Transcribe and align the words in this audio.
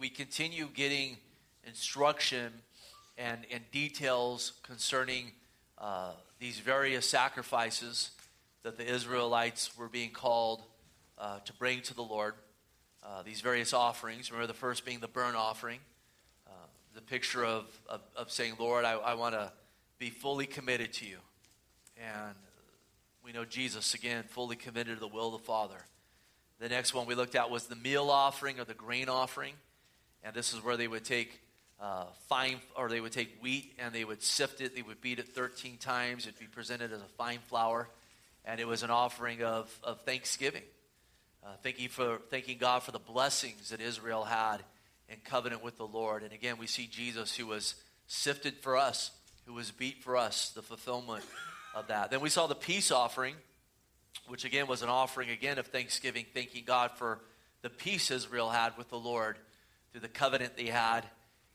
we, 0.00 0.08
continue 0.08 0.66
getting 0.74 1.16
instruction 1.64 2.52
and, 3.16 3.46
and 3.52 3.62
details 3.70 4.54
concerning 4.64 5.30
uh, 5.78 6.10
these 6.40 6.58
various 6.58 7.08
sacrifices 7.08 8.10
that 8.64 8.76
the 8.76 8.84
Israelites 8.84 9.76
were 9.78 9.88
being 9.88 10.10
called 10.10 10.62
uh, 11.16 11.38
to 11.40 11.52
bring 11.52 11.80
to 11.82 11.94
the 11.94 12.02
Lord. 12.02 12.34
Uh, 13.04 13.22
these 13.22 13.40
various 13.40 13.72
offerings. 13.72 14.32
Remember, 14.32 14.48
the 14.48 14.58
first 14.58 14.84
being 14.84 14.98
the 14.98 15.08
burnt 15.08 15.36
offering, 15.36 15.78
uh, 16.48 16.50
the 16.94 17.00
picture 17.00 17.44
of, 17.44 17.64
of, 17.88 18.00
of, 18.16 18.32
saying, 18.32 18.54
Lord, 18.58 18.84
I, 18.84 18.94
I 18.94 19.14
want 19.14 19.34
to 19.34 19.52
be 20.00 20.10
fully 20.10 20.46
committed 20.46 20.92
to 20.94 21.06
you. 21.06 21.18
And 21.96 22.34
we 23.24 23.30
know 23.30 23.44
Jesus, 23.44 23.94
again, 23.94 24.24
fully 24.28 24.56
committed 24.56 24.96
to 24.96 25.00
the 25.00 25.06
will 25.06 25.34
of 25.34 25.40
the 25.40 25.46
Father. 25.46 25.78
The 26.58 26.68
next 26.68 26.92
one 26.92 27.06
we 27.06 27.14
looked 27.14 27.36
at 27.36 27.50
was 27.50 27.68
the 27.68 27.76
meal 27.76 28.10
offering 28.10 28.58
or 28.58 28.64
the 28.64 28.74
grain 28.74 29.08
offering. 29.08 29.54
And 30.24 30.34
this 30.34 30.52
is 30.52 30.62
where 30.62 30.76
they 30.76 30.88
would 30.88 31.04
take 31.04 31.40
uh, 31.80 32.04
fine, 32.28 32.56
or 32.76 32.88
they 32.88 33.00
would 33.00 33.12
take 33.12 33.40
wheat 33.40 33.74
and 33.78 33.94
they 33.94 34.04
would 34.04 34.22
sift 34.22 34.60
it. 34.60 34.74
They 34.74 34.82
would 34.82 35.00
beat 35.00 35.18
it 35.18 35.28
13 35.28 35.76
times. 35.78 36.26
It'd 36.26 36.38
be 36.38 36.46
presented 36.46 36.92
as 36.92 37.00
a 37.00 37.08
fine 37.16 37.38
flour. 37.48 37.88
And 38.44 38.60
it 38.60 38.66
was 38.66 38.82
an 38.82 38.90
offering 38.90 39.42
of, 39.42 39.72
of 39.84 40.00
thanksgiving. 40.02 40.62
Uh, 41.44 41.50
thanking, 41.62 41.88
for, 41.88 42.18
thanking 42.30 42.58
God 42.58 42.82
for 42.82 42.90
the 42.90 42.98
blessings 42.98 43.70
that 43.70 43.80
Israel 43.80 44.24
had 44.24 44.58
in 45.08 45.16
covenant 45.24 45.62
with 45.62 45.76
the 45.76 45.86
Lord. 45.86 46.22
And 46.22 46.32
again, 46.32 46.56
we 46.58 46.66
see 46.66 46.86
Jesus 46.86 47.36
who 47.36 47.46
was 47.46 47.74
sifted 48.06 48.56
for 48.58 48.76
us, 48.76 49.12
who 49.46 49.54
was 49.54 49.70
beat 49.70 50.02
for 50.02 50.16
us, 50.16 50.50
the 50.50 50.62
fulfillment 50.62 51.24
of 51.74 51.86
that. 51.88 52.10
Then 52.10 52.20
we 52.20 52.28
saw 52.28 52.46
the 52.46 52.54
peace 52.54 52.90
offering, 52.90 53.34
which 54.26 54.44
again 54.44 54.66
was 54.66 54.82
an 54.82 54.88
offering 54.88 55.30
again 55.30 55.58
of 55.58 55.68
thanksgiving, 55.68 56.26
thanking 56.34 56.64
God 56.66 56.90
for 56.96 57.20
the 57.62 57.70
peace 57.70 58.10
Israel 58.10 58.50
had 58.50 58.76
with 58.76 58.88
the 58.90 58.98
Lord 58.98 59.38
through 59.92 60.00
the 60.00 60.08
covenant 60.08 60.56
they 60.56 60.66
had. 60.66 61.02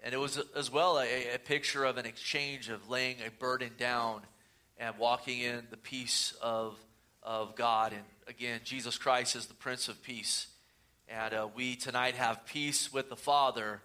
And 0.04 0.14
it 0.14 0.18
was 0.18 0.42
as 0.56 0.72
well 0.72 1.00
a, 1.00 1.36
a 1.36 1.40
picture 1.40 1.86
of 1.86 1.98
an 1.98 2.06
exchange 2.06 2.70
of 2.70 2.90
laying 2.90 3.18
a 3.26 3.32
burden 3.32 3.72
down 3.78 4.22
and 4.78 4.98
walking 4.98 5.40
in 5.40 5.64
the 5.70 5.78
peace 5.78 6.34
of, 6.42 6.78
of 7.22 7.56
God. 7.56 7.94
And 7.94 8.04
again, 8.28 8.60
Jesus 8.64 8.98
Christ 8.98 9.36
is 9.36 9.46
the 9.46 9.54
Prince 9.54 9.88
of 9.88 10.02
Peace. 10.04 10.48
And 11.08 11.34
uh, 11.34 11.48
we 11.56 11.76
tonight 11.76 12.16
have 12.16 12.46
peace 12.46 12.92
with 12.92 13.10
the 13.10 13.16
Father 13.16 13.82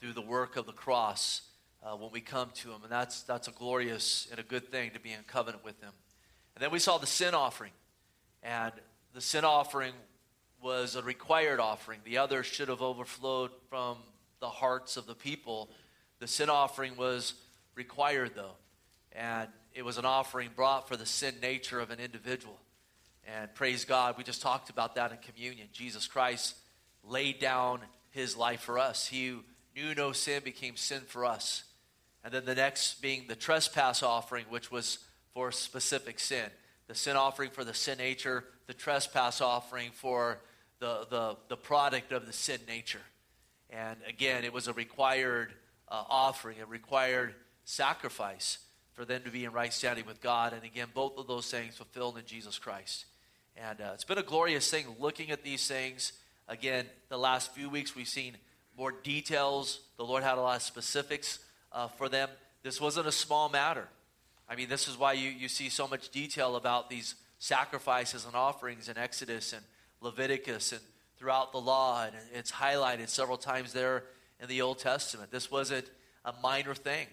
through 0.00 0.12
the 0.12 0.22
work 0.22 0.56
of 0.56 0.66
the 0.66 0.72
cross 0.72 1.42
uh, 1.82 1.96
when 1.96 2.10
we 2.12 2.20
come 2.20 2.50
to 2.54 2.70
Him. 2.70 2.82
And 2.82 2.92
that's, 2.92 3.22
that's 3.22 3.48
a 3.48 3.52
glorious 3.52 4.26
and 4.30 4.40
a 4.40 4.42
good 4.42 4.70
thing 4.70 4.92
to 4.92 5.00
be 5.00 5.12
in 5.12 5.22
covenant 5.26 5.64
with 5.64 5.80
Him. 5.82 5.92
And 6.54 6.62
then 6.62 6.70
we 6.70 6.78
saw 6.78 6.98
the 6.98 7.06
sin 7.06 7.34
offering. 7.34 7.72
And 8.42 8.72
the 9.14 9.20
sin 9.20 9.44
offering 9.44 9.92
was 10.62 10.96
a 10.96 11.02
required 11.02 11.60
offering. 11.60 12.00
The 12.04 12.18
other 12.18 12.42
should 12.42 12.68
have 12.68 12.82
overflowed 12.82 13.50
from 13.68 13.98
the 14.40 14.48
hearts 14.48 14.96
of 14.96 15.06
the 15.06 15.14
people. 15.14 15.70
The 16.18 16.26
sin 16.26 16.50
offering 16.50 16.96
was 16.96 17.34
required, 17.74 18.32
though. 18.34 18.56
And 19.12 19.48
it 19.74 19.84
was 19.84 19.98
an 19.98 20.04
offering 20.04 20.50
brought 20.54 20.88
for 20.88 20.96
the 20.96 21.06
sin 21.06 21.34
nature 21.40 21.80
of 21.80 21.90
an 21.90 22.00
individual. 22.00 22.58
And 23.26 23.54
praise 23.54 23.84
God, 23.84 24.16
we 24.16 24.24
just 24.24 24.42
talked 24.42 24.70
about 24.70 24.94
that 24.94 25.12
in 25.12 25.18
communion. 25.18 25.68
Jesus 25.72 26.06
Christ 26.06 26.56
laid 27.04 27.38
down 27.38 27.80
his 28.10 28.36
life 28.36 28.60
for 28.60 28.78
us. 28.78 29.06
He 29.06 29.36
knew 29.76 29.94
no 29.94 30.12
sin 30.12 30.42
became 30.44 30.76
sin 30.76 31.02
for 31.06 31.24
us. 31.24 31.64
And 32.24 32.32
then 32.32 32.44
the 32.44 32.54
next 32.54 33.00
being 33.00 33.26
the 33.28 33.36
trespass 33.36 34.02
offering, 34.02 34.46
which 34.48 34.70
was 34.70 34.98
for 35.34 35.52
specific 35.52 36.18
sin. 36.18 36.50
The 36.88 36.94
sin 36.94 37.16
offering 37.16 37.50
for 37.50 37.64
the 37.64 37.74
sin 37.74 37.98
nature, 37.98 38.44
the 38.66 38.74
trespass 38.74 39.40
offering 39.40 39.90
for 39.92 40.40
the, 40.80 41.06
the, 41.10 41.36
the 41.48 41.56
product 41.56 42.12
of 42.12 42.26
the 42.26 42.32
sin 42.32 42.60
nature. 42.66 43.00
And 43.70 43.96
again, 44.08 44.44
it 44.44 44.52
was 44.52 44.68
a 44.68 44.72
required 44.72 45.52
uh, 45.88 46.04
offering, 46.08 46.60
a 46.60 46.66
required 46.66 47.34
sacrifice 47.64 48.58
for 48.94 49.04
them 49.04 49.22
to 49.24 49.30
be 49.30 49.44
in 49.44 49.52
right 49.52 49.72
standing 49.72 50.06
with 50.06 50.20
God. 50.20 50.52
And 50.52 50.64
again, 50.64 50.88
both 50.94 51.18
of 51.18 51.26
those 51.26 51.50
things 51.50 51.76
fulfilled 51.76 52.18
in 52.18 52.24
Jesus 52.24 52.58
Christ. 52.58 53.04
And 53.56 53.80
uh, 53.80 53.90
it's 53.94 54.04
been 54.04 54.18
a 54.18 54.22
glorious 54.22 54.70
thing 54.70 54.86
looking 54.98 55.30
at 55.30 55.42
these 55.42 55.66
things. 55.66 56.12
Again, 56.48 56.86
the 57.08 57.18
last 57.18 57.52
few 57.54 57.68
weeks 57.68 57.94
we've 57.94 58.08
seen 58.08 58.36
more 58.76 58.92
details. 58.92 59.80
The 59.96 60.04
Lord 60.04 60.22
had 60.22 60.38
a 60.38 60.40
lot 60.40 60.56
of 60.56 60.62
specifics 60.62 61.40
uh, 61.72 61.88
for 61.88 62.08
them. 62.08 62.28
This 62.62 62.80
wasn't 62.80 63.06
a 63.06 63.12
small 63.12 63.48
matter. 63.48 63.88
I 64.48 64.56
mean, 64.56 64.68
this 64.68 64.88
is 64.88 64.96
why 64.96 65.12
you, 65.12 65.28
you 65.28 65.48
see 65.48 65.68
so 65.68 65.86
much 65.86 66.08
detail 66.08 66.56
about 66.56 66.88
these 66.88 67.16
sacrifices 67.38 68.24
and 68.24 68.34
offerings 68.34 68.88
in 68.88 68.96
Exodus 68.96 69.52
and 69.52 69.62
Leviticus 70.00 70.72
and 70.72 70.80
throughout 71.18 71.52
the 71.52 71.58
law. 71.58 72.04
And 72.04 72.14
it's 72.34 72.52
highlighted 72.52 73.08
several 73.08 73.38
times 73.38 73.72
there 73.72 74.04
in 74.40 74.48
the 74.48 74.62
Old 74.62 74.78
Testament. 74.78 75.30
This 75.30 75.50
wasn't 75.50 75.90
a 76.24 76.32
minor 76.42 76.74
thing. 76.74 77.06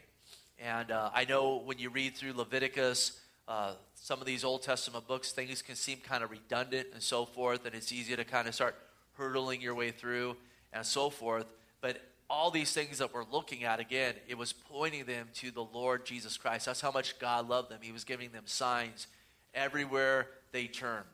And 0.59 0.91
uh, 0.91 1.09
I 1.13 1.25
know 1.25 1.61
when 1.65 1.79
you 1.79 1.89
read 1.89 2.15
through 2.15 2.33
Leviticus, 2.33 3.19
uh, 3.47 3.73
some 3.95 4.19
of 4.19 4.25
these 4.25 4.43
Old 4.43 4.63
Testament 4.63 5.07
books, 5.07 5.31
things 5.31 5.61
can 5.61 5.75
seem 5.75 5.97
kind 5.99 6.23
of 6.23 6.31
redundant 6.31 6.87
and 6.93 7.01
so 7.01 7.25
forth, 7.25 7.65
and 7.65 7.75
it's 7.75 7.91
easy 7.91 8.15
to 8.15 8.23
kind 8.23 8.47
of 8.47 8.55
start 8.55 8.75
hurdling 9.17 9.61
your 9.61 9.75
way 9.75 9.91
through 9.91 10.35
and 10.73 10.85
so 10.85 11.09
forth. 11.09 11.45
But 11.81 12.01
all 12.29 12.51
these 12.51 12.73
things 12.73 12.97
that 12.97 13.13
we're 13.13 13.25
looking 13.31 13.63
at, 13.63 13.79
again, 13.79 14.15
it 14.27 14.37
was 14.37 14.53
pointing 14.53 15.05
them 15.05 15.27
to 15.35 15.51
the 15.51 15.61
Lord 15.61 16.05
Jesus 16.05 16.37
Christ. 16.37 16.65
That's 16.65 16.81
how 16.81 16.91
much 16.91 17.19
God 17.19 17.47
loved 17.47 17.69
them. 17.69 17.79
He 17.81 17.91
was 17.91 18.03
giving 18.03 18.31
them 18.31 18.43
signs 18.45 19.07
everywhere 19.53 20.27
they 20.51 20.67
turned. 20.67 21.05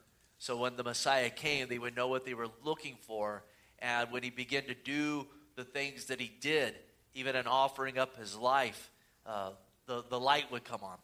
So 0.42 0.58
when 0.58 0.76
the 0.76 0.84
Messiah 0.84 1.30
came, 1.30 1.68
they 1.68 1.78
would 1.78 1.96
know 1.96 2.08
what 2.08 2.26
they 2.26 2.34
were 2.34 2.48
looking 2.64 2.98
for. 3.02 3.44
And 3.78 4.12
when 4.12 4.24
he 4.24 4.32
began 4.32 4.64
to 4.64 4.74
do 4.74 5.28
the 5.56 5.64
things 5.64 6.06
that 6.06 6.20
he 6.20 6.32
did, 6.42 6.74
even 7.14 7.36
in 7.36 7.46
offering 7.46 8.00
up 8.00 8.18
his 8.18 8.36
life, 8.36 8.90
uh, 9.28 9.52
the, 9.86 10.04
the 10.10 10.20
light 10.20 10.52
would 10.52 10.64
come 10.64 10.80
on. 10.82 10.98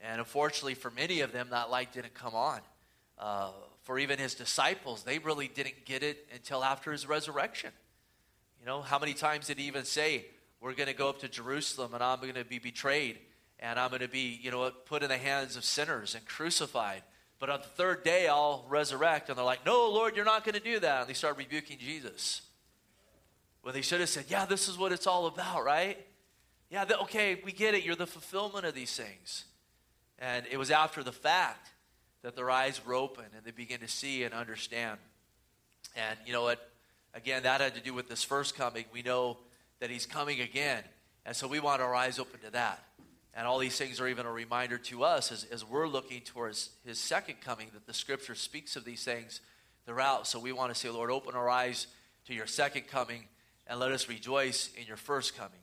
And 0.00 0.20
unfortunately, 0.20 0.72
for 0.72 0.90
many 0.90 1.20
of 1.20 1.32
them, 1.32 1.48
that 1.50 1.68
light 1.68 1.92
didn't 1.92 2.14
come 2.14 2.34
on. 2.34 2.60
Uh, 3.18 3.50
for 3.82 3.98
even 3.98 4.18
his 4.18 4.34
disciples, 4.34 5.02
they 5.02 5.18
really 5.18 5.48
didn't 5.48 5.84
get 5.84 6.02
it 6.02 6.26
until 6.32 6.64
after 6.64 6.90
his 6.90 7.06
resurrection. 7.06 7.72
You 8.58 8.64
know, 8.64 8.80
how 8.80 8.98
many 8.98 9.12
times 9.12 9.48
did 9.48 9.58
he 9.58 9.66
even 9.66 9.84
say, 9.84 10.24
We're 10.62 10.72
going 10.72 10.88
to 10.88 10.94
go 10.94 11.10
up 11.10 11.18
to 11.18 11.28
Jerusalem 11.28 11.92
and 11.92 12.02
I'm 12.02 12.20
going 12.20 12.32
to 12.36 12.44
be 12.44 12.58
betrayed 12.58 13.18
and 13.60 13.78
I'm 13.78 13.90
going 13.90 14.00
to 14.00 14.08
be, 14.08 14.40
you 14.42 14.50
know, 14.50 14.70
put 14.86 15.02
in 15.02 15.10
the 15.10 15.18
hands 15.18 15.56
of 15.56 15.64
sinners 15.66 16.14
and 16.14 16.24
crucified. 16.24 17.02
But 17.38 17.50
on 17.50 17.60
the 17.60 17.68
third 17.68 18.02
day, 18.02 18.26
I'll 18.26 18.64
resurrect. 18.68 19.28
And 19.28 19.38
they're 19.38 19.44
like, 19.44 19.64
No, 19.64 19.88
Lord, 19.90 20.16
you're 20.16 20.24
not 20.24 20.44
going 20.44 20.54
to 20.54 20.60
do 20.60 20.80
that. 20.80 21.00
And 21.02 21.08
they 21.08 21.14
start 21.14 21.36
rebuking 21.36 21.78
Jesus. 21.78 22.42
Well, 23.62 23.72
they 23.72 23.82
should 23.82 24.00
have 24.00 24.08
said, 24.08 24.26
Yeah, 24.28 24.44
this 24.44 24.68
is 24.68 24.76
what 24.76 24.92
it's 24.92 25.06
all 25.06 25.26
about, 25.26 25.64
right? 25.64 25.98
Yeah, 26.70 26.84
the, 26.84 26.98
okay, 27.00 27.40
we 27.44 27.52
get 27.52 27.74
it. 27.74 27.84
You're 27.84 27.96
the 27.96 28.06
fulfillment 28.06 28.66
of 28.66 28.74
these 28.74 28.94
things. 28.94 29.44
And 30.18 30.44
it 30.50 30.56
was 30.56 30.70
after 30.70 31.02
the 31.02 31.12
fact 31.12 31.70
that 32.22 32.34
their 32.34 32.50
eyes 32.50 32.84
were 32.84 32.94
open 32.94 33.24
and 33.36 33.44
they 33.44 33.52
began 33.52 33.78
to 33.80 33.88
see 33.88 34.24
and 34.24 34.34
understand. 34.34 34.98
And 35.96 36.18
you 36.26 36.32
know 36.32 36.42
what? 36.42 36.70
Again, 37.14 37.44
that 37.44 37.60
had 37.60 37.74
to 37.74 37.80
do 37.80 37.94
with 37.94 38.08
this 38.08 38.22
first 38.22 38.56
coming. 38.56 38.84
We 38.92 39.02
know 39.02 39.38
that 39.80 39.90
he's 39.90 40.06
coming 40.06 40.40
again. 40.40 40.82
And 41.24 41.34
so 41.34 41.46
we 41.46 41.60
want 41.60 41.80
our 41.80 41.94
eyes 41.94 42.18
open 42.18 42.40
to 42.40 42.50
that. 42.50 42.82
And 43.34 43.46
all 43.46 43.58
these 43.58 43.76
things 43.76 44.00
are 44.00 44.08
even 44.08 44.26
a 44.26 44.32
reminder 44.32 44.78
to 44.78 45.04
us 45.04 45.30
as, 45.30 45.44
as 45.44 45.64
we're 45.64 45.86
looking 45.86 46.22
towards 46.22 46.70
his 46.84 46.98
second 46.98 47.40
coming 47.40 47.68
that 47.74 47.86
the 47.86 47.94
scripture 47.94 48.34
speaks 48.34 48.74
of 48.74 48.84
these 48.84 49.04
things 49.04 49.40
throughout. 49.86 50.26
So 50.26 50.38
we 50.38 50.52
want 50.52 50.72
to 50.72 50.78
say, 50.78 50.90
Lord, 50.90 51.10
open 51.10 51.34
our 51.34 51.48
eyes 51.48 51.86
to 52.26 52.34
your 52.34 52.46
second 52.46 52.88
coming 52.88 53.24
and 53.66 53.78
let 53.78 53.92
us 53.92 54.08
rejoice 54.08 54.70
in 54.76 54.86
your 54.86 54.96
first 54.96 55.36
coming. 55.36 55.60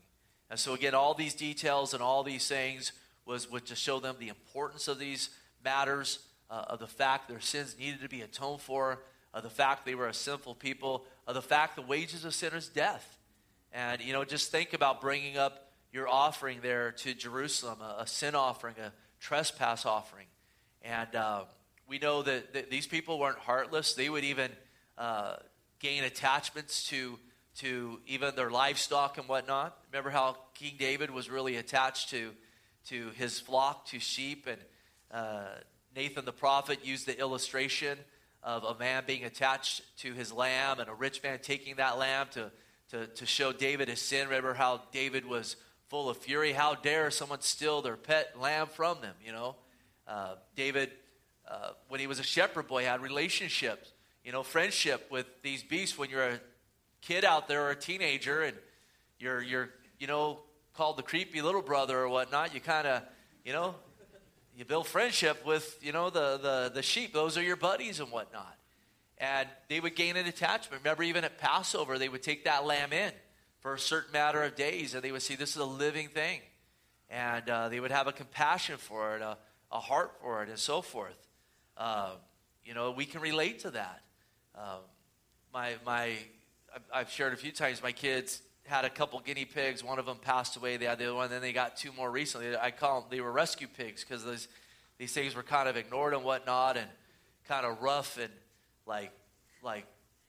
And 0.50 0.60
so, 0.60 0.74
again, 0.74 0.94
all 0.94 1.14
these 1.14 1.34
details 1.34 1.94
and 1.94 2.04
all 2.04 2.24
these 2.24 2.48
things 2.48 2.92
was, 3.26 3.50
was 3.50 3.64
to 3.64 3.76
show 3.76 4.00
them 4.00 4.16
the 4.20 4.30
importance 4.30 4.88
of 4.88 5.00
these 5.00 5.30
matters, 5.64 6.20
uh, 6.50 6.66
of 6.68 6.80
the 6.80 6.88
fact 6.88 7.28
their 7.28 7.40
sins 7.40 7.76
needed 7.80 8.02
to 8.02 8.10
be 8.10 8.22
atoned 8.22 8.62
for, 8.62 9.02
of 9.34 9.44
the 9.44 9.50
fact 9.50 9.86
they 9.86 9.96
were 9.96 10.08
a 10.08 10.14
sinful 10.14 10.56
people, 10.56 11.04
of 11.28 11.34
the 11.34 11.42
fact 11.42 11.76
the 11.76 11.82
wages 11.82 12.24
of 12.24 12.34
sin 12.34 12.54
is 12.54 12.68
death. 12.68 13.18
And, 13.74 14.02
you 14.02 14.14
know, 14.14 14.24
just 14.24 14.52
think 14.52 14.74
about 14.74 15.02
bringing 15.02 15.38
up 15.38 15.65
your 15.96 16.10
offering 16.10 16.60
there 16.62 16.92
to 16.92 17.14
Jerusalem, 17.14 17.80
a, 17.80 18.02
a 18.02 18.08
sin 18.08 18.36
offering, 18.36 18.76
a 18.84 18.92
trespass 19.22 19.86
offering. 19.86 20.28
And 20.82 21.16
uh, 21.16 21.46
we 21.88 22.00
know 22.00 22.22
that, 22.22 22.54
that, 22.54 22.70
these 22.70 22.86
people 22.86 23.18
weren't 23.18 23.40
heartless. 23.40 23.94
They 23.94 24.10
would 24.10 24.26
even 24.26 24.52
uh, 24.98 25.38
gain 25.80 26.04
attachments 26.04 26.90
to 26.90 27.18
to 27.60 28.02
even 28.06 28.36
their 28.36 28.52
livestock 28.52 29.18
and 29.18 29.30
whatnot. 29.30 29.78
Remember 29.90 30.10
how 30.10 30.36
King 30.56 30.74
David 30.78 31.10
was 31.10 31.30
really 31.30 31.56
attached 31.56 32.10
to, 32.10 32.32
to 32.90 33.12
his 33.12 33.40
flock, 33.40 33.86
to 33.88 34.00
sheep, 34.00 34.46
and 34.46 34.58
uh, 35.10 35.46
Nathan 35.96 36.26
the 36.26 36.34
prophet 36.34 36.80
used 36.84 37.08
the 37.08 37.18
illustration 37.18 37.98
of 38.44 38.66
a 38.66 38.78
man 38.78 39.06
being 39.08 39.24
attached 39.24 39.84
to 40.00 40.12
his 40.12 40.34
lamb 40.34 40.82
and 40.82 40.90
a 40.90 40.94
rich 40.94 41.24
man 41.24 41.40
taking 41.42 41.78
that 41.78 41.98
lamb 41.98 42.28
to, 42.34 42.52
to, 42.90 43.08
to 43.08 43.26
show 43.26 43.54
David 43.54 43.88
his 43.88 44.02
sin. 44.02 44.28
Remember 44.28 44.54
how 44.54 44.82
David 44.92 45.26
was 45.26 45.56
full 45.88 46.10
of 46.10 46.18
fury? 46.18 46.54
How 46.54 46.76
dare 46.76 47.12
someone 47.12 47.42
steal 47.42 47.82
their 47.82 47.96
pet 47.96 48.40
lamb 48.40 48.68
from 48.68 49.02
them, 49.02 49.16
you 49.24 49.32
know? 49.32 49.56
Uh, 50.08 50.36
David, 50.56 50.92
uh, 51.50 51.72
when 51.88 52.00
he 52.00 52.08
was 52.08 52.20
a 52.20 52.24
shepherd 52.24 52.68
boy, 52.68 52.84
had 52.86 53.02
relationships, 53.02 53.94
you 54.24 54.32
know, 54.32 54.44
friendship 54.44 55.08
with 55.12 55.28
these 55.44 55.64
beasts 55.64 55.98
when 55.98 56.10
you're 56.10 56.28
a 56.28 56.40
kid 57.02 57.24
out 57.24 57.48
there 57.48 57.66
or 57.66 57.72
a 57.72 57.76
teenager 57.76 58.42
and 58.42 58.58
you're, 59.20 59.42
you're 59.42 59.70
you 60.00 60.08
know, 60.08 60.40
called 60.76 60.98
the 60.98 61.04
creepy 61.04 61.42
little 61.42 61.62
brother 61.62 61.98
or 62.00 62.10
whatnot, 62.10 62.54
you 62.54 62.60
kind 62.60 62.88
of, 62.88 63.02
you 63.44 63.54
know, 63.54 63.76
you 64.58 64.66
build 64.66 64.88
friendship 64.88 65.46
with, 65.46 65.78
you 65.82 65.92
know, 65.92 66.10
the, 66.10 66.38
the, 66.38 66.72
the 66.76 66.82
sheep. 66.82 67.14
Those 67.14 67.38
are 67.38 67.44
your 67.44 67.58
buddies 67.58 68.00
and 68.00 68.10
whatnot. 68.12 68.58
And 69.18 69.48
they 69.70 69.80
would 69.80 69.96
gain 69.96 70.18
an 70.18 70.26
attachment. 70.26 70.84
Remember, 70.84 71.04
even 71.04 71.24
at 71.24 71.38
Passover, 71.38 71.98
they 71.98 72.10
would 72.10 72.24
take 72.24 72.46
that 72.46 72.66
lamb 72.66 72.92
in 72.94 73.12
for 73.66 73.74
a 73.74 73.80
certain 73.80 74.12
matter 74.14 74.44
of 74.44 74.56
days 74.56 74.94
and 74.94 75.04
they 75.04 75.12
would 75.12 75.24
see 75.24 75.36
this 75.36 75.56
is 75.56 75.56
a 75.56 75.66
living 75.66 76.08
thing. 76.08 76.40
And 77.10 77.50
uh, 77.50 77.68
they 77.68 77.80
would 77.80 77.90
have 77.90 78.06
a 78.06 78.12
compassion 78.12 78.78
for 78.78 79.16
it, 79.16 79.24
a, 79.24 79.40
a 79.72 79.80
heart 79.80 80.12
for 80.22 80.44
it, 80.44 80.50
and 80.50 80.60
so 80.60 80.84
forth. 80.84 81.18
Uh, 81.76 82.12
you 82.64 82.76
know, 82.76 82.92
we 82.92 83.06
can 83.06 83.22
relate 83.22 83.62
to 83.62 83.72
that. 83.72 84.04
Um, 84.54 84.82
my, 85.52 85.74
my, 85.84 86.12
I've 86.94 87.10
shared 87.10 87.34
a 87.34 87.38
few 87.38 87.52
times, 87.52 87.82
my 87.82 87.92
kids 87.92 88.44
had 88.66 88.86
a 88.86 88.90
couple 88.92 89.20
guinea 89.20 89.46
pigs. 89.46 89.84
One 89.84 89.98
of 89.98 90.06
them 90.06 90.18
passed 90.22 90.56
away. 90.58 90.78
They 90.78 90.86
had 90.86 91.00
the 91.00 91.06
other 91.06 91.16
one. 91.16 91.32
Then 91.32 91.42
they 91.42 91.52
got 91.52 91.76
two 91.76 91.92
more 91.92 92.12
recently. 92.12 92.56
I 92.56 92.70
call 92.70 93.02
them, 93.02 93.10
they 93.10 93.20
were 93.20 93.32
rescue 93.32 93.68
pigs 93.68 94.06
because 94.08 94.24
those, 94.24 94.48
these 95.00 95.12
things 95.12 95.36
were 95.36 95.42
kind 95.42 95.68
of 95.68 95.76
ignored 95.76 96.14
and 96.14 96.24
whatnot 96.24 96.78
and 96.78 96.88
kind 97.48 97.66
of 97.66 97.82
rough 97.82 98.20
and 98.20 98.30
like, 98.86 99.12
like 99.64 99.88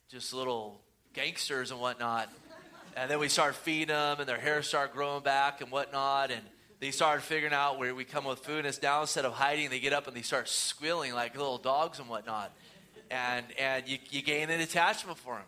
just 0.08 0.32
little 0.32 0.80
gangsters 1.12 1.70
and 1.70 1.78
whatnot. 1.78 2.30
And 2.96 3.10
then 3.10 3.19
we 3.19 3.28
started 3.28 3.56
feeding 3.56 3.88
them 3.88 4.20
and 4.20 4.28
their 4.28 4.40
hair 4.40 4.62
started 4.62 4.94
growing 4.94 5.22
back 5.22 5.60
and 5.60 5.70
whatnot. 5.70 6.31
And 6.31 6.40
they 6.81 6.90
started 6.90 7.22
figuring 7.22 7.52
out 7.52 7.78
where 7.78 7.94
we 7.94 8.04
come 8.04 8.25
with 8.25 8.38
food 8.38 8.60
and 8.60 8.66
it's 8.66 8.81
now 8.81 9.02
instead 9.02 9.26
of 9.26 9.34
hiding, 9.34 9.69
they 9.69 9.81
get 9.81 9.93
up 9.93 10.08
and 10.08 10.16
they 10.16 10.22
start 10.22 10.48
squealing 10.48 11.12
like 11.12 11.37
little 11.37 11.58
dogs 11.58 11.98
and 11.98 12.08
whatnot. 12.08 12.52
And, 13.10 13.44
and 13.58 13.87
you, 13.87 13.98
you 14.10 14.22
gain 14.22 14.48
an 14.48 14.60
attachment 14.60 15.19
for 15.19 15.34
them. 15.34 15.44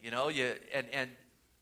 You 0.00 0.12
know, 0.12 0.28
you, 0.28 0.54
and, 0.72 0.86
and 0.92 1.10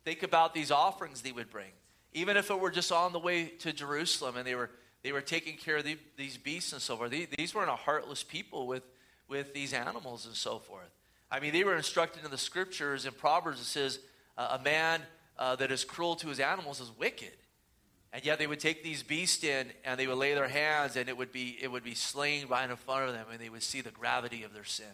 think 0.05 0.23
about 0.23 0.53
these 0.53 0.71
offerings 0.71 1.23
they 1.23 1.33
would 1.33 1.49
bring. 1.49 1.71
Even 2.13 2.37
if 2.37 2.51
it 2.51 2.61
were 2.61 2.71
just 2.71 2.93
on 2.93 3.15
the 3.15 3.19
way 3.19 3.47
to 3.61 3.73
Jerusalem 3.73 4.37
and 4.37 4.47
they 4.47 4.55
were, 4.55 4.71
they 5.03 5.13
were 5.13 5.23
taking 5.23 5.57
care 5.57 5.79
of 5.79 5.85
the, 5.85 5.97
these 6.19 6.37
beasts 6.37 6.75
and 6.75 6.83
so 6.83 6.95
forth. 6.95 7.11
These, 7.11 7.29
these 7.39 7.55
weren't 7.55 7.71
a 7.71 7.77
heartless 7.77 8.23
people 8.23 8.67
with, 8.67 8.83
with 9.29 9.55
these 9.55 9.73
animals 9.73 10.27
and 10.27 10.35
so 10.35 10.59
forth. 10.59 10.91
I 11.31 11.41
mean, 11.41 11.55
they 11.55 11.65
were 11.65 11.75
instructed 11.75 12.23
in 12.23 12.31
the 12.31 12.39
scriptures 12.39 13.07
in 13.07 13.13
Proverbs, 13.13 13.61
it 13.61 13.65
says, 13.65 13.99
uh, 14.37 14.59
a 14.61 14.63
man 14.63 15.03
uh, 15.39 15.57
that 15.57 15.71
is 15.71 15.85
cruel 15.85 16.17
to 16.17 16.29
his 16.29 16.41
animals 16.41 16.81
is 16.81 16.91
wicked. 16.99 17.33
And 18.13 18.25
yet 18.25 18.39
they 18.39 18.47
would 18.47 18.61
take 18.61 18.83
these 18.83 19.03
beasts 19.03 19.45
in 19.45 19.67
and 19.85 20.01
they 20.01 20.07
would 20.07 20.17
lay 20.17 20.35
their 20.35 20.49
hands 20.49 20.97
and 20.97 21.09
it 21.09 21.17
would 21.17 21.33
be, 21.33 21.59
it 21.61 21.71
would 21.71 21.85
be 21.85 21.95
slain 21.95 22.47
right 22.49 22.69
in 22.69 22.77
front 22.77 23.09
of 23.09 23.15
them 23.15 23.27
and 23.31 23.39
they 23.39 23.51
would 23.51 23.63
see 23.63 23.83
the 23.83 23.91
gravity 23.91 24.43
of 24.43 24.55
their 24.55 24.65
sin. 24.65 24.87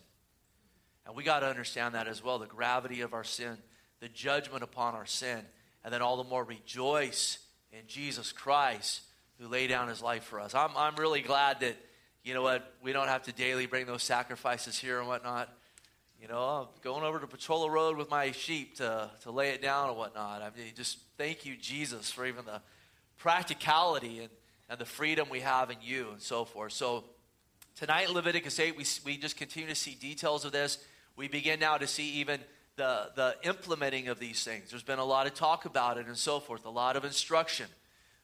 And 1.07 1.15
we 1.15 1.23
got 1.23 1.41
to 1.41 1.47
understand 1.47 1.95
that 1.95 2.09
as 2.09 2.23
well 2.23 2.39
the 2.39 2.47
gravity 2.47 3.01
of 3.01 3.15
our 3.15 3.25
sin, 3.25 3.59
the 4.01 4.09
judgment 4.09 4.63
upon 4.63 4.95
our 4.95 5.07
sin, 5.07 5.41
and 5.85 5.93
then 5.93 6.03
all 6.03 6.17
the 6.17 6.29
more 6.29 6.45
rejoice 6.45 7.39
in 7.73 7.81
Jesus 7.87 8.33
Christ 8.33 9.03
who 9.39 9.49
laid 9.49 9.69
down 9.69 9.89
his 9.89 10.03
life 10.03 10.25
for 10.25 10.41
us. 10.41 10.55
I'm, 10.55 10.71
I'm 10.77 10.97
really 10.97 11.21
glad 11.21 11.61
that, 11.61 11.77
you 12.25 12.35
know 12.35 12.43
what, 12.43 12.75
we 12.83 12.93
don't 12.93 13.09
have 13.09 13.25
to 13.25 13.33
daily 13.33 13.67
bring 13.67 13.87
those 13.87 14.03
sacrifices 14.03 14.79
here 14.79 14.99
and 14.99 15.09
whatnot. 15.09 15.49
You 16.23 16.29
know, 16.29 16.69
going 16.83 17.03
over 17.03 17.19
to 17.19 17.27
Patrol 17.27 17.69
Road 17.69 17.97
with 17.97 18.09
my 18.09 18.31
sheep 18.31 18.77
to, 18.77 19.11
to 19.23 19.33
lay 19.33 19.49
it 19.49 19.61
down 19.61 19.89
and 19.89 19.99
whatnot. 19.99 20.41
I 20.41 20.57
mean, 20.57 20.69
just 20.77 20.99
thank 21.19 21.45
you, 21.45 21.57
Jesus, 21.57 22.13
for 22.13 22.25
even 22.25 22.45
the 22.45 22.61
practicality 23.19 24.21
and, 24.21 24.29
and 24.71 24.79
the 24.79 24.85
freedom 24.85 25.29
we 25.29 25.41
have 25.41 25.73
in 25.73 25.79
you 25.83 26.11
and 26.13 26.23
so 26.23 26.45
forth. 26.45 26.75
So 26.75 27.03
tonight 27.75 28.09
Leviticus 28.09 28.61
8, 28.61 28.77
we, 28.77 28.85
we 29.05 29.17
just 29.17 29.37
continue 29.37 29.69
to 29.69 29.75
see 29.75 29.97
details 29.97 30.45
of 30.45 30.53
this. 30.53 30.79
We 31.17 31.27
begin 31.27 31.59
now 31.59 31.77
to 31.77 31.89
see 31.89 32.09
even 32.21 32.39
the, 32.77 33.11
the 33.17 33.35
implementing 33.43 34.07
of 34.07 34.21
these 34.21 34.45
things. 34.45 34.71
There's 34.71 34.85
been 34.85 35.01
a 35.01 35.05
lot 35.05 35.27
of 35.27 35.35
talk 35.35 35.65
about 35.65 35.99
it 35.99 36.07
and 36.07 36.17
so 36.17 36.39
forth, 36.39 36.65
a 36.65 36.71
lot 36.71 36.95
of 36.95 37.05
instruction. 37.05 37.67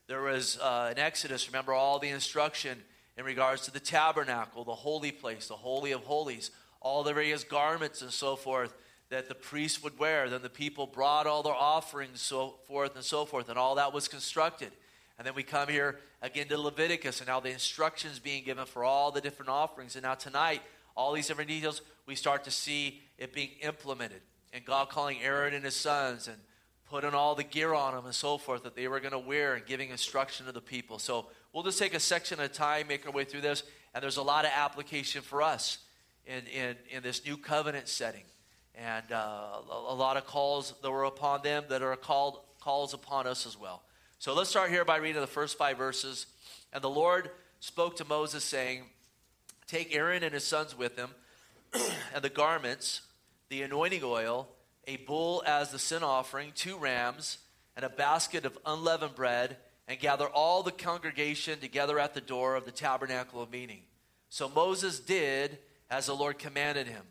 There 0.07 0.23
was 0.23 0.57
uh, 0.61 0.93
an 0.93 1.01
Exodus, 1.01 1.49
remember 1.49 1.73
all 1.73 1.99
the 1.99 2.11
instruction 2.11 2.79
in 3.17 3.25
regards 3.25 3.63
to 3.63 3.73
the 3.73 3.81
tabernacle, 3.81 4.63
the 4.63 4.73
holy 4.73 5.11
place, 5.11 5.49
the 5.49 5.55
Holy 5.55 5.91
of 5.91 6.05
Holies, 6.05 6.53
all 6.81 7.03
the 7.03 7.13
various 7.13 7.45
garments 7.45 8.03
and 8.03 8.11
so 8.11 8.37
forth 8.37 8.75
that 9.11 9.29
the 9.29 9.35
priests 9.35 9.83
would 9.83 9.99
wear. 9.99 10.29
Then 10.29 10.43
the 10.43 10.51
people 10.51 10.87
brought 10.87 11.27
all 11.27 11.43
their 11.43 11.55
offerings, 11.55 12.21
so 12.21 12.57
forth 12.67 12.95
and 12.95 13.05
so 13.05 13.25
forth, 13.25 13.49
and 13.49 13.59
all 13.59 13.77
that 13.77 13.93
was 13.93 14.09
constructed. 14.09 14.71
And 15.19 15.27
then 15.27 15.35
we 15.35 15.43
come 15.43 15.69
here 15.69 15.99
again 16.23 16.47
to 16.49 16.59
Leviticus 16.59 17.21
and 17.21 17.29
now 17.29 17.41
the 17.41 17.51
instructions 17.51 18.19
being 18.19 18.45
given 18.45 18.67
for 18.67 18.85
all 18.85 19.11
the 19.11 19.21
different 19.21 19.49
offerings. 19.49 19.97
And 19.97 20.05
now 20.05 20.15
tonight, 20.15 20.63
all 20.97 21.13
these 21.13 21.27
different 21.27 21.49
details, 21.49 21.83
we 22.07 22.15
start 22.15 22.45
to 22.45 22.51
see 22.51 23.01
it 23.19 23.33
being 23.33 23.51
implemented. 23.63 24.21
And 24.53 24.65
God 24.65 24.89
calling 24.89 25.21
Aaron 25.23 25.55
and 25.55 25.65
his 25.65 25.75
sons 25.75 26.29
and 26.29 26.37
putting 26.89 27.15
all 27.15 27.35
the 27.35 27.45
gear 27.45 27.75
on 27.75 27.95
them 27.95 28.07
and 28.07 28.15
so 28.15 28.39
forth 28.39 28.63
that 28.63 28.77
they 28.77 28.89
were 28.89 29.01
going 29.01 29.13
to 29.13 29.19
wear 29.19 29.55
and 29.55 29.67
giving 29.67 29.91
instruction 29.91 30.47
to 30.47 30.53
the 30.53 30.61
people. 30.61 30.99
So 30.99 31.27
we'll 31.53 31.65
just 31.65 31.79
take 31.79 31.95
a 31.95 32.01
section 32.01 32.39
at 32.41 32.47
a 32.47 32.49
time, 32.49 32.87
make 32.87 33.05
our 33.05 33.13
way 33.13 33.25
through 33.25 33.43
this. 33.43 33.63
And 33.95 34.03
there's 34.03 34.17
a 34.17 34.23
lot 34.23 34.45
of 34.45 34.53
application 34.55 35.23
for 35.23 35.43
us 35.43 35.79
in, 36.29 36.47
in, 36.47 36.77
in 36.91 37.03
this 37.03 37.25
new 37.25 37.37
covenant 37.37 37.89
setting. 37.89 38.25
And 38.75 39.11
uh, 39.11 39.61
a, 39.71 39.95
lot 39.95 40.17
of 40.17 40.27
calls 40.27 40.75
that 40.83 40.91
were 40.91 41.05
upon 41.05 41.43
them 41.43 41.65
that 41.69 41.83
are 41.83 41.97
called 41.97 42.41
calls 42.61 42.95
upon 42.95 43.27
us 43.27 43.47
as 43.47 43.59
well. 43.59 43.83
So 44.19 44.35
let's 44.35 44.51
start 44.51 44.71
here 44.71 44.85
by 44.85 44.99
reading 44.99 45.21
the 45.21 45.27
first 45.27 45.59
five 45.59 45.79
verses. 45.79 46.27
And 46.73 46.83
the 46.83 46.91
Lord 46.91 47.31
spoke 47.61 47.97
to 47.97 48.05
Moses, 48.05 48.45
saying, 48.45 48.85
Take 49.67 49.95
Aaron 49.95 50.23
and 50.23 50.35
his 50.35 50.45
sons 50.45 50.77
with 50.77 50.97
him, 50.97 51.11
and 52.15 52.23
the 52.23 52.29
garments, 52.29 53.03
the 53.49 53.63
anointing 53.63 54.03
oil, 54.05 54.49
a 54.87 54.97
bull 54.97 55.43
as 55.47 55.71
the 55.71 55.79
sin 55.79 56.03
offering, 56.03 56.53
two 56.55 56.77
rams, 56.77 57.39
and 57.77 57.85
a 57.85 57.89
basket 57.91 58.45
of 58.45 58.59
unleavened 58.67 59.15
bread, 59.15 59.57
and 59.87 59.99
gather 59.99 60.27
all 60.27 60.63
the 60.63 60.73
congregation 60.73 61.59
together 61.59 61.99
at 61.99 62.15
the 62.15 62.21
door 62.21 62.55
of 62.55 62.65
the 62.65 62.71
tabernacle 62.71 63.43
of 63.43 63.51
meeting. 63.51 63.81
So 64.29 64.49
Moses 64.49 65.01
did 65.01 65.59
as 65.91 66.07
the 66.07 66.15
Lord 66.15 66.39
commanded 66.39 66.87
him. 66.87 67.03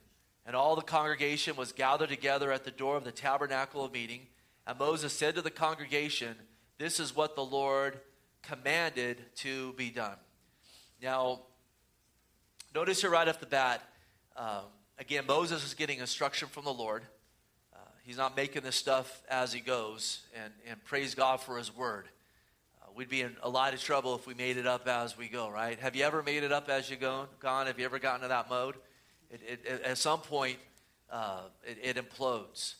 And 0.45 0.55
all 0.55 0.75
the 0.75 0.81
congregation 0.81 1.55
was 1.55 1.71
gathered 1.71 2.09
together 2.09 2.51
at 2.51 2.63
the 2.63 2.71
door 2.71 2.95
of 2.95 3.03
the 3.03 3.11
tabernacle 3.11 3.83
of 3.83 3.91
meeting. 3.91 4.27
And 4.65 4.79
Moses 4.79 5.13
said 5.13 5.35
to 5.35 5.41
the 5.41 5.51
congregation, 5.51 6.35
this 6.77 6.99
is 6.99 7.15
what 7.15 7.35
the 7.35 7.43
Lord 7.43 7.99
commanded 8.43 9.17
to 9.37 9.73
be 9.73 9.89
done. 9.89 10.15
Now, 11.01 11.41
notice 12.73 13.01
here 13.01 13.09
right 13.09 13.27
off 13.27 13.39
the 13.39 13.45
bat, 13.45 13.81
uh, 14.35 14.61
again, 14.99 15.25
Moses 15.27 15.65
is 15.65 15.73
getting 15.73 15.99
instruction 15.99 16.47
from 16.47 16.63
the 16.63 16.73
Lord. 16.73 17.03
Uh, 17.73 17.79
he's 18.03 18.17
not 18.17 18.37
making 18.37 18.61
this 18.61 18.75
stuff 18.75 19.21
as 19.29 19.51
he 19.51 19.59
goes, 19.59 20.21
and, 20.33 20.53
and 20.69 20.83
praise 20.85 21.13
God 21.13 21.41
for 21.41 21.57
his 21.57 21.75
word. 21.75 22.07
We'd 22.97 23.09
be 23.09 23.21
in 23.21 23.35
a 23.43 23.49
lot 23.49 23.73
of 23.73 23.81
trouble 23.81 24.15
if 24.15 24.25
we 24.27 24.33
made 24.33 24.57
it 24.57 24.67
up 24.67 24.87
as 24.87 25.17
we 25.17 25.29
go, 25.29 25.49
right? 25.49 25.79
Have 25.79 25.95
you 25.95 26.03
ever 26.03 26.23
made 26.23 26.43
it 26.43 26.51
up 26.51 26.67
as 26.67 26.89
you 26.89 26.97
go, 26.97 27.27
gone? 27.39 27.67
Have 27.67 27.77
you 27.77 27.85
ever 27.85 27.99
gotten 27.99 28.21
to 28.21 28.27
that 28.27 28.49
mode? 28.49 28.75
It, 29.29 29.41
it, 29.45 29.81
at 29.83 29.97
some 29.99 30.19
point, 30.19 30.57
uh, 31.11 31.41
it, 31.63 31.95
it 31.95 32.09
implodes 32.09 32.73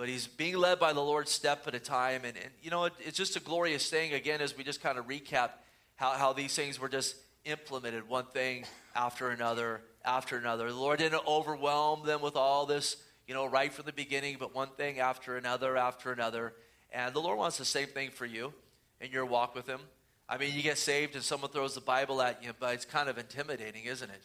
but 0.00 0.08
he's 0.08 0.26
being 0.26 0.56
led 0.56 0.78
by 0.78 0.94
the 0.94 1.00
Lord 1.00 1.28
step 1.28 1.66
at 1.66 1.74
a 1.74 1.78
time. 1.78 2.22
And, 2.24 2.34
and 2.34 2.50
you 2.62 2.70
know, 2.70 2.86
it, 2.86 2.94
it's 3.00 3.18
just 3.18 3.36
a 3.36 3.40
glorious 3.40 3.90
thing, 3.90 4.14
again, 4.14 4.40
as 4.40 4.56
we 4.56 4.64
just 4.64 4.82
kind 4.82 4.96
of 4.96 5.06
recap 5.06 5.50
how, 5.96 6.12
how 6.12 6.32
these 6.32 6.54
things 6.54 6.80
were 6.80 6.88
just 6.88 7.16
implemented 7.44 8.08
one 8.08 8.24
thing 8.24 8.64
after 8.96 9.28
another 9.28 9.82
after 10.02 10.38
another. 10.38 10.70
The 10.70 10.74
Lord 10.74 11.00
didn't 11.00 11.20
overwhelm 11.26 12.06
them 12.06 12.22
with 12.22 12.34
all 12.34 12.64
this, 12.64 12.96
you 13.28 13.34
know, 13.34 13.44
right 13.44 13.70
from 13.70 13.84
the 13.84 13.92
beginning, 13.92 14.38
but 14.40 14.54
one 14.54 14.70
thing 14.70 15.00
after 15.00 15.36
another 15.36 15.76
after 15.76 16.12
another. 16.12 16.54
And 16.90 17.12
the 17.12 17.20
Lord 17.20 17.36
wants 17.36 17.58
the 17.58 17.66
same 17.66 17.88
thing 17.88 18.08
for 18.08 18.24
you 18.24 18.54
in 19.00 19.10
your 19.10 19.24
walk 19.24 19.54
with 19.54 19.66
Him. 19.66 19.80
I 20.28 20.38
mean, 20.38 20.54
you 20.54 20.62
get 20.62 20.78
saved 20.78 21.14
and 21.14 21.24
someone 21.24 21.50
throws 21.50 21.74
the 21.74 21.80
Bible 21.80 22.22
at 22.22 22.42
you, 22.42 22.52
but 22.58 22.74
it's 22.74 22.84
kind 22.84 23.08
of 23.08 23.18
intimidating, 23.18 23.84
isn't 23.84 24.10
it? 24.10 24.22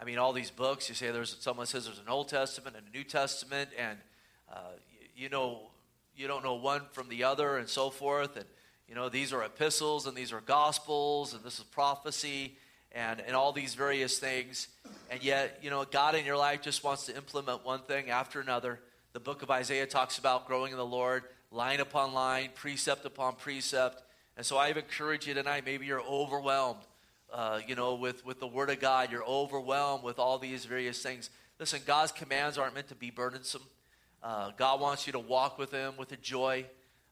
I 0.00 0.04
mean, 0.04 0.18
all 0.18 0.32
these 0.32 0.50
books, 0.50 0.88
you 0.88 0.94
say 0.94 1.10
there's 1.10 1.36
someone 1.40 1.66
says 1.66 1.86
there's 1.86 1.98
an 1.98 2.08
Old 2.08 2.28
Testament 2.28 2.76
and 2.76 2.86
a 2.86 2.90
New 2.90 3.04
Testament, 3.04 3.70
and 3.78 3.98
uh, 4.52 4.58
you 5.16 5.28
know, 5.28 5.70
you 6.18 6.26
don't 6.26 6.42
know 6.44 6.54
one 6.54 6.82
from 6.92 7.08
the 7.08 7.24
other 7.24 7.56
and 7.56 7.68
so 7.68 7.90
forth. 7.90 8.36
And, 8.36 8.44
you 8.88 8.94
know, 8.94 9.08
these 9.08 9.32
are 9.32 9.42
epistles 9.42 10.06
and 10.06 10.16
these 10.16 10.32
are 10.32 10.40
gospels 10.40 11.34
and 11.34 11.44
this 11.44 11.58
is 11.58 11.64
prophecy 11.64 12.56
and, 12.92 13.20
and 13.20 13.36
all 13.36 13.52
these 13.52 13.74
various 13.74 14.18
things. 14.18 14.68
And 15.10 15.22
yet, 15.22 15.58
you 15.62 15.70
know, 15.70 15.84
God 15.84 16.14
in 16.14 16.24
your 16.24 16.36
life 16.36 16.62
just 16.62 16.82
wants 16.82 17.06
to 17.06 17.16
implement 17.16 17.64
one 17.64 17.82
thing 17.82 18.10
after 18.10 18.40
another. 18.40 18.80
The 19.12 19.20
book 19.20 19.42
of 19.42 19.50
Isaiah 19.50 19.86
talks 19.86 20.18
about 20.18 20.46
growing 20.46 20.72
in 20.72 20.78
the 20.78 20.86
Lord, 20.86 21.24
line 21.50 21.80
upon 21.80 22.12
line, 22.12 22.50
precept 22.54 23.04
upon 23.04 23.36
precept. 23.36 24.02
And 24.38 24.46
so 24.46 24.56
I 24.56 24.68
encourage 24.68 25.26
you 25.26 25.34
tonight, 25.34 25.64
maybe 25.66 25.84
you're 25.84 26.00
overwhelmed, 26.00 26.78
uh, 27.32 27.58
you 27.66 27.74
know, 27.74 27.96
with, 27.96 28.24
with 28.24 28.38
the 28.38 28.46
Word 28.46 28.70
of 28.70 28.78
God. 28.78 29.10
You're 29.10 29.26
overwhelmed 29.26 30.04
with 30.04 30.20
all 30.20 30.38
these 30.38 30.64
various 30.64 31.02
things. 31.02 31.28
Listen, 31.58 31.80
God's 31.84 32.12
commands 32.12 32.56
aren't 32.56 32.72
meant 32.72 32.86
to 32.90 32.94
be 32.94 33.10
burdensome. 33.10 33.62
Uh, 34.22 34.52
God 34.56 34.80
wants 34.80 35.08
you 35.08 35.12
to 35.14 35.18
walk 35.18 35.58
with 35.58 35.72
Him 35.72 35.94
with 35.98 36.12
a 36.12 36.16
joy. 36.16 36.64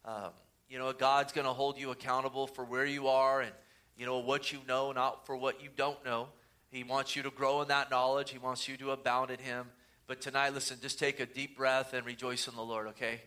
Um, 0.04 0.30
you 0.70 0.78
know, 0.78 0.92
God's 0.92 1.32
going 1.32 1.48
to 1.48 1.52
hold 1.52 1.80
you 1.80 1.90
accountable 1.90 2.46
for 2.46 2.64
where 2.64 2.86
you 2.86 3.08
are 3.08 3.40
and, 3.40 3.52
you 3.98 4.06
know, 4.06 4.20
what 4.20 4.52
you 4.52 4.60
know, 4.68 4.92
not 4.92 5.26
for 5.26 5.36
what 5.36 5.60
you 5.60 5.68
don't 5.76 6.04
know. 6.04 6.28
He 6.70 6.84
wants 6.84 7.16
you 7.16 7.24
to 7.24 7.30
grow 7.30 7.60
in 7.60 7.66
that 7.68 7.90
knowledge. 7.90 8.30
He 8.30 8.38
wants 8.38 8.68
you 8.68 8.76
to 8.76 8.92
abound 8.92 9.32
in 9.32 9.40
Him. 9.40 9.66
But 10.06 10.20
tonight, 10.20 10.54
listen, 10.54 10.78
just 10.80 11.00
take 11.00 11.18
a 11.18 11.26
deep 11.26 11.56
breath 11.56 11.92
and 11.92 12.06
rejoice 12.06 12.46
in 12.46 12.54
the 12.54 12.62
Lord, 12.62 12.86
okay? 12.86 13.20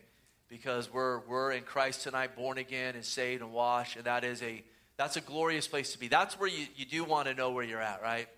Because 0.50 0.92
we're, 0.92 1.20
we're 1.20 1.52
in 1.52 1.62
Christ 1.62 2.02
tonight, 2.02 2.34
born 2.36 2.58
again 2.58 2.96
and 2.96 3.04
saved 3.04 3.40
and 3.40 3.52
washed, 3.52 3.94
and 3.96 4.04
that 4.04 4.24
is 4.24 4.42
a, 4.42 4.62
that's 4.96 5.16
a 5.16 5.20
glorious 5.20 5.68
place 5.68 5.92
to 5.92 5.98
be. 5.98 6.08
That's 6.08 6.38
where 6.38 6.48
you, 6.48 6.66
you 6.74 6.84
do 6.84 7.04
want 7.04 7.28
to 7.28 7.34
know 7.34 7.52
where 7.52 7.64
you're 7.64 7.80
at, 7.80 8.02
right? 8.02 8.28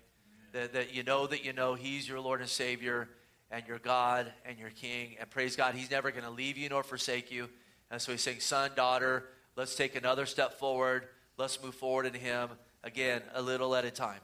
That, 0.53 0.73
that 0.73 0.93
you 0.93 1.01
know 1.01 1.25
that 1.25 1.43
you 1.43 1.53
know 1.53 1.73
He's 1.73 2.07
your 2.07 2.19
Lord 2.19 2.39
and 2.39 2.49
Savior 2.49 3.09
and 3.49 3.67
your 3.67 3.79
God 3.79 4.31
and 4.45 4.59
your 4.59 4.69
King. 4.69 5.15
And 5.19 5.27
praise 5.27 5.55
God, 5.55 5.73
He's 5.73 5.89
never 5.89 6.11
going 6.11 6.23
to 6.23 6.29
leave 6.29 6.55
you 6.55 6.69
nor 6.69 6.83
forsake 6.83 7.31
you. 7.31 7.49
And 7.89 7.99
so 7.99 8.11
He's 8.11 8.21
saying, 8.21 8.41
Son, 8.41 8.69
daughter, 8.75 9.25
let's 9.55 9.75
take 9.75 9.95
another 9.95 10.27
step 10.27 10.59
forward. 10.59 11.07
Let's 11.37 11.61
move 11.63 11.73
forward 11.73 12.05
in 12.05 12.13
Him, 12.13 12.49
again, 12.83 13.23
a 13.33 13.41
little 13.41 13.75
at 13.75 13.85
a 13.85 13.91
time. 13.91 14.19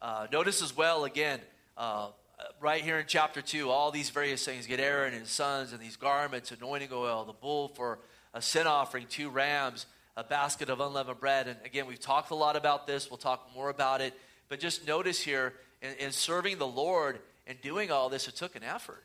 Uh, 0.00 0.26
notice 0.32 0.62
as 0.62 0.74
well, 0.74 1.04
again, 1.04 1.40
uh, 1.76 2.08
right 2.60 2.82
here 2.82 2.98
in 2.98 3.06
chapter 3.06 3.42
2, 3.42 3.70
all 3.70 3.90
these 3.90 4.10
various 4.10 4.44
things 4.44 4.66
get 4.66 4.80
Aaron 4.80 5.12
and 5.12 5.22
his 5.22 5.30
sons 5.30 5.72
and 5.72 5.80
these 5.80 5.96
garments, 5.96 6.52
anointing 6.52 6.90
oil, 6.92 7.24
the 7.24 7.32
bull 7.32 7.68
for 7.68 7.98
a 8.34 8.42
sin 8.42 8.66
offering, 8.66 9.06
two 9.08 9.30
rams, 9.30 9.86
a 10.16 10.24
basket 10.24 10.68
of 10.68 10.80
unleavened 10.80 11.20
bread. 11.20 11.48
And 11.48 11.58
again, 11.64 11.86
we've 11.86 12.00
talked 12.00 12.30
a 12.30 12.34
lot 12.34 12.56
about 12.56 12.86
this. 12.86 13.10
We'll 13.10 13.18
talk 13.18 13.50
more 13.54 13.70
about 13.70 14.00
it. 14.00 14.14
But 14.48 14.60
just 14.60 14.86
notice 14.86 15.20
here, 15.20 15.54
in, 15.82 15.92
in 15.94 16.12
serving 16.12 16.58
the 16.58 16.66
Lord 16.66 17.18
and 17.46 17.60
doing 17.60 17.90
all 17.90 18.08
this, 18.08 18.28
it 18.28 18.36
took 18.36 18.56
an 18.56 18.62
effort. 18.64 19.04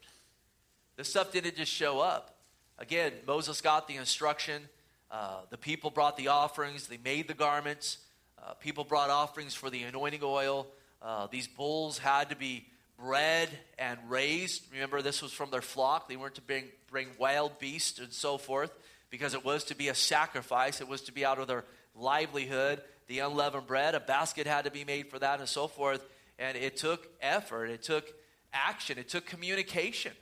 This 0.97 1.09
stuff 1.09 1.31
didn't 1.31 1.55
just 1.55 1.71
show 1.71 1.99
up. 1.99 2.37
Again, 2.77 3.13
Moses 3.27 3.61
got 3.61 3.87
the 3.87 3.95
instruction. 3.95 4.63
Uh, 5.09 5.41
the 5.49 5.57
people 5.57 5.89
brought 5.89 6.17
the 6.17 6.29
offerings. 6.29 6.87
They 6.87 6.99
made 7.03 7.27
the 7.27 7.33
garments. 7.33 7.97
Uh, 8.41 8.53
people 8.55 8.83
brought 8.83 9.09
offerings 9.09 9.53
for 9.53 9.69
the 9.69 9.83
anointing 9.83 10.21
oil. 10.23 10.67
Uh, 11.01 11.27
these 11.31 11.47
bulls 11.47 11.97
had 11.97 12.29
to 12.29 12.35
be 12.35 12.65
bred 13.01 13.49
and 13.79 13.97
raised. 14.07 14.63
Remember, 14.71 15.01
this 15.01 15.21
was 15.21 15.31
from 15.31 15.49
their 15.49 15.61
flock. 15.61 16.07
They 16.07 16.15
weren't 16.15 16.35
to 16.35 16.41
bring, 16.41 16.65
bring 16.89 17.07
wild 17.17 17.59
beasts 17.59 17.99
and 17.99 18.13
so 18.13 18.37
forth 18.37 18.71
because 19.09 19.33
it 19.33 19.43
was 19.43 19.63
to 19.65 19.75
be 19.75 19.89
a 19.89 19.95
sacrifice. 19.95 20.81
It 20.81 20.87
was 20.87 21.01
to 21.03 21.11
be 21.11 21.25
out 21.25 21.39
of 21.39 21.47
their 21.47 21.65
livelihood. 21.95 22.81
The 23.07 23.19
unleavened 23.19 23.67
bread, 23.67 23.95
a 23.95 23.99
basket 23.99 24.47
had 24.47 24.65
to 24.65 24.71
be 24.71 24.85
made 24.85 25.09
for 25.09 25.19
that 25.19 25.39
and 25.39 25.49
so 25.49 25.67
forth. 25.67 26.05
And 26.39 26.57
it 26.57 26.77
took 26.77 27.07
effort, 27.21 27.65
it 27.65 27.83
took 27.83 28.11
action, 28.53 28.97
it 28.97 29.09
took 29.09 29.25
communication. 29.25 30.13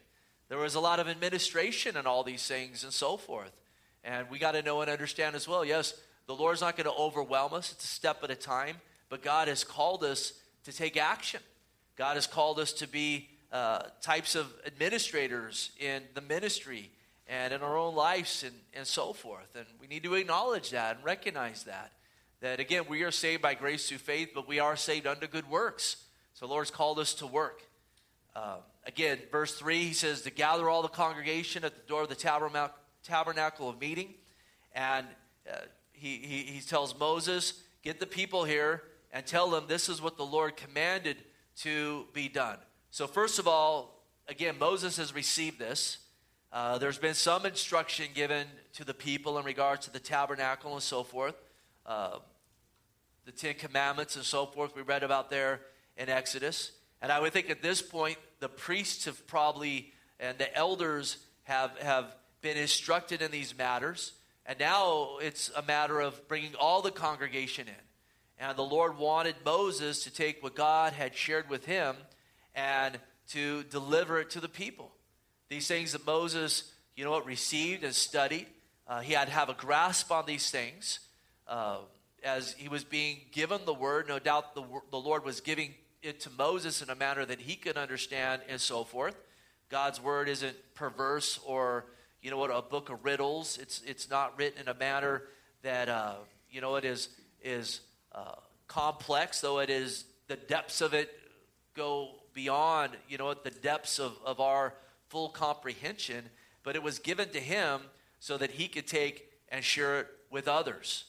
There 0.49 0.57
was 0.57 0.75
a 0.75 0.79
lot 0.79 0.99
of 0.99 1.07
administration 1.07 1.95
and 1.95 2.07
all 2.07 2.23
these 2.23 2.45
things 2.47 2.83
and 2.83 2.91
so 2.91 3.17
forth. 3.17 3.51
And 4.03 4.29
we 4.29 4.39
got 4.39 4.53
to 4.53 4.63
know 4.63 4.81
and 4.81 4.89
understand 4.89 5.35
as 5.35 5.47
well 5.47 5.63
yes, 5.63 5.93
the 6.27 6.35
Lord's 6.35 6.61
not 6.61 6.75
going 6.77 6.85
to 6.85 6.93
overwhelm 6.93 7.53
us, 7.53 7.71
it's 7.71 7.83
a 7.83 7.87
step 7.87 8.23
at 8.23 8.31
a 8.31 8.35
time, 8.35 8.77
but 9.09 9.21
God 9.21 9.47
has 9.47 9.63
called 9.63 10.03
us 10.03 10.33
to 10.63 10.71
take 10.71 10.97
action. 10.97 11.41
God 11.99 12.15
has 12.15 12.27
called 12.27 12.59
us 12.59 12.71
to 12.71 12.87
be 12.87 13.27
uh, 13.51 13.81
types 14.01 14.33
of 14.33 14.47
administrators 14.65 15.71
in 15.77 16.01
the 16.13 16.21
ministry 16.21 16.91
and 17.27 17.53
in 17.53 17.61
our 17.61 17.77
own 17.77 17.93
lives 17.93 18.43
and, 18.43 18.55
and 18.73 18.87
so 18.87 19.11
forth. 19.11 19.53
And 19.53 19.65
we 19.81 19.87
need 19.87 20.03
to 20.03 20.13
acknowledge 20.13 20.69
that 20.69 20.95
and 20.95 21.03
recognize 21.03 21.65
that. 21.65 21.91
That 22.39 22.61
again, 22.61 22.85
we 22.87 23.03
are 23.03 23.11
saved 23.11 23.41
by 23.41 23.53
grace 23.53 23.89
through 23.89 23.97
faith, 23.97 24.29
but 24.33 24.47
we 24.47 24.59
are 24.59 24.77
saved 24.77 25.07
unto 25.07 25.27
good 25.27 25.49
works. 25.49 25.97
So 26.35 26.47
the 26.47 26.53
Lord's 26.53 26.71
called 26.71 26.99
us 26.99 27.13
to 27.15 27.27
work. 27.27 27.63
Uh, 28.33 28.59
again, 28.85 29.19
verse 29.29 29.55
3, 29.55 29.79
he 29.79 29.93
says, 29.93 30.21
to 30.21 30.31
gather 30.31 30.69
all 30.69 30.81
the 30.81 30.87
congregation 30.87 31.65
at 31.65 31.75
the 31.75 31.85
door 31.85 32.03
of 32.03 32.07
the 32.07 32.15
tabernacle, 33.03 33.69
of 33.69 33.81
meeting. 33.81 34.13
And 34.73 35.05
uh, 35.51 35.57
he, 35.91 36.15
he, 36.15 36.37
he 36.43 36.61
tells 36.61 36.97
Moses, 36.97 37.61
get 37.83 37.99
the 37.99 38.07
people 38.07 38.45
here 38.45 38.83
and 39.11 39.25
tell 39.25 39.49
them 39.49 39.65
this 39.67 39.89
is 39.89 40.01
what 40.01 40.15
the 40.15 40.25
Lord 40.25 40.55
commanded 40.55 41.17
to 41.59 42.05
be 42.13 42.29
done. 42.29 42.57
So, 42.91 43.07
first 43.07 43.39
of 43.39 43.47
all, 43.47 44.03
again, 44.27 44.55
Moses 44.59 44.97
has 44.97 45.13
received 45.13 45.59
this. 45.59 45.97
Uh, 46.51 46.77
there's 46.77 46.97
been 46.97 47.13
some 47.13 47.45
instruction 47.45 48.07
given 48.13 48.47
to 48.73 48.83
the 48.83 48.93
people 48.93 49.37
in 49.37 49.45
regards 49.45 49.85
to 49.85 49.93
the 49.93 49.99
tabernacle 49.99 50.73
and 50.73 50.81
so 50.81 51.03
forth, 51.03 51.35
uh, 51.85 52.17
the 53.25 53.31
Ten 53.31 53.53
Commandments 53.55 54.15
and 54.15 54.25
so 54.25 54.45
forth. 54.45 54.75
We 54.75 54.81
read 54.81 55.03
about 55.03 55.29
there 55.29 55.61
in 55.97 56.09
Exodus. 56.09 56.71
And 57.01 57.11
I 57.11 57.19
would 57.19 57.33
think 57.33 57.49
at 57.49 57.61
this 57.61 57.81
point, 57.81 58.17
the 58.39 58.49
priests 58.49 59.05
have 59.05 59.27
probably, 59.27 59.93
and 60.19 60.37
the 60.37 60.53
elders 60.55 61.17
have, 61.43 61.77
have 61.79 62.15
been 62.41 62.57
instructed 62.57 63.21
in 63.21 63.31
these 63.31 63.57
matters. 63.57 64.13
And 64.45 64.59
now 64.59 65.17
it's 65.21 65.51
a 65.55 65.61
matter 65.61 65.99
of 65.99 66.27
bringing 66.27 66.55
all 66.55 66.81
the 66.81 66.91
congregation 66.91 67.67
in. 67.67 67.88
And 68.39 68.57
the 68.57 68.63
Lord 68.63 68.97
wanted 68.97 69.35
Moses 69.43 70.05
to 70.05 70.11
take 70.11 70.41
what 70.41 70.55
God 70.55 70.93
had 70.93 71.13
shared 71.13 71.49
with 71.49 71.65
him 71.65 71.95
and 72.55 72.97
to 73.31 73.63
deliver 73.63 74.19
it 74.19 74.29
to 74.31 74.39
the 74.39 74.47
people. 74.47 74.91
These 75.49 75.67
things 75.67 75.91
that 75.91 76.05
Moses, 76.05 76.71
you 76.95 77.03
know 77.03 77.11
what, 77.11 77.25
received 77.25 77.83
and 77.83 77.93
studied. 77.93 78.47
Uh, 78.87 79.01
he 79.01 79.13
had 79.13 79.27
to 79.27 79.33
have 79.33 79.49
a 79.49 79.53
grasp 79.53 80.11
on 80.11 80.25
these 80.25 80.49
things. 80.49 80.99
Uh, 81.47 81.79
as 82.23 82.53
he 82.53 82.69
was 82.69 82.83
being 82.83 83.19
given 83.31 83.61
the 83.65 83.73
word, 83.73 84.07
no 84.07 84.19
doubt 84.19 84.55
the, 84.55 84.63
the 84.89 84.97
Lord 84.97 85.25
was 85.25 85.41
giving 85.41 85.73
it 86.01 86.21
to 86.21 86.29
Moses 86.29 86.81
in 86.81 86.89
a 86.89 86.95
manner 86.95 87.25
that 87.25 87.39
he 87.41 87.55
could 87.55 87.77
understand 87.77 88.41
and 88.47 88.59
so 88.59 88.83
forth. 88.83 89.15
God's 89.69 90.01
word 90.01 90.29
isn't 90.29 90.55
perverse 90.75 91.39
or, 91.45 91.85
you 92.21 92.31
know 92.31 92.37
what, 92.37 92.51
a 92.51 92.61
book 92.61 92.89
of 92.89 93.03
riddles. 93.03 93.57
It's, 93.57 93.81
it's 93.85 94.09
not 94.09 94.37
written 94.37 94.61
in 94.61 94.67
a 94.69 94.73
manner 94.73 95.23
that, 95.61 95.89
uh, 95.89 96.15
you 96.49 96.61
know, 96.61 96.75
it 96.75 96.85
is, 96.85 97.09
is 97.43 97.81
uh, 98.13 98.35
complex, 98.67 99.41
though 99.41 99.59
it 99.59 99.69
is 99.69 100.05
the 100.27 100.35
depths 100.35 100.81
of 100.81 100.93
it 100.93 101.11
go 101.75 102.09
beyond, 102.33 102.93
you 103.07 103.17
know, 103.17 103.33
the 103.33 103.51
depths 103.51 103.99
of, 103.99 104.13
of 104.25 104.39
our 104.39 104.73
full 105.09 105.29
comprehension. 105.29 106.25
But 106.63 106.75
it 106.75 106.83
was 106.83 106.99
given 106.99 107.29
to 107.29 107.39
him 107.39 107.81
so 108.19 108.37
that 108.37 108.51
he 108.51 108.67
could 108.67 108.87
take 108.87 109.31
and 109.49 109.63
share 109.63 110.01
it 110.01 110.07
with 110.29 110.47
others. 110.47 111.05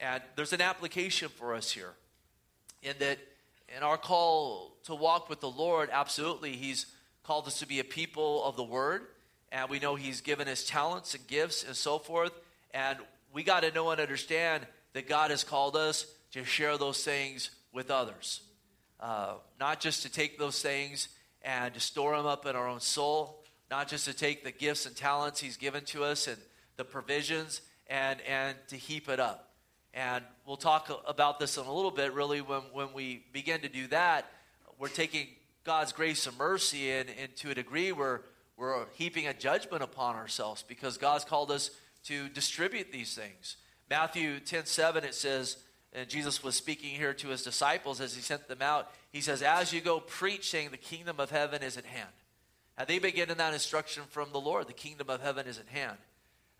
And 0.00 0.22
there's 0.36 0.52
an 0.52 0.60
application 0.60 1.28
for 1.28 1.54
us 1.54 1.70
here 1.70 1.94
in 2.82 2.94
that 2.98 3.18
in 3.76 3.82
our 3.82 3.96
call 3.96 4.76
to 4.84 4.94
walk 4.94 5.28
with 5.28 5.40
the 5.40 5.50
Lord, 5.50 5.88
absolutely, 5.92 6.52
He's 6.52 6.86
called 7.22 7.46
us 7.46 7.58
to 7.60 7.66
be 7.66 7.80
a 7.80 7.84
people 7.84 8.44
of 8.44 8.56
the 8.56 8.62
Word. 8.62 9.02
And 9.50 9.68
we 9.70 9.78
know 9.78 9.94
He's 9.94 10.20
given 10.20 10.48
us 10.48 10.64
talents 10.64 11.14
and 11.14 11.26
gifts 11.26 11.64
and 11.64 11.74
so 11.74 11.98
forth. 11.98 12.32
And 12.72 12.98
we 13.32 13.42
got 13.42 13.60
to 13.60 13.72
know 13.72 13.90
and 13.90 14.00
understand 14.00 14.66
that 14.92 15.08
God 15.08 15.30
has 15.30 15.44
called 15.44 15.76
us 15.76 16.06
to 16.34 16.44
share 16.44 16.76
those 16.76 17.04
things 17.04 17.50
with 17.72 17.92
others. 17.92 18.42
Uh, 18.98 19.34
not 19.60 19.78
just 19.78 20.02
to 20.02 20.10
take 20.10 20.36
those 20.36 20.60
things 20.60 21.08
and 21.42 21.72
to 21.72 21.78
store 21.78 22.16
them 22.16 22.26
up 22.26 22.44
in 22.44 22.56
our 22.56 22.66
own 22.66 22.80
soul, 22.80 23.44
not 23.70 23.86
just 23.86 24.04
to 24.06 24.12
take 24.12 24.42
the 24.42 24.50
gifts 24.50 24.84
and 24.84 24.96
talents 24.96 25.38
He's 25.38 25.56
given 25.56 25.84
to 25.86 26.02
us 26.02 26.26
and 26.26 26.36
the 26.76 26.84
provisions 26.84 27.60
and, 27.86 28.20
and 28.22 28.56
to 28.66 28.76
heap 28.76 29.08
it 29.08 29.20
up. 29.20 29.52
And 29.92 30.24
we'll 30.44 30.56
talk 30.56 30.90
about 31.06 31.38
this 31.38 31.56
in 31.56 31.66
a 31.66 31.72
little 31.72 31.92
bit, 31.92 32.12
really, 32.12 32.40
when, 32.40 32.62
when 32.72 32.88
we 32.92 33.26
begin 33.32 33.60
to 33.60 33.68
do 33.68 33.86
that. 33.88 34.28
We're 34.76 34.88
taking 34.88 35.28
God's 35.62 35.92
grace 35.92 36.26
and 36.26 36.36
mercy, 36.36 36.90
and, 36.90 37.08
and 37.22 37.34
to 37.36 37.50
a 37.50 37.54
degree, 37.54 37.92
we're, 37.92 38.22
we're 38.56 38.86
heaping 38.94 39.28
a 39.28 39.34
judgment 39.34 39.84
upon 39.84 40.16
ourselves 40.16 40.64
because 40.66 40.98
God's 40.98 41.24
called 41.24 41.52
us 41.52 41.70
to 42.06 42.28
distribute 42.28 42.90
these 42.90 43.14
things. 43.14 43.56
Matthew 43.88 44.40
10 44.40 44.66
7, 44.66 45.04
it 45.04 45.14
says, 45.14 45.58
and 45.94 46.08
Jesus 46.08 46.42
was 46.42 46.56
speaking 46.56 46.90
here 46.90 47.14
to 47.14 47.28
his 47.28 47.44
disciples 47.44 48.00
as 48.00 48.14
he 48.14 48.20
sent 48.20 48.48
them 48.48 48.60
out. 48.60 48.90
He 49.12 49.20
says, 49.20 49.42
As 49.42 49.72
you 49.72 49.80
go, 49.80 50.00
preach, 50.00 50.50
saying, 50.50 50.70
The 50.70 50.76
kingdom 50.76 51.20
of 51.20 51.30
heaven 51.30 51.62
is 51.62 51.76
at 51.76 51.84
hand. 51.84 52.08
And 52.76 52.88
they 52.88 52.98
begin 52.98 53.30
in 53.30 53.38
that 53.38 53.52
instruction 53.52 54.02
from 54.10 54.32
the 54.32 54.40
Lord. 54.40 54.66
The 54.66 54.72
kingdom 54.72 55.08
of 55.08 55.22
heaven 55.22 55.46
is 55.46 55.60
at 55.60 55.68
hand. 55.68 55.96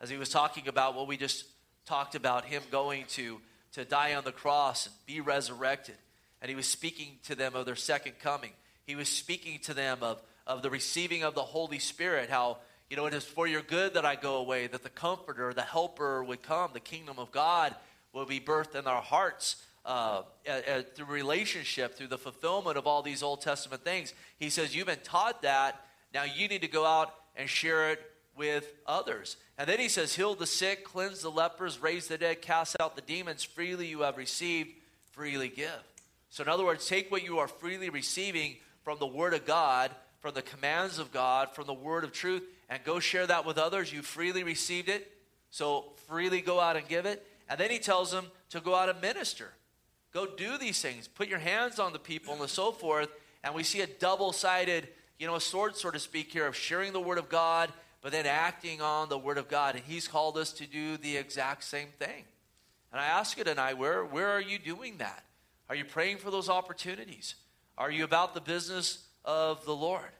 As 0.00 0.08
he 0.08 0.16
was 0.16 0.28
talking 0.28 0.68
about 0.68 0.94
what 0.94 1.08
we 1.08 1.16
just 1.16 1.46
talked 1.84 2.14
about, 2.14 2.44
him 2.44 2.62
going 2.70 3.06
to, 3.08 3.40
to 3.72 3.84
die 3.84 4.14
on 4.14 4.22
the 4.22 4.30
cross 4.30 4.86
and 4.86 4.94
be 5.06 5.20
resurrected. 5.20 5.96
And 6.40 6.48
he 6.48 6.54
was 6.54 6.68
speaking 6.68 7.18
to 7.24 7.34
them 7.34 7.56
of 7.56 7.66
their 7.66 7.74
second 7.74 8.20
coming. 8.20 8.52
He 8.86 8.94
was 8.94 9.08
speaking 9.08 9.58
to 9.64 9.74
them 9.74 9.98
of, 10.02 10.22
of 10.46 10.62
the 10.62 10.70
receiving 10.70 11.24
of 11.24 11.34
the 11.34 11.42
Holy 11.42 11.80
Spirit, 11.80 12.30
how, 12.30 12.58
you 12.88 12.96
know, 12.96 13.06
it 13.06 13.14
is 13.14 13.24
for 13.24 13.48
your 13.48 13.62
good 13.62 13.94
that 13.94 14.04
I 14.04 14.14
go 14.14 14.36
away, 14.36 14.68
that 14.68 14.84
the 14.84 14.90
Comforter, 14.90 15.52
the 15.52 15.62
Helper 15.62 16.22
would 16.22 16.42
come, 16.42 16.70
the 16.72 16.80
kingdom 16.80 17.18
of 17.18 17.32
God 17.32 17.74
will 18.14 18.24
be 18.24 18.40
birthed 18.40 18.74
in 18.74 18.86
our 18.86 19.02
hearts 19.02 19.56
uh, 19.84 20.22
uh, 20.48 20.82
through 20.94 21.06
relationship, 21.06 21.94
through 21.94 22.06
the 22.06 22.16
fulfillment 22.16 22.78
of 22.78 22.86
all 22.86 23.02
these 23.02 23.22
Old 23.22 23.42
Testament 23.42 23.84
things. 23.84 24.14
He 24.38 24.48
says, 24.48 24.74
You've 24.74 24.86
been 24.86 24.98
taught 25.04 25.42
that. 25.42 25.84
Now 26.14 26.22
you 26.22 26.48
need 26.48 26.62
to 26.62 26.68
go 26.68 26.86
out 26.86 27.12
and 27.36 27.48
share 27.48 27.90
it 27.90 28.00
with 28.36 28.72
others. 28.86 29.36
And 29.58 29.68
then 29.68 29.78
he 29.78 29.88
says, 29.88 30.14
Heal 30.14 30.34
the 30.34 30.46
sick, 30.46 30.84
cleanse 30.84 31.20
the 31.20 31.30
lepers, 31.30 31.82
raise 31.82 32.08
the 32.08 32.16
dead, 32.16 32.40
cast 32.40 32.76
out 32.80 32.96
the 32.96 33.02
demons. 33.02 33.42
Freely 33.42 33.86
you 33.86 34.02
have 34.02 34.16
received, 34.16 34.70
freely 35.12 35.48
give. 35.48 35.82
So, 36.30 36.42
in 36.42 36.48
other 36.48 36.64
words, 36.64 36.86
take 36.86 37.10
what 37.10 37.22
you 37.22 37.38
are 37.38 37.48
freely 37.48 37.90
receiving 37.90 38.56
from 38.82 38.98
the 38.98 39.06
Word 39.06 39.34
of 39.34 39.44
God, 39.44 39.90
from 40.20 40.34
the 40.34 40.42
commands 40.42 40.98
of 40.98 41.12
God, 41.12 41.50
from 41.54 41.66
the 41.66 41.74
Word 41.74 42.04
of 42.04 42.12
truth, 42.12 42.42
and 42.68 42.82
go 42.84 43.00
share 43.00 43.26
that 43.26 43.44
with 43.44 43.58
others. 43.58 43.92
You 43.92 44.02
freely 44.02 44.42
received 44.42 44.88
it, 44.88 45.10
so 45.50 45.92
freely 46.08 46.40
go 46.40 46.58
out 46.58 46.76
and 46.76 46.88
give 46.88 47.06
it. 47.06 47.24
And 47.48 47.58
then 47.58 47.70
he 47.70 47.78
tells 47.78 48.10
them 48.10 48.26
to 48.50 48.60
go 48.60 48.74
out 48.74 48.88
and 48.88 49.00
minister. 49.00 49.52
Go 50.12 50.26
do 50.26 50.56
these 50.58 50.80
things. 50.80 51.08
Put 51.08 51.28
your 51.28 51.38
hands 51.38 51.78
on 51.78 51.92
the 51.92 51.98
people 51.98 52.34
and 52.40 52.48
so 52.48 52.72
forth. 52.72 53.08
And 53.42 53.54
we 53.54 53.62
see 53.62 53.80
a 53.80 53.86
double 53.86 54.32
sided, 54.32 54.88
you 55.18 55.26
know, 55.26 55.34
a 55.34 55.40
sword, 55.40 55.76
so 55.76 55.90
to 55.90 55.98
speak, 55.98 56.32
here 56.32 56.46
of 56.46 56.56
sharing 56.56 56.92
the 56.92 57.00
word 57.00 57.18
of 57.18 57.28
God, 57.28 57.72
but 58.04 58.12
then 58.12 58.26
acting 58.26 58.82
on 58.82 59.08
the 59.08 59.16
Word 59.16 59.38
of 59.38 59.48
God. 59.48 59.76
And 59.76 59.84
He's 59.84 60.06
called 60.06 60.36
us 60.36 60.52
to 60.52 60.66
do 60.66 60.98
the 60.98 61.16
exact 61.16 61.64
same 61.64 61.88
thing. 61.98 62.24
And 62.92 63.00
I 63.00 63.06
ask 63.06 63.38
you 63.38 63.44
tonight, 63.44 63.78
where, 63.78 64.04
where 64.04 64.28
are 64.28 64.42
you 64.42 64.58
doing 64.58 64.98
that? 64.98 65.24
Are 65.70 65.74
you 65.74 65.86
praying 65.86 66.18
for 66.18 66.30
those 66.30 66.50
opportunities? 66.50 67.34
Are 67.78 67.90
you 67.90 68.04
about 68.04 68.34
the 68.34 68.42
business 68.42 69.04
of 69.24 69.64
the 69.64 69.74
Lord? 69.74 70.10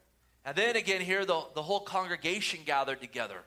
And 0.46 0.56
then 0.56 0.76
again, 0.76 1.02
here, 1.02 1.26
the, 1.26 1.42
the 1.54 1.62
whole 1.62 1.80
congregation 1.80 2.60
gathered 2.64 3.02
together. 3.02 3.42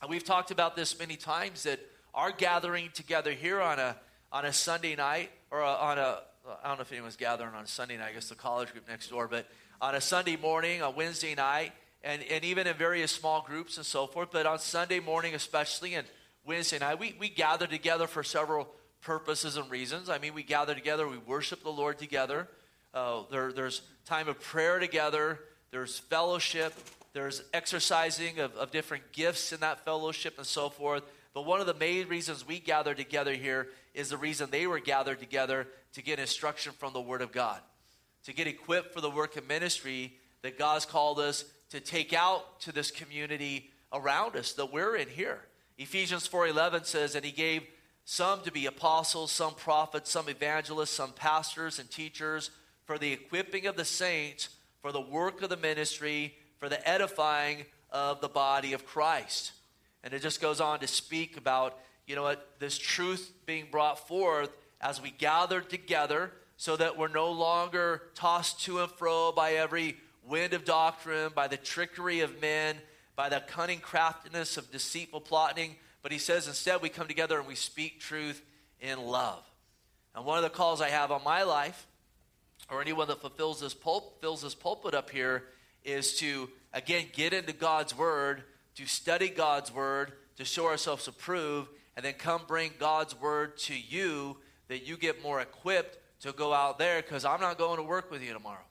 And 0.00 0.08
we've 0.08 0.24
talked 0.24 0.52
about 0.52 0.76
this 0.76 0.96
many 0.96 1.16
times 1.16 1.64
that 1.64 1.80
our 2.14 2.30
gathering 2.32 2.90
together 2.94 3.32
here 3.32 3.60
on 3.60 3.78
a, 3.78 3.96
on 4.32 4.44
a 4.44 4.52
Sunday 4.52 4.96
night, 4.96 5.30
or 5.50 5.60
a, 5.60 5.66
on 5.66 5.98
a, 5.98 6.18
I 6.62 6.68
don't 6.68 6.78
know 6.78 6.82
if 6.82 6.92
anyone's 6.92 7.16
gathering 7.16 7.54
on 7.54 7.64
a 7.64 7.66
Sunday 7.68 7.96
night, 7.96 8.08
I 8.10 8.12
guess 8.12 8.28
the 8.28 8.34
college 8.34 8.72
group 8.72 8.88
next 8.88 9.08
door, 9.08 9.28
but 9.28 9.46
on 9.80 9.94
a 9.94 10.00
Sunday 10.00 10.36
morning, 10.36 10.82
a 10.82 10.90
Wednesday 10.90 11.34
night, 11.34 11.72
and, 12.02 12.22
and 12.30 12.44
even 12.44 12.66
in 12.66 12.74
various 12.74 13.12
small 13.12 13.42
groups 13.42 13.76
and 13.76 13.86
so 13.86 14.06
forth, 14.06 14.30
but 14.32 14.46
on 14.46 14.58
Sunday 14.58 15.00
morning 15.00 15.34
especially, 15.34 15.94
and 15.94 16.06
Wednesday 16.44 16.78
night, 16.78 16.98
we, 16.98 17.14
we 17.18 17.28
gather 17.28 17.66
together 17.66 18.06
for 18.06 18.22
several 18.22 18.68
purposes 19.02 19.56
and 19.56 19.70
reasons. 19.70 20.08
I 20.08 20.18
mean, 20.18 20.34
we 20.34 20.42
gather 20.42 20.74
together, 20.74 21.06
we 21.06 21.18
worship 21.18 21.62
the 21.62 21.70
Lord 21.70 21.98
together. 21.98 22.48
Uh, 22.94 23.22
there, 23.30 23.52
there's 23.52 23.82
time 24.06 24.28
of 24.28 24.40
prayer 24.40 24.78
together, 24.78 25.40
there's 25.70 25.98
fellowship, 25.98 26.72
there's 27.12 27.42
exercising 27.52 28.38
of, 28.38 28.54
of 28.56 28.70
different 28.70 29.12
gifts 29.12 29.52
in 29.52 29.60
that 29.60 29.84
fellowship 29.84 30.38
and 30.38 30.46
so 30.46 30.68
forth. 30.68 31.02
But 31.34 31.46
one 31.46 31.60
of 31.60 31.66
the 31.66 31.74
main 31.74 32.08
reasons 32.08 32.46
we 32.46 32.58
gather 32.58 32.94
together 32.94 33.34
here 33.34 33.68
is 33.94 34.08
the 34.08 34.16
reason 34.16 34.50
they 34.50 34.66
were 34.66 34.80
gathered 34.80 35.20
together 35.20 35.66
to 35.94 36.02
get 36.02 36.18
instruction 36.18 36.72
from 36.72 36.92
the 36.92 37.00
Word 37.00 37.22
of 37.22 37.32
God, 37.32 37.60
to 38.24 38.32
get 38.32 38.46
equipped 38.46 38.94
for 38.94 39.00
the 39.00 39.10
work 39.10 39.36
of 39.36 39.46
ministry 39.46 40.14
that 40.42 40.58
God's 40.58 40.86
called 40.86 41.18
us 41.18 41.44
to 41.70 41.80
take 41.80 42.12
out 42.12 42.60
to 42.60 42.72
this 42.72 42.90
community 42.90 43.70
around 43.92 44.36
us 44.36 44.52
that 44.54 44.72
we're 44.72 44.96
in 44.96 45.08
here. 45.08 45.40
Ephesians 45.76 46.26
4:11 46.26 46.84
says 46.84 47.14
"And 47.14 47.24
he 47.24 47.32
gave 47.32 47.66
some 48.04 48.40
to 48.42 48.50
be 48.50 48.66
apostles, 48.66 49.30
some 49.30 49.54
prophets, 49.54 50.10
some 50.10 50.28
evangelists, 50.28 50.90
some 50.90 51.12
pastors 51.12 51.78
and 51.78 51.90
teachers 51.90 52.50
for 52.84 52.98
the 52.98 53.12
equipping 53.12 53.66
of 53.66 53.76
the 53.76 53.84
saints, 53.84 54.48
for 54.80 54.92
the 54.92 55.00
work 55.00 55.42
of 55.42 55.50
the 55.50 55.56
ministry, 55.56 56.34
for 56.58 56.68
the 56.68 56.88
edifying 56.88 57.64
of 57.90 58.20
the 58.20 58.28
body 58.28 58.72
of 58.72 58.84
Christ. 58.86 59.52
And 60.04 60.12
it 60.12 60.22
just 60.22 60.40
goes 60.40 60.60
on 60.60 60.80
to 60.80 60.86
speak 60.86 61.36
about, 61.36 61.78
you 62.06 62.14
know 62.14 62.22
what, 62.22 62.54
this 62.58 62.78
truth 62.78 63.32
being 63.46 63.66
brought 63.70 64.06
forth 64.06 64.50
as 64.80 65.02
we 65.02 65.10
gather 65.10 65.60
together 65.60 66.32
so 66.56 66.76
that 66.76 66.98
we're 66.98 67.08
no 67.08 67.30
longer 67.30 68.02
tossed 68.14 68.60
to 68.62 68.80
and 68.80 68.90
fro 68.90 69.32
by 69.32 69.52
every 69.52 69.96
wind 70.26 70.52
of 70.52 70.64
doctrine, 70.64 71.32
by 71.34 71.48
the 71.48 71.56
trickery 71.56 72.20
of 72.20 72.40
men, 72.40 72.76
by 73.16 73.28
the 73.28 73.40
cunning 73.48 73.80
craftiness 73.80 74.56
of 74.56 74.70
deceitful 74.70 75.20
plotting. 75.20 75.76
But 76.02 76.12
he 76.12 76.18
says 76.18 76.46
instead 76.46 76.82
we 76.82 76.88
come 76.88 77.08
together 77.08 77.38
and 77.38 77.48
we 77.48 77.54
speak 77.54 78.00
truth 78.00 78.42
in 78.80 79.00
love. 79.00 79.42
And 80.14 80.24
one 80.24 80.38
of 80.38 80.44
the 80.44 80.50
calls 80.50 80.80
I 80.80 80.88
have 80.88 81.10
on 81.10 81.22
my 81.24 81.42
life, 81.42 81.86
or 82.70 82.80
anyone 82.80 83.08
that 83.08 83.20
fulfills 83.20 83.60
this 83.60 83.74
pulp, 83.74 84.20
fills 84.20 84.42
this 84.42 84.54
pulpit 84.54 84.94
up 84.94 85.10
here, 85.10 85.44
is 85.88 86.16
to 86.18 86.48
again 86.72 87.06
get 87.12 87.32
into 87.32 87.52
God's 87.52 87.96
word, 87.96 88.42
to 88.76 88.86
study 88.86 89.28
God's 89.28 89.72
word, 89.72 90.12
to 90.36 90.44
show 90.44 90.66
ourselves 90.66 91.08
approved, 91.08 91.68
and 91.96 92.04
then 92.04 92.14
come 92.14 92.42
bring 92.46 92.70
God's 92.78 93.18
word 93.20 93.58
to 93.58 93.74
you 93.78 94.36
that 94.68 94.86
you 94.86 94.96
get 94.96 95.22
more 95.22 95.40
equipped 95.40 95.98
to 96.20 96.32
go 96.32 96.52
out 96.52 96.78
there 96.78 97.02
because 97.02 97.24
I'm 97.24 97.40
not 97.40 97.58
going 97.58 97.78
to 97.78 97.82
work 97.82 98.10
with 98.10 98.22
you 98.22 98.32
tomorrow. 98.32 98.64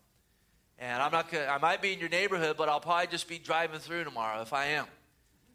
And 0.79 1.01
I'm 1.01 1.12
not 1.12 1.31
gonna, 1.31 1.45
I 1.47 1.57
might 1.57 1.81
be 1.81 1.91
in 1.91 2.00
your 2.00 2.09
neighborhood, 2.09 2.55
but 2.57 2.69
I'll 2.69 2.79
probably 2.79 3.07
just 3.07 3.27
be 3.27 3.39
driving 3.39 3.79
through 3.79 4.03
tomorrow 4.03 4.41
if 4.41 4.53
I 4.53 4.67
am. 4.67 4.86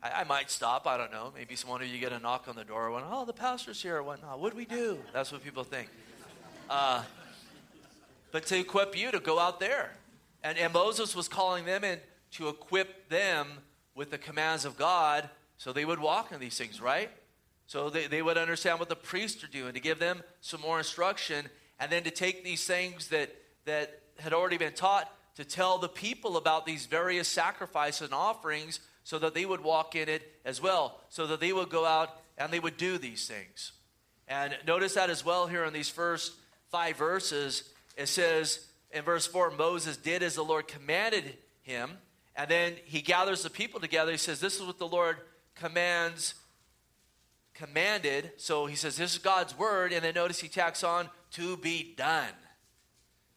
I, 0.03 0.23
I 0.23 0.25
might 0.25 0.51
stop. 0.51 0.87
I 0.87 0.97
don't 0.97 1.13
know. 1.13 1.33
Maybe 1.35 1.55
someone 1.55 1.81
of 1.81 1.89
you 1.89 1.99
get 1.99 2.13
a 2.13 2.19
knock 2.19 2.49
on 2.49 2.57
the 2.57 2.65
door. 2.65 2.91
When, 2.91 3.05
oh, 3.09 3.25
the 3.25 3.33
pastor's 3.33 3.81
here 3.81 3.97
or 3.97 4.03
whatnot. 4.03 4.41
What 4.41 4.51
do 4.51 4.57
we 4.57 4.65
do? 4.65 4.99
That's 5.13 5.31
what 5.31 5.45
people 5.45 5.63
think. 5.63 5.89
Uh, 6.69 7.03
but 8.33 8.47
to 8.47 8.59
equip 8.59 8.99
you 8.99 9.13
to 9.13 9.21
go 9.21 9.39
out 9.39 9.61
there. 9.61 9.93
And, 10.43 10.59
and 10.59 10.73
Moses 10.73 11.15
was 11.15 11.29
calling 11.29 11.65
them 11.65 11.85
in 11.85 11.99
to 12.33 12.49
equip 12.49 13.09
them 13.09 13.47
with 13.95 14.11
the 14.11 14.19
commands 14.19 14.65
of 14.65 14.77
God 14.77 15.29
so 15.57 15.73
they 15.73 15.85
would 15.85 16.01
walk 16.01 16.33
in 16.33 16.41
these 16.41 16.57
things, 16.59 16.81
right? 16.81 17.11
So 17.67 17.89
they, 17.89 18.07
they 18.07 18.23
would 18.23 18.39
understand 18.39 18.79
what 18.79 18.89
the 18.89 18.97
priests 18.97 19.45
are 19.45 19.49
doing, 19.49 19.75
to 19.75 19.81
give 19.81 19.99
them 19.99 20.23
some 20.41 20.61
more 20.61 20.79
instruction, 20.79 21.47
and 21.79 21.91
then 21.91 22.03
to 22.05 22.11
take 22.11 22.45
these 22.45 22.67
things 22.67 23.09
that, 23.09 23.35
that 23.65 24.01
had 24.19 24.33
already 24.33 24.57
been 24.57 24.73
taught 24.73 25.11
to 25.37 25.45
tell 25.45 25.79
the 25.79 25.89
people 25.89 26.37
about 26.37 26.67
these 26.67 26.87
various 26.87 27.29
sacrifices 27.29 28.03
and 28.03 28.15
offerings 28.15 28.81
so 29.05 29.19
that 29.19 29.35
they 29.35 29.45
would 29.45 29.63
walk 29.63 29.97
in 29.97 30.09
it 30.09 30.23
as 30.45 30.61
well, 30.61 31.01
so 31.09 31.27
that 31.27 31.41
they 31.41 31.53
would 31.53 31.71
go 31.71 31.87
out 31.87 32.21
and 32.39 32.53
they 32.53 32.61
would 32.61 32.77
do 32.77 32.99
these 32.99 33.27
things. 33.27 33.73
And 34.29 34.57
notice 34.67 34.95
that 34.95 35.11
as 35.11 35.25
well 35.25 35.47
here 35.47 35.65
in 35.65 35.73
these 35.73 35.89
first 35.89 36.33
five 36.71 36.97
verses. 36.97 37.65
It 37.97 38.09
says 38.09 38.67
in 38.93 39.03
verse 39.03 39.27
4 39.27 39.51
Moses 39.53 39.97
did 39.97 40.23
as 40.23 40.35
the 40.35 40.45
Lord 40.45 40.69
commanded 40.69 41.37
him. 41.63 41.93
And 42.35 42.51
then 42.51 42.75
he 42.85 43.03
gathers 43.03 43.43
the 43.43 43.51
people 43.51 43.81
together. 43.81 44.11
He 44.13 44.19
says, 44.19 44.41
This 44.41 44.59
is 44.59 44.67
what 44.67 44.79
the 44.79 44.89
Lord 44.89 45.17
commands, 45.55 46.35
commanded. 47.55 48.33
So 48.37 48.67
he 48.67 48.77
says, 48.77 48.97
This 48.97 49.13
is 49.13 49.19
God's 49.19 49.57
word. 49.57 49.93
And 49.93 50.05
then 50.05 50.15
notice 50.15 50.41
he 50.41 50.49
tacks 50.49 50.83
on, 50.83 51.09
to 51.33 51.57
be 51.57 51.95
done. 51.97 52.29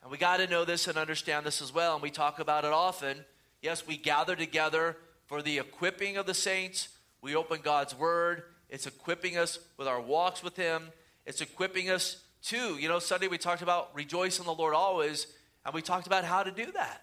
And 0.02 0.12
we 0.12 0.18
got 0.18 0.38
to 0.38 0.48
know 0.48 0.66
this 0.66 0.88
and 0.88 0.98
understand 0.98 1.46
this 1.46 1.62
as 1.62 1.74
well. 1.74 1.94
And 1.96 2.04
we 2.04 2.12
talk 2.12 2.40
about 2.40 2.64
it 2.64 2.72
often. 2.72 3.26
Yes, 3.62 3.88
we 3.88 3.98
gather 3.98 4.36
together 4.36 4.98
for 5.26 5.42
the 5.42 5.58
equipping 5.58 6.18
of 6.18 6.26
the 6.26 6.34
saints. 6.34 6.90
We 7.22 7.36
open 7.36 7.62
God's 7.64 7.98
word. 7.98 8.44
It's 8.70 8.86
equipping 8.86 9.38
us 9.38 9.60
with 9.78 9.88
our 9.88 10.00
walks 10.00 10.44
with 10.44 10.56
Him. 10.56 10.90
It's 11.26 11.42
equipping 11.42 11.90
us 11.90 12.22
to, 12.44 12.78
you 12.78 12.88
know, 12.88 13.00
Sunday 13.00 13.28
we 13.28 13.40
talked 13.40 13.64
about 13.64 13.96
rejoice 13.96 14.38
in 14.38 14.46
the 14.46 14.54
Lord 14.54 14.76
always, 14.76 15.26
and 15.66 15.74
we 15.74 15.82
talked 15.82 16.08
about 16.08 16.24
how 16.24 16.44
to 16.44 16.52
do 16.52 16.72
that. 16.74 17.02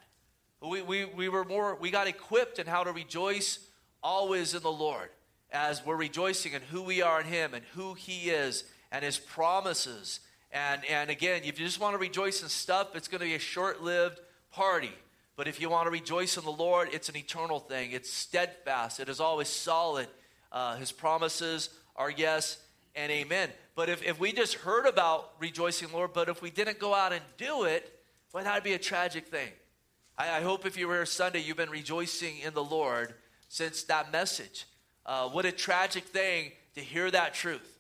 We, 0.61 0.81
we, 0.83 1.05
we 1.05 1.29
were 1.29 1.45
more, 1.45 1.75
we 1.75 1.91
got 1.91 2.07
equipped 2.07 2.59
in 2.59 2.67
how 2.67 2.85
to 2.85 2.93
rejoice 2.93 3.59
always 4.03 4.55
in 4.55 4.63
the 4.63 4.73
Lord 4.73 5.09
as 5.51 5.85
we're 5.85 5.97
rejoicing 5.97 6.53
in 6.53 6.63
who 6.63 6.83
we 6.83 7.03
are 7.03 7.21
in 7.21 7.27
Him 7.27 7.53
and 7.53 7.65
who 7.75 7.95
He 7.95 8.31
is 8.31 8.65
and 8.93 9.05
His 9.05 9.19
promises 9.19 10.21
and, 10.53 10.85
and 10.85 11.09
again, 11.09 11.43
if 11.45 11.59
you 11.59 11.65
just 11.65 11.81
want 11.81 11.95
to 11.95 11.99
rejoice 11.99 12.43
in 12.43 12.49
stuff, 12.49 12.95
it's 12.95 13.09
going 13.09 13.21
to 13.21 13.27
be 13.27 13.35
a 13.35 13.41
short 13.41 13.83
lived 13.83 14.21
party. 14.51 14.93
But 15.35 15.49
if 15.49 15.61
you 15.61 15.71
want 15.71 15.87
to 15.87 15.91
rejoice 15.91 16.37
in 16.37 16.45
the 16.45 16.53
Lord, 16.53 16.91
it's 16.93 17.09
an 17.09 17.17
eternal 17.17 17.59
thing. 17.59 17.93
It's 17.93 18.13
steadfast, 18.13 19.01
it 19.01 19.09
is 19.09 19.19
always 19.19 19.49
solid. 19.49 20.09
Uh, 20.51 20.77
his 20.77 20.93
promises 20.93 21.71
are 21.97 22.11
yes 22.11 22.59
and 22.95 23.11
amen. 23.11 23.49
But 23.75 23.89
if, 23.89 24.03
if 24.03 24.21
we 24.21 24.33
just 24.33 24.55
heard 24.55 24.87
about 24.87 25.33
rejoicing 25.41 25.91
Lord, 25.91 26.13
but 26.13 26.29
if 26.29 26.43
we 26.43 26.51
didn't 26.51 26.79
go 26.79 26.95
out 26.95 27.15
and 27.15 27.23
do 27.39 27.65
it, 27.65 27.91
well, 28.33 28.45
that 28.45 28.55
would 28.55 28.65
be 28.65 28.73
a 28.73 28.79
tragic 28.79 29.27
thing. 29.27 29.51
I, 30.17 30.39
I, 30.39 30.41
hope 30.41 30.65
if 30.65 30.79
you 30.79 30.89
were 30.89 30.95
here 30.95 31.07
Sunday, 31.07 31.41
you've 31.41 31.59
been 31.59 31.71
rejoicing 31.71 32.39
in 32.39 32.55
the 32.55 32.65
Lord 32.65 33.15
since 33.49 33.83
that 33.85 34.11
message. 34.11 34.67
Uh, 35.05 35.29
what 35.29 35.45
a 35.45 35.53
tragic 35.53 36.05
thing 36.05 36.53
to 36.75 36.81
hear 36.81 37.11
that 37.11 37.35
truth, 37.35 37.79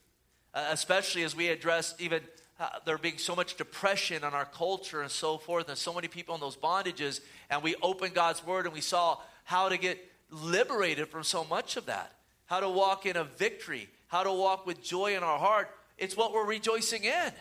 uh, 0.52 0.68
especially 0.70 1.22
as 1.22 1.34
we 1.34 1.48
address 1.48 1.94
even 1.98 2.20
uh, 2.60 2.68
there 2.84 2.98
being 2.98 3.16
so 3.16 3.34
much 3.34 3.56
depression 3.56 4.24
on 4.24 4.34
our 4.34 4.44
culture 4.44 5.00
and 5.00 5.10
so 5.10 5.38
forth, 5.38 5.68
and 5.68 5.78
so 5.78 5.94
many 5.94 6.08
people 6.08 6.34
in 6.34 6.40
those 6.40 6.56
bondages. 6.56 7.20
And 7.48 7.62
we 7.62 7.74
opened 7.80 8.14
God's 8.14 8.44
Word 8.44 8.66
and 8.66 8.74
we 8.74 8.82
saw 8.82 9.18
how 9.44 9.70
to 9.70 9.78
get 9.78 9.98
liberated 10.30 11.08
from 11.08 11.24
so 11.24 11.44
much 11.44 11.76
of 11.76 11.86
that, 11.86 12.12
how 12.46 12.60
to 12.60 12.68
walk 12.68 13.06
in 13.06 13.16
a 13.16 13.24
victory, 13.24 13.88
how 14.08 14.22
to 14.22 14.32
walk 14.32 14.66
with 14.66 14.82
joy 14.82 15.16
in 15.16 15.22
our 15.22 15.38
heart. 15.38 15.70
It's 15.96 16.16
what 16.16 16.32
we're 16.32 16.46
rejoicing 16.46 17.04
in. 17.04 17.32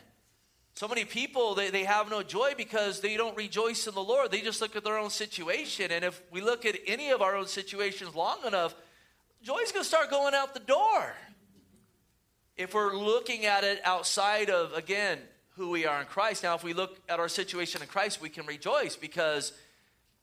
So 0.73 0.87
many 0.87 1.05
people, 1.05 1.53
they, 1.53 1.69
they 1.69 1.83
have 1.83 2.09
no 2.09 2.23
joy 2.23 2.53
because 2.57 3.01
they 3.01 3.17
don't 3.17 3.35
rejoice 3.35 3.87
in 3.87 3.93
the 3.93 4.03
Lord. 4.03 4.31
They 4.31 4.41
just 4.41 4.61
look 4.61 4.75
at 4.75 4.83
their 4.83 4.97
own 4.97 5.09
situation. 5.09 5.91
And 5.91 6.03
if 6.03 6.21
we 6.31 6.41
look 6.41 6.65
at 6.65 6.77
any 6.87 7.11
of 7.11 7.21
our 7.21 7.35
own 7.35 7.47
situations 7.47 8.15
long 8.15 8.39
enough, 8.47 8.73
joy's 9.43 9.71
going 9.71 9.83
to 9.83 9.87
start 9.87 10.09
going 10.09 10.33
out 10.33 10.53
the 10.53 10.61
door 10.61 11.13
if 12.61 12.73
we're 12.73 12.95
looking 12.95 13.45
at 13.45 13.63
it 13.63 13.81
outside 13.83 14.49
of, 14.49 14.73
again, 14.73 15.19
who 15.55 15.69
we 15.69 15.85
are 15.85 15.99
in 15.99 16.07
Christ, 16.07 16.43
now 16.43 16.55
if 16.55 16.63
we 16.63 16.73
look 16.73 16.99
at 17.09 17.19
our 17.19 17.27
situation 17.27 17.81
in 17.81 17.87
Christ, 17.87 18.21
we 18.21 18.29
can 18.29 18.45
rejoice 18.45 18.95
because 18.95 19.53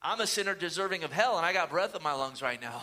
I'm 0.00 0.20
a 0.20 0.26
sinner 0.26 0.54
deserving 0.54 1.04
of 1.04 1.12
hell 1.12 1.36
and 1.36 1.44
I 1.44 1.52
got 1.52 1.70
breath 1.70 1.94
in 1.94 2.02
my 2.02 2.12
lungs 2.12 2.40
right 2.40 2.60
now. 2.60 2.82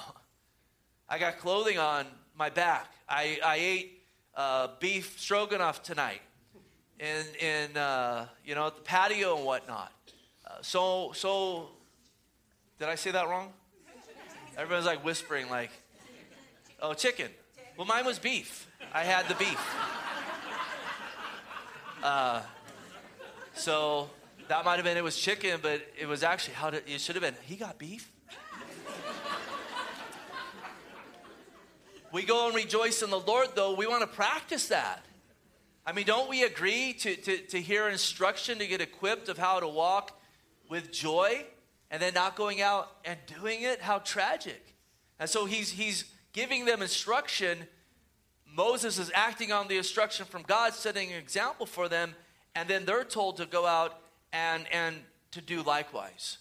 I 1.10 1.20
got 1.20 1.40
clothing 1.40 1.78
on 1.78 2.06
my 2.38 2.50
back. 2.50 2.92
I, 3.08 3.40
I 3.46 3.56
ate 3.58 4.04
uh, 4.36 4.68
beef 4.80 5.20
stroganoff 5.20 5.84
tonight 5.84 6.22
in, 7.00 7.24
in 7.40 7.78
uh, 7.78 8.28
you 8.46 8.56
know, 8.56 8.70
the 8.70 8.82
patio 8.82 9.38
and 9.38 9.46
whatnot. 9.46 9.92
Uh, 10.46 10.62
so, 10.62 11.12
so, 11.14 11.70
did 12.80 12.90
I 12.90 12.96
say 12.96 13.12
that 13.12 13.28
wrong? 13.28 13.52
Everyone's 14.58 14.86
like 14.86 15.04
whispering, 15.04 15.50
like, 15.50 15.72
oh, 16.82 16.94
chicken. 16.94 17.30
Well, 17.78 17.86
mine 17.86 18.06
was 18.06 18.20
beef. 18.20 18.68
I 18.94 19.04
had 19.04 19.28
the 19.28 19.36
beef. 19.36 19.60
Uh, 22.02 22.42
so 23.56 24.10
that 24.48 24.64
might 24.64 24.76
have 24.76 24.86
been 24.86 24.96
it 24.96 25.04
was 25.04 25.18
chicken, 25.18 25.60
but 25.62 25.82
it 26.00 26.08
was 26.08 26.24
actually 26.24 26.54
how 26.54 26.70
did 26.70 26.84
it 26.88 27.02
should 27.02 27.16
have 27.16 27.24
been. 27.24 27.36
He 27.44 27.56
got 27.56 27.78
beef. 27.78 28.12
we 32.12 32.24
go 32.24 32.48
and 32.48 32.56
rejoice 32.56 33.02
in 33.02 33.10
the 33.10 33.20
Lord, 33.20 33.50
though, 33.56 33.74
we 33.74 33.88
want 33.88 34.02
to 34.02 34.08
practice 34.08 34.68
that. 34.68 35.04
I 35.86 35.92
mean, 35.92 36.06
don't 36.06 36.30
we 36.30 36.44
agree 36.44 36.94
to, 36.94 37.16
to, 37.16 37.38
to 37.38 37.62
hear 37.62 37.88
instruction 37.88 38.58
to 38.58 38.68
get 38.68 38.82
equipped 38.82 39.30
of 39.30 39.38
how 39.38 39.60
to 39.60 39.68
walk 39.68 40.20
with 40.68 40.92
joy 40.92 41.46
and 41.92 42.02
then 42.02 42.16
not 42.16 42.36
going 42.36 42.60
out 42.62 42.90
and 43.06 43.20
doing 43.40 43.62
it? 43.62 43.82
How 43.82 44.00
tragic. 44.00 44.74
And 45.20 45.30
so 45.30 45.46
he's, 45.46 45.70
he's 45.70 46.06
giving 46.34 46.66
them 46.66 46.82
instruction. 46.82 47.68
Moses 48.52 48.98
is 48.98 49.12
acting 49.14 49.52
on 49.52 49.68
the 49.68 49.78
instruction 49.78 50.26
from 50.26 50.42
God, 50.42 50.74
setting 50.74 51.12
an 51.12 51.20
example 51.20 51.68
for 51.68 51.88
them, 51.88 52.16
and 52.56 52.68
then 52.68 52.86
they're 52.86 53.04
told 53.04 53.38
to 53.38 53.46
go 53.46 53.68
out 53.68 54.00
and, 54.34 54.66
and 54.72 54.96
to 55.32 55.42
do 55.42 55.62
likewise. 55.62 56.40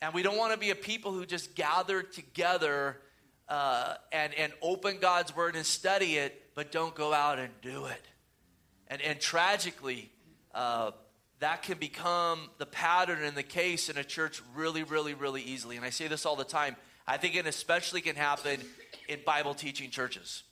And 0.00 0.14
we 0.14 0.22
don't 0.22 0.38
want 0.38 0.52
to 0.52 0.58
be 0.58 0.70
a 0.70 0.74
people 0.74 1.12
who 1.12 1.26
just 1.26 1.54
gather 1.54 2.02
together 2.02 2.98
uh, 3.48 3.94
and, 4.10 4.32
and 4.34 4.52
open 4.62 4.98
God's 5.00 5.36
word 5.36 5.54
and 5.54 5.66
study 5.66 6.16
it, 6.16 6.50
but 6.54 6.72
don't 6.72 6.94
go 6.94 7.12
out 7.12 7.38
and 7.38 7.50
do 7.60 7.84
it. 7.84 8.00
And, 8.88 9.00
and 9.02 9.20
tragically, 9.20 10.10
uh, 10.54 10.92
that 11.40 11.62
can 11.62 11.78
become 11.78 12.50
the 12.58 12.66
pattern 12.66 13.22
and 13.22 13.36
the 13.36 13.42
case 13.42 13.88
in 13.88 13.98
a 13.98 14.04
church 14.04 14.42
really, 14.54 14.82
really, 14.82 15.14
really 15.14 15.42
easily. 15.42 15.76
And 15.76 15.84
I 15.84 15.90
say 15.90 16.08
this 16.08 16.24
all 16.26 16.36
the 16.36 16.44
time. 16.44 16.76
I 17.06 17.16
think 17.16 17.34
it 17.34 17.46
especially 17.46 18.00
can 18.00 18.16
happen 18.16 18.60
in 19.08 19.20
Bible 19.26 19.54
teaching 19.54 19.90
churches 19.90 20.44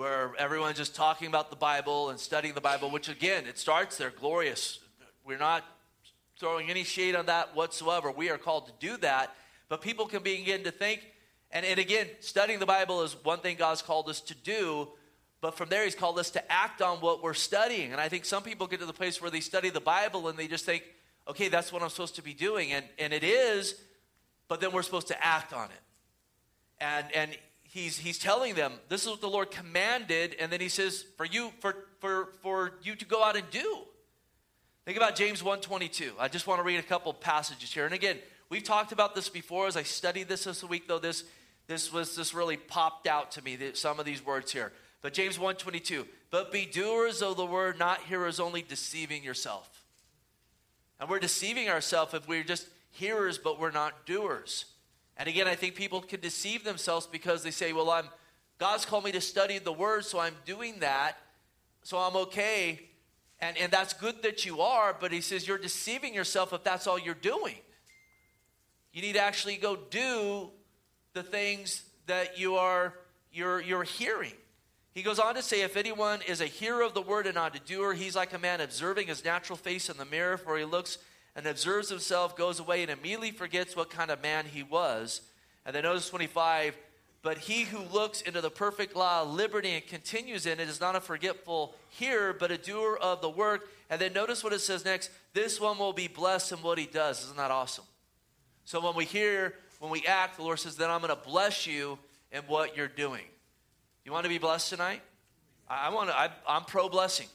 where 0.00 0.32
everyone's 0.38 0.78
just 0.78 0.94
talking 0.94 1.28
about 1.28 1.50
the 1.50 1.56
Bible 1.56 2.08
and 2.08 2.18
studying 2.18 2.54
the 2.54 2.60
Bible, 2.60 2.90
which 2.90 3.08
again, 3.08 3.46
it 3.46 3.58
starts 3.58 3.98
there, 3.98 4.10
glorious. 4.10 4.78
We're 5.26 5.38
not 5.38 5.62
throwing 6.38 6.70
any 6.70 6.84
shade 6.84 7.14
on 7.14 7.26
that 7.26 7.54
whatsoever. 7.54 8.10
We 8.10 8.30
are 8.30 8.38
called 8.38 8.66
to 8.68 8.72
do 8.80 8.96
that. 8.98 9.34
But 9.68 9.82
people 9.82 10.06
can 10.06 10.22
begin 10.22 10.64
to 10.64 10.70
think, 10.70 11.06
and, 11.50 11.66
and 11.66 11.78
again, 11.78 12.06
studying 12.20 12.60
the 12.60 12.66
Bible 12.66 13.02
is 13.02 13.14
one 13.22 13.40
thing 13.40 13.56
God's 13.56 13.82
called 13.82 14.08
us 14.08 14.20
to 14.22 14.34
do, 14.34 14.88
but 15.40 15.56
from 15.56 15.68
there, 15.68 15.84
He's 15.84 15.94
called 15.94 16.18
us 16.18 16.30
to 16.30 16.52
act 16.52 16.82
on 16.82 16.98
what 16.98 17.22
we're 17.22 17.34
studying. 17.34 17.92
And 17.92 18.00
I 18.00 18.08
think 18.08 18.24
some 18.24 18.42
people 18.42 18.66
get 18.66 18.80
to 18.80 18.86
the 18.86 18.92
place 18.92 19.22
where 19.22 19.30
they 19.30 19.40
study 19.40 19.70
the 19.70 19.80
Bible 19.80 20.28
and 20.28 20.38
they 20.38 20.48
just 20.48 20.64
think, 20.64 20.84
okay, 21.28 21.48
that's 21.48 21.72
what 21.72 21.82
I'm 21.82 21.88
supposed 21.88 22.16
to 22.16 22.22
be 22.22 22.34
doing. 22.34 22.72
And, 22.72 22.84
and 22.98 23.12
it 23.12 23.24
is, 23.24 23.74
but 24.48 24.60
then 24.60 24.72
we're 24.72 24.82
supposed 24.82 25.08
to 25.08 25.24
act 25.24 25.52
on 25.52 25.66
it. 25.66 25.80
And, 26.80 27.06
and 27.14 27.38
he's, 27.62 27.96
he's 27.96 28.18
telling 28.18 28.54
them, 28.54 28.72
this 28.88 29.04
is 29.04 29.08
what 29.08 29.20
the 29.20 29.28
Lord 29.28 29.50
commanded. 29.50 30.36
And 30.38 30.52
then 30.52 30.60
he 30.60 30.68
says, 30.68 31.04
for 31.16 31.24
you, 31.24 31.52
for, 31.60 31.76
for, 32.00 32.28
for 32.42 32.72
you 32.82 32.94
to 32.96 33.04
go 33.04 33.22
out 33.24 33.36
and 33.36 33.48
do. 33.50 33.78
Think 34.84 34.96
about 34.96 35.14
James 35.14 35.42
1.22. 35.42 36.10
I 36.18 36.28
just 36.28 36.46
want 36.46 36.58
to 36.58 36.64
read 36.64 36.80
a 36.80 36.82
couple 36.82 37.12
passages 37.14 37.72
here. 37.72 37.84
And 37.84 37.94
again, 37.94 38.18
we've 38.48 38.64
talked 38.64 38.92
about 38.92 39.14
this 39.14 39.28
before 39.28 39.66
as 39.66 39.76
I 39.76 39.84
studied 39.84 40.28
this 40.28 40.44
this 40.44 40.64
week, 40.64 40.88
though 40.88 40.98
this, 40.98 41.24
this 41.66 41.92
was 41.92 42.16
this 42.16 42.34
really 42.34 42.56
popped 42.56 43.06
out 43.06 43.30
to 43.32 43.42
me, 43.42 43.56
some 43.74 44.00
of 44.00 44.04
these 44.04 44.24
words 44.24 44.52
here. 44.52 44.72
But 45.02 45.14
James 45.14 45.38
1.22, 45.38 46.06
but 46.30 46.52
be 46.52 46.66
doers 46.66 47.22
of 47.22 47.36
the 47.36 47.46
word, 47.46 47.78
not 47.78 48.00
hearers 48.02 48.38
only, 48.38 48.62
deceiving 48.62 49.24
yourself. 49.24 49.84
And 51.00 51.08
we're 51.08 51.18
deceiving 51.18 51.68
ourselves 51.68 52.12
if 52.12 52.28
we're 52.28 52.44
just 52.44 52.66
hearers, 52.90 53.38
but 53.38 53.58
we're 53.58 53.70
not 53.70 54.04
doers. 54.04 54.66
And 55.16 55.28
again, 55.28 55.48
I 55.48 55.54
think 55.54 55.74
people 55.74 56.02
can 56.02 56.20
deceive 56.20 56.64
themselves 56.64 57.06
because 57.06 57.42
they 57.42 57.50
say, 57.50 57.72
well, 57.72 57.90
I'm, 57.90 58.08
God's 58.58 58.84
called 58.84 59.04
me 59.04 59.12
to 59.12 59.20
study 59.20 59.58
the 59.58 59.72
word, 59.72 60.04
so 60.04 60.18
I'm 60.18 60.34
doing 60.44 60.80
that, 60.80 61.16
so 61.82 61.96
I'm 61.96 62.16
okay. 62.16 62.80
And, 63.40 63.56
and 63.56 63.72
that's 63.72 63.94
good 63.94 64.22
that 64.22 64.44
you 64.44 64.60
are, 64.60 64.94
but 64.98 65.12
he 65.12 65.22
says 65.22 65.48
you're 65.48 65.58
deceiving 65.58 66.14
yourself 66.14 66.52
if 66.52 66.62
that's 66.62 66.86
all 66.86 66.98
you're 66.98 67.14
doing. 67.14 67.56
You 68.92 69.00
need 69.00 69.14
to 69.14 69.20
actually 69.20 69.56
go 69.56 69.76
do 69.76 70.50
the 71.14 71.22
things 71.22 71.84
that 72.06 72.38
you 72.38 72.56
are 72.56 72.94
you're, 73.32 73.60
you're 73.60 73.84
hearing. 73.84 74.32
He 74.92 75.02
goes 75.02 75.18
on 75.18 75.34
to 75.36 75.42
say, 75.42 75.62
If 75.62 75.76
anyone 75.76 76.20
is 76.26 76.40
a 76.40 76.46
hearer 76.46 76.82
of 76.82 76.94
the 76.94 77.02
word 77.02 77.26
and 77.26 77.36
not 77.36 77.56
a 77.56 77.60
doer, 77.60 77.94
he's 77.94 78.16
like 78.16 78.32
a 78.32 78.38
man 78.38 78.60
observing 78.60 79.06
his 79.06 79.24
natural 79.24 79.56
face 79.56 79.88
in 79.88 79.96
the 79.96 80.04
mirror, 80.04 80.36
for 80.36 80.58
he 80.58 80.64
looks 80.64 80.98
and 81.36 81.46
observes 81.46 81.88
himself, 81.88 82.36
goes 82.36 82.58
away, 82.58 82.82
and 82.82 82.90
immediately 82.90 83.30
forgets 83.30 83.76
what 83.76 83.90
kind 83.90 84.10
of 84.10 84.22
man 84.22 84.46
he 84.46 84.62
was. 84.62 85.22
And 85.64 85.74
then 85.74 85.84
notice 85.84 86.08
25, 86.08 86.76
but 87.22 87.38
he 87.38 87.62
who 87.62 87.80
looks 87.92 88.22
into 88.22 88.40
the 88.40 88.50
perfect 88.50 88.96
law 88.96 89.22
of 89.22 89.30
liberty 89.30 89.70
and 89.70 89.86
continues 89.86 90.46
in 90.46 90.58
it 90.58 90.68
is 90.68 90.80
not 90.80 90.96
a 90.96 91.00
forgetful 91.00 91.74
hearer, 91.90 92.32
but 92.32 92.50
a 92.50 92.58
doer 92.58 92.98
of 93.00 93.20
the 93.20 93.28
work. 93.28 93.68
And 93.90 94.00
then 94.00 94.12
notice 94.12 94.42
what 94.42 94.52
it 94.52 94.60
says 94.60 94.84
next 94.84 95.10
this 95.32 95.60
one 95.60 95.78
will 95.78 95.92
be 95.92 96.08
blessed 96.08 96.52
in 96.52 96.58
what 96.58 96.78
he 96.78 96.86
does. 96.86 97.24
Isn't 97.24 97.36
that 97.36 97.50
awesome? 97.50 97.84
So 98.64 98.80
when 98.80 98.94
we 98.94 99.04
hear, 99.04 99.54
when 99.78 99.90
we 99.90 100.04
act, 100.06 100.36
the 100.36 100.42
Lord 100.42 100.58
says, 100.58 100.76
then 100.76 100.90
I'm 100.90 101.00
going 101.00 101.14
to 101.14 101.28
bless 101.28 101.66
you 101.66 101.98
in 102.32 102.42
what 102.42 102.76
you're 102.76 102.88
doing. 102.88 103.24
You 104.04 104.12
want 104.12 104.24
to 104.24 104.30
be 104.30 104.38
blessed 104.38 104.70
tonight? 104.70 105.02
I, 105.68 105.90
want 105.90 106.08
to, 106.08 106.18
I, 106.18 106.30
I'm 106.48 106.64
pro 106.64 106.88
blessing. 106.88 107.28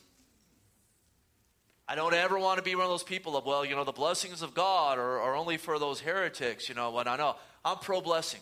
I 1.87 1.95
don't 1.95 2.13
ever 2.13 2.39
want 2.39 2.57
to 2.57 2.63
be 2.63 2.75
one 2.75 2.85
of 2.85 2.91
those 2.91 3.03
people 3.03 3.37
of, 3.37 3.45
well, 3.45 3.63
you 3.63 3.75
know, 3.75 3.83
the 3.83 3.91
blessings 3.91 4.41
of 4.41 4.53
God 4.53 4.97
are, 4.97 5.19
are 5.21 5.35
only 5.35 5.57
for 5.57 5.77
those 5.77 5.99
heretics, 5.99 6.67
you 6.67 6.75
know 6.75 6.89
what 6.89 7.07
I 7.07 7.15
know. 7.15 7.35
I'm 7.63 7.77
pro 7.77 8.01
blessing. 8.01 8.41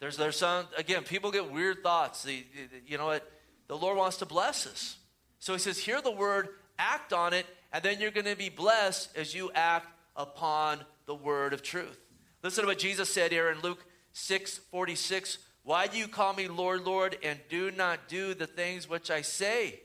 There's, 0.00 0.16
there's 0.16 0.36
some, 0.36 0.66
again, 0.76 1.02
people 1.02 1.30
get 1.30 1.50
weird 1.50 1.82
thoughts. 1.82 2.22
The, 2.22 2.44
you 2.86 2.98
know 2.98 3.06
what? 3.06 3.30
The 3.68 3.76
Lord 3.76 3.96
wants 3.96 4.18
to 4.18 4.26
bless 4.26 4.66
us. 4.66 4.96
So 5.38 5.52
he 5.54 5.58
says, 5.58 5.78
hear 5.78 6.02
the 6.02 6.10
word, 6.10 6.48
act 6.78 7.12
on 7.12 7.32
it, 7.32 7.46
and 7.72 7.82
then 7.82 8.00
you're 8.00 8.10
going 8.10 8.26
to 8.26 8.36
be 8.36 8.48
blessed 8.48 9.16
as 9.16 9.34
you 9.34 9.50
act 9.54 9.88
upon 10.16 10.80
the 11.06 11.14
word 11.14 11.52
of 11.52 11.62
truth. 11.62 11.98
Listen 12.42 12.64
to 12.64 12.68
what 12.68 12.78
Jesus 12.78 13.12
said 13.12 13.32
here 13.32 13.50
in 13.50 13.60
Luke 13.60 13.84
6 14.12 14.58
46. 14.70 15.38
Why 15.62 15.86
do 15.86 15.98
you 15.98 16.08
call 16.08 16.32
me 16.32 16.48
Lord, 16.48 16.84
Lord, 16.84 17.18
and 17.22 17.38
do 17.48 17.70
not 17.70 18.08
do 18.08 18.34
the 18.34 18.46
things 18.46 18.88
which 18.88 19.10
I 19.10 19.22
say? 19.22 19.80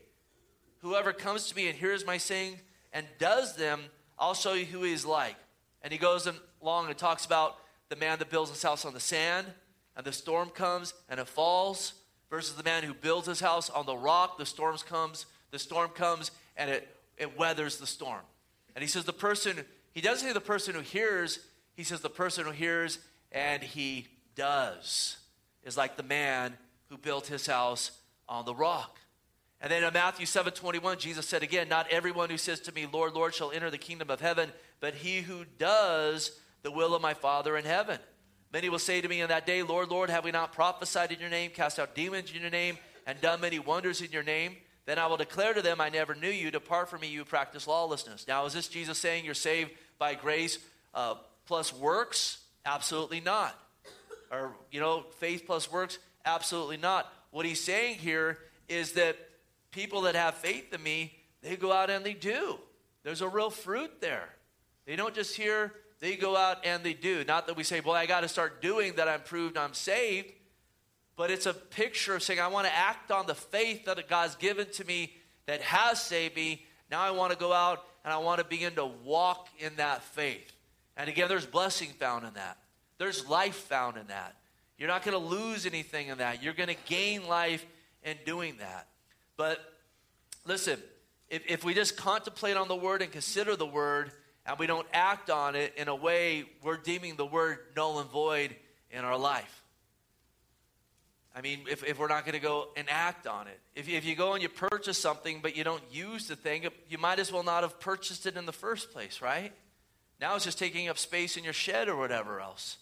Whoever 0.80 1.12
comes 1.12 1.48
to 1.48 1.56
me 1.56 1.68
and 1.68 1.76
hears 1.76 2.06
my 2.06 2.18
saying 2.18 2.58
and 2.92 3.06
does 3.18 3.56
them, 3.56 3.82
I'll 4.18 4.34
show 4.34 4.54
you 4.54 4.64
who 4.64 4.82
he 4.82 4.92
is 4.92 5.04
like. 5.04 5.36
And 5.82 5.92
he 5.92 5.98
goes 5.98 6.28
along 6.62 6.88
and 6.88 6.96
talks 6.96 7.26
about 7.26 7.58
the 7.88 7.96
man 7.96 8.18
that 8.18 8.30
builds 8.30 8.50
his 8.50 8.62
house 8.62 8.84
on 8.84 8.94
the 8.94 9.00
sand, 9.00 9.46
and 9.96 10.04
the 10.04 10.12
storm 10.12 10.48
comes 10.48 10.94
and 11.08 11.20
it 11.20 11.28
falls, 11.28 11.94
versus 12.30 12.56
the 12.56 12.64
man 12.64 12.82
who 12.82 12.92
builds 12.92 13.28
his 13.28 13.40
house 13.40 13.70
on 13.70 13.86
the 13.86 13.96
rock, 13.96 14.38
the 14.38 14.46
storms 14.46 14.82
comes, 14.82 15.26
the 15.52 15.58
storm 15.58 15.90
comes, 15.90 16.32
and 16.56 16.70
it, 16.70 16.88
it 17.16 17.38
weathers 17.38 17.76
the 17.76 17.86
storm. 17.86 18.22
And 18.74 18.82
he 18.82 18.88
says 18.88 19.04
the 19.04 19.12
person, 19.12 19.64
he 19.92 20.00
doesn't 20.00 20.26
say 20.26 20.32
the 20.32 20.40
person 20.40 20.74
who 20.74 20.80
hears, 20.80 21.38
he 21.74 21.84
says 21.84 22.00
the 22.00 22.10
person 22.10 22.44
who 22.44 22.50
hears 22.50 22.98
and 23.30 23.62
he 23.62 24.08
does 24.34 25.18
is 25.66 25.76
like 25.76 25.98
the 25.98 26.02
man 26.02 26.56
who 26.88 26.96
built 26.96 27.26
his 27.26 27.46
house 27.46 27.90
on 28.28 28.46
the 28.46 28.54
rock. 28.54 28.98
And 29.60 29.70
then 29.70 29.84
in 29.84 29.92
Matthew 29.92 30.26
7 30.26 30.52
21, 30.52 30.98
Jesus 30.98 31.26
said 31.26 31.42
again, 31.42 31.68
Not 31.68 31.90
everyone 31.90 32.30
who 32.30 32.38
says 32.38 32.60
to 32.60 32.72
me, 32.72 32.86
Lord, 32.90 33.12
Lord, 33.14 33.34
shall 33.34 33.50
enter 33.50 33.70
the 33.70 33.78
kingdom 33.78 34.10
of 34.10 34.20
heaven, 34.20 34.50
but 34.80 34.94
he 34.94 35.20
who 35.20 35.44
does 35.58 36.38
the 36.62 36.70
will 36.70 36.94
of 36.94 37.02
my 37.02 37.14
Father 37.14 37.56
in 37.56 37.64
heaven. 37.64 37.98
Many 38.52 38.68
will 38.68 38.78
say 38.78 39.00
to 39.00 39.08
me 39.08 39.20
in 39.20 39.28
that 39.28 39.46
day, 39.46 39.62
Lord, 39.62 39.90
Lord, 39.90 40.08
have 40.08 40.24
we 40.24 40.30
not 40.30 40.52
prophesied 40.52 41.10
in 41.12 41.20
your 41.20 41.30
name, 41.30 41.50
cast 41.50 41.78
out 41.78 41.94
demons 41.94 42.32
in 42.32 42.40
your 42.40 42.50
name, 42.50 42.78
and 43.06 43.20
done 43.20 43.40
many 43.40 43.58
wonders 43.58 44.00
in 44.00 44.12
your 44.12 44.22
name? 44.22 44.56
Then 44.84 44.98
I 44.98 45.08
will 45.08 45.16
declare 45.16 45.52
to 45.52 45.62
them, 45.62 45.80
I 45.80 45.88
never 45.88 46.14
knew 46.14 46.30
you. 46.30 46.50
Depart 46.50 46.88
from 46.88 47.00
me, 47.00 47.08
you 47.08 47.24
practice 47.24 47.66
lawlessness. 47.66 48.26
Now, 48.28 48.46
is 48.46 48.52
this 48.52 48.68
Jesus 48.68 48.98
saying 48.98 49.24
you're 49.24 49.34
saved 49.34 49.72
by 49.98 50.14
grace 50.14 50.58
uh, 50.94 51.16
plus 51.46 51.74
works? 51.74 52.38
Absolutely 52.64 53.20
not. 53.20 53.58
Or, 54.30 54.52
you 54.70 54.80
know, 54.80 55.04
faith 55.18 55.44
plus 55.46 55.70
works? 55.70 55.98
Absolutely 56.24 56.76
not. 56.76 57.12
What 57.30 57.46
he's 57.46 57.62
saying 57.62 57.98
here 57.98 58.38
is 58.68 58.92
that 58.92 59.16
people 59.70 60.02
that 60.02 60.14
have 60.14 60.34
faith 60.34 60.72
in 60.72 60.82
me, 60.82 61.12
they 61.42 61.56
go 61.56 61.72
out 61.72 61.90
and 61.90 62.04
they 62.04 62.14
do. 62.14 62.58
There's 63.02 63.20
a 63.20 63.28
real 63.28 63.50
fruit 63.50 64.00
there. 64.00 64.28
They 64.86 64.96
don't 64.96 65.14
just 65.14 65.36
hear, 65.36 65.72
they 66.00 66.16
go 66.16 66.36
out 66.36 66.64
and 66.64 66.82
they 66.82 66.92
do. 66.92 67.24
Not 67.24 67.46
that 67.46 67.56
we 67.56 67.62
say, 67.62 67.80
well, 67.80 67.94
I 67.94 68.06
got 68.06 68.20
to 68.20 68.28
start 68.28 68.60
doing 68.62 68.94
that 68.96 69.08
I'm 69.08 69.20
proved 69.20 69.56
I'm 69.56 69.74
saved, 69.74 70.32
but 71.16 71.30
it's 71.30 71.46
a 71.46 71.54
picture 71.54 72.14
of 72.14 72.22
saying, 72.22 72.40
I 72.40 72.48
want 72.48 72.66
to 72.66 72.74
act 72.74 73.10
on 73.10 73.26
the 73.26 73.34
faith 73.34 73.84
that 73.86 74.08
God's 74.08 74.36
given 74.36 74.66
to 74.72 74.84
me 74.84 75.12
that 75.46 75.60
has 75.62 76.02
saved 76.02 76.36
me. 76.36 76.64
Now 76.90 77.00
I 77.00 77.10
want 77.12 77.32
to 77.32 77.38
go 77.38 77.52
out 77.52 77.84
and 78.04 78.12
I 78.12 78.18
want 78.18 78.38
to 78.38 78.44
begin 78.44 78.74
to 78.74 78.86
walk 78.86 79.48
in 79.58 79.76
that 79.76 80.02
faith. 80.02 80.52
And 80.96 81.08
again, 81.08 81.28
there's 81.28 81.46
blessing 81.46 81.90
found 81.98 82.26
in 82.26 82.34
that, 82.34 82.58
there's 82.98 83.28
life 83.28 83.54
found 83.54 83.96
in 83.96 84.06
that. 84.08 84.36
You're 84.78 84.88
not 84.88 85.04
going 85.04 85.18
to 85.18 85.26
lose 85.26 85.66
anything 85.66 86.08
in 86.08 86.18
that. 86.18 86.42
You're 86.42 86.54
going 86.54 86.68
to 86.68 86.76
gain 86.86 87.26
life 87.26 87.64
in 88.02 88.16
doing 88.24 88.56
that. 88.58 88.86
But 89.36 89.60
listen, 90.44 90.78
if, 91.28 91.42
if 91.48 91.64
we 91.64 91.74
just 91.74 91.96
contemplate 91.96 92.56
on 92.56 92.68
the 92.68 92.76
word 92.76 93.02
and 93.02 93.10
consider 93.10 93.56
the 93.56 93.66
word, 93.66 94.12
and 94.46 94.58
we 94.58 94.66
don't 94.66 94.86
act 94.92 95.28
on 95.30 95.56
it 95.56 95.74
in 95.76 95.88
a 95.88 95.94
way, 95.94 96.44
we're 96.62 96.76
deeming 96.76 97.16
the 97.16 97.26
word 97.26 97.58
null 97.76 97.98
and 97.98 98.10
void 98.10 98.54
in 98.90 99.04
our 99.04 99.18
life. 99.18 99.62
I 101.34 101.42
mean, 101.42 101.60
if, 101.68 101.84
if 101.84 101.98
we're 101.98 102.08
not 102.08 102.24
going 102.24 102.34
to 102.34 102.40
go 102.40 102.68
and 102.76 102.88
act 102.88 103.26
on 103.26 103.46
it. 103.46 103.60
If, 103.74 103.88
if 103.88 104.06
you 104.06 104.14
go 104.14 104.32
and 104.32 104.42
you 104.42 104.48
purchase 104.48 104.96
something, 104.96 105.40
but 105.42 105.54
you 105.54 105.64
don't 105.64 105.82
use 105.90 106.28
the 106.28 106.36
thing, 106.36 106.66
you 106.88 106.96
might 106.96 107.18
as 107.18 107.30
well 107.30 107.42
not 107.42 107.62
have 107.62 107.78
purchased 107.78 108.24
it 108.24 108.36
in 108.36 108.46
the 108.46 108.52
first 108.52 108.90
place, 108.92 109.20
right? 109.20 109.52
Now 110.18 110.36
it's 110.36 110.44
just 110.44 110.58
taking 110.58 110.88
up 110.88 110.96
space 110.96 111.36
in 111.36 111.44
your 111.44 111.52
shed 111.52 111.88
or 111.88 111.96
whatever 111.96 112.40
else. 112.40 112.78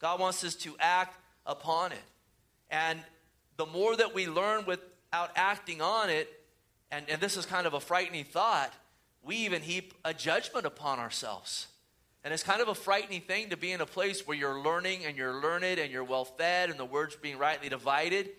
God 0.00 0.18
wants 0.18 0.42
us 0.44 0.54
to 0.56 0.74
act 0.80 1.16
upon 1.46 1.92
it. 1.92 1.98
And 2.70 2.98
the 3.56 3.66
more 3.66 3.96
that 3.96 4.14
we 4.14 4.26
learn 4.26 4.64
without 4.64 5.30
acting 5.36 5.80
on 5.82 6.10
it, 6.10 6.28
and, 6.90 7.08
and 7.08 7.20
this 7.20 7.36
is 7.36 7.46
kind 7.46 7.66
of 7.66 7.74
a 7.74 7.80
frightening 7.80 8.24
thought, 8.24 8.72
we 9.22 9.36
even 9.36 9.62
heap 9.62 9.94
a 10.04 10.14
judgment 10.14 10.66
upon 10.66 10.98
ourselves. 10.98 11.68
And 12.24 12.34
it's 12.34 12.42
kind 12.42 12.60
of 12.60 12.68
a 12.68 12.74
frightening 12.74 13.22
thing 13.22 13.50
to 13.50 13.56
be 13.56 13.72
in 13.72 13.80
a 13.80 13.86
place 13.86 14.26
where 14.26 14.36
you're 14.36 14.60
learning 14.60 15.04
and 15.04 15.16
you're 15.16 15.40
learned 15.40 15.78
and 15.78 15.90
you're 15.90 16.04
well 16.04 16.24
fed 16.24 16.70
and 16.70 16.78
the 16.78 16.84
word's 16.84 17.16
being 17.16 17.38
rightly 17.38 17.68
divided 17.68 18.30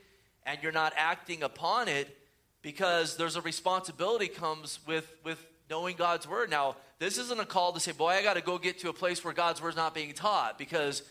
and 0.46 0.60
you're 0.62 0.72
not 0.72 0.94
acting 0.96 1.44
upon 1.44 1.88
it 1.88 2.16
because 2.62 3.18
there's 3.18 3.36
a 3.36 3.42
responsibility 3.42 4.28
comes 4.28 4.80
with, 4.86 5.12
with 5.24 5.44
knowing 5.70 5.96
God's 5.96 6.28
word. 6.28 6.50
Now, 6.50 6.76
this 7.00 7.18
isn't 7.18 7.40
a 7.40 7.46
call 7.46 7.74
to 7.74 7.80
say, 7.80 7.92
boy, 7.92 8.10
I 8.10 8.22
got 8.22 8.36
to 8.36 8.42
go 8.42 8.60
get 8.60 8.80
to 8.80 8.90
a 8.90 8.94
place 8.94 9.24
where 9.24 9.34
God's 9.34 9.62
word's 9.62 9.76
not 9.76 9.96
being 9.96 10.14
taught 10.14 10.60
because 10.60 11.02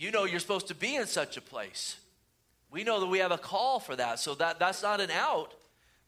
you 0.00 0.10
know 0.10 0.24
you're 0.24 0.40
supposed 0.40 0.68
to 0.68 0.74
be 0.74 0.96
in 0.96 1.06
such 1.06 1.36
a 1.36 1.42
place. 1.42 1.96
We 2.70 2.84
know 2.84 3.00
that 3.00 3.06
we 3.06 3.18
have 3.18 3.32
a 3.32 3.38
call 3.38 3.80
for 3.80 3.94
that. 3.96 4.18
So 4.18 4.34
that, 4.36 4.58
that's 4.58 4.82
not 4.82 5.00
an 5.00 5.10
out. 5.10 5.52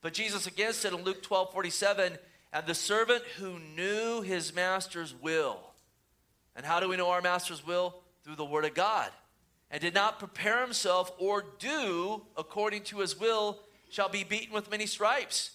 But 0.00 0.14
Jesus 0.14 0.46
again 0.46 0.72
said 0.72 0.94
in 0.94 1.02
Luke 1.02 1.22
12 1.22 1.52
47, 1.52 2.16
and 2.54 2.66
the 2.66 2.74
servant 2.74 3.22
who 3.38 3.58
knew 3.76 4.22
his 4.22 4.54
master's 4.54 5.14
will. 5.14 5.60
And 6.56 6.64
how 6.64 6.80
do 6.80 6.88
we 6.88 6.96
know 6.96 7.10
our 7.10 7.20
master's 7.20 7.66
will? 7.66 7.94
Through 8.24 8.36
the 8.36 8.44
word 8.46 8.64
of 8.64 8.74
God. 8.74 9.10
And 9.70 9.80
did 9.80 9.94
not 9.94 10.18
prepare 10.18 10.62
himself 10.62 11.12
or 11.18 11.44
do 11.58 12.22
according 12.36 12.84
to 12.84 13.00
his 13.00 13.18
will 13.18 13.58
shall 13.90 14.08
be 14.08 14.24
beaten 14.24 14.54
with 14.54 14.70
many 14.70 14.86
stripes. 14.86 15.50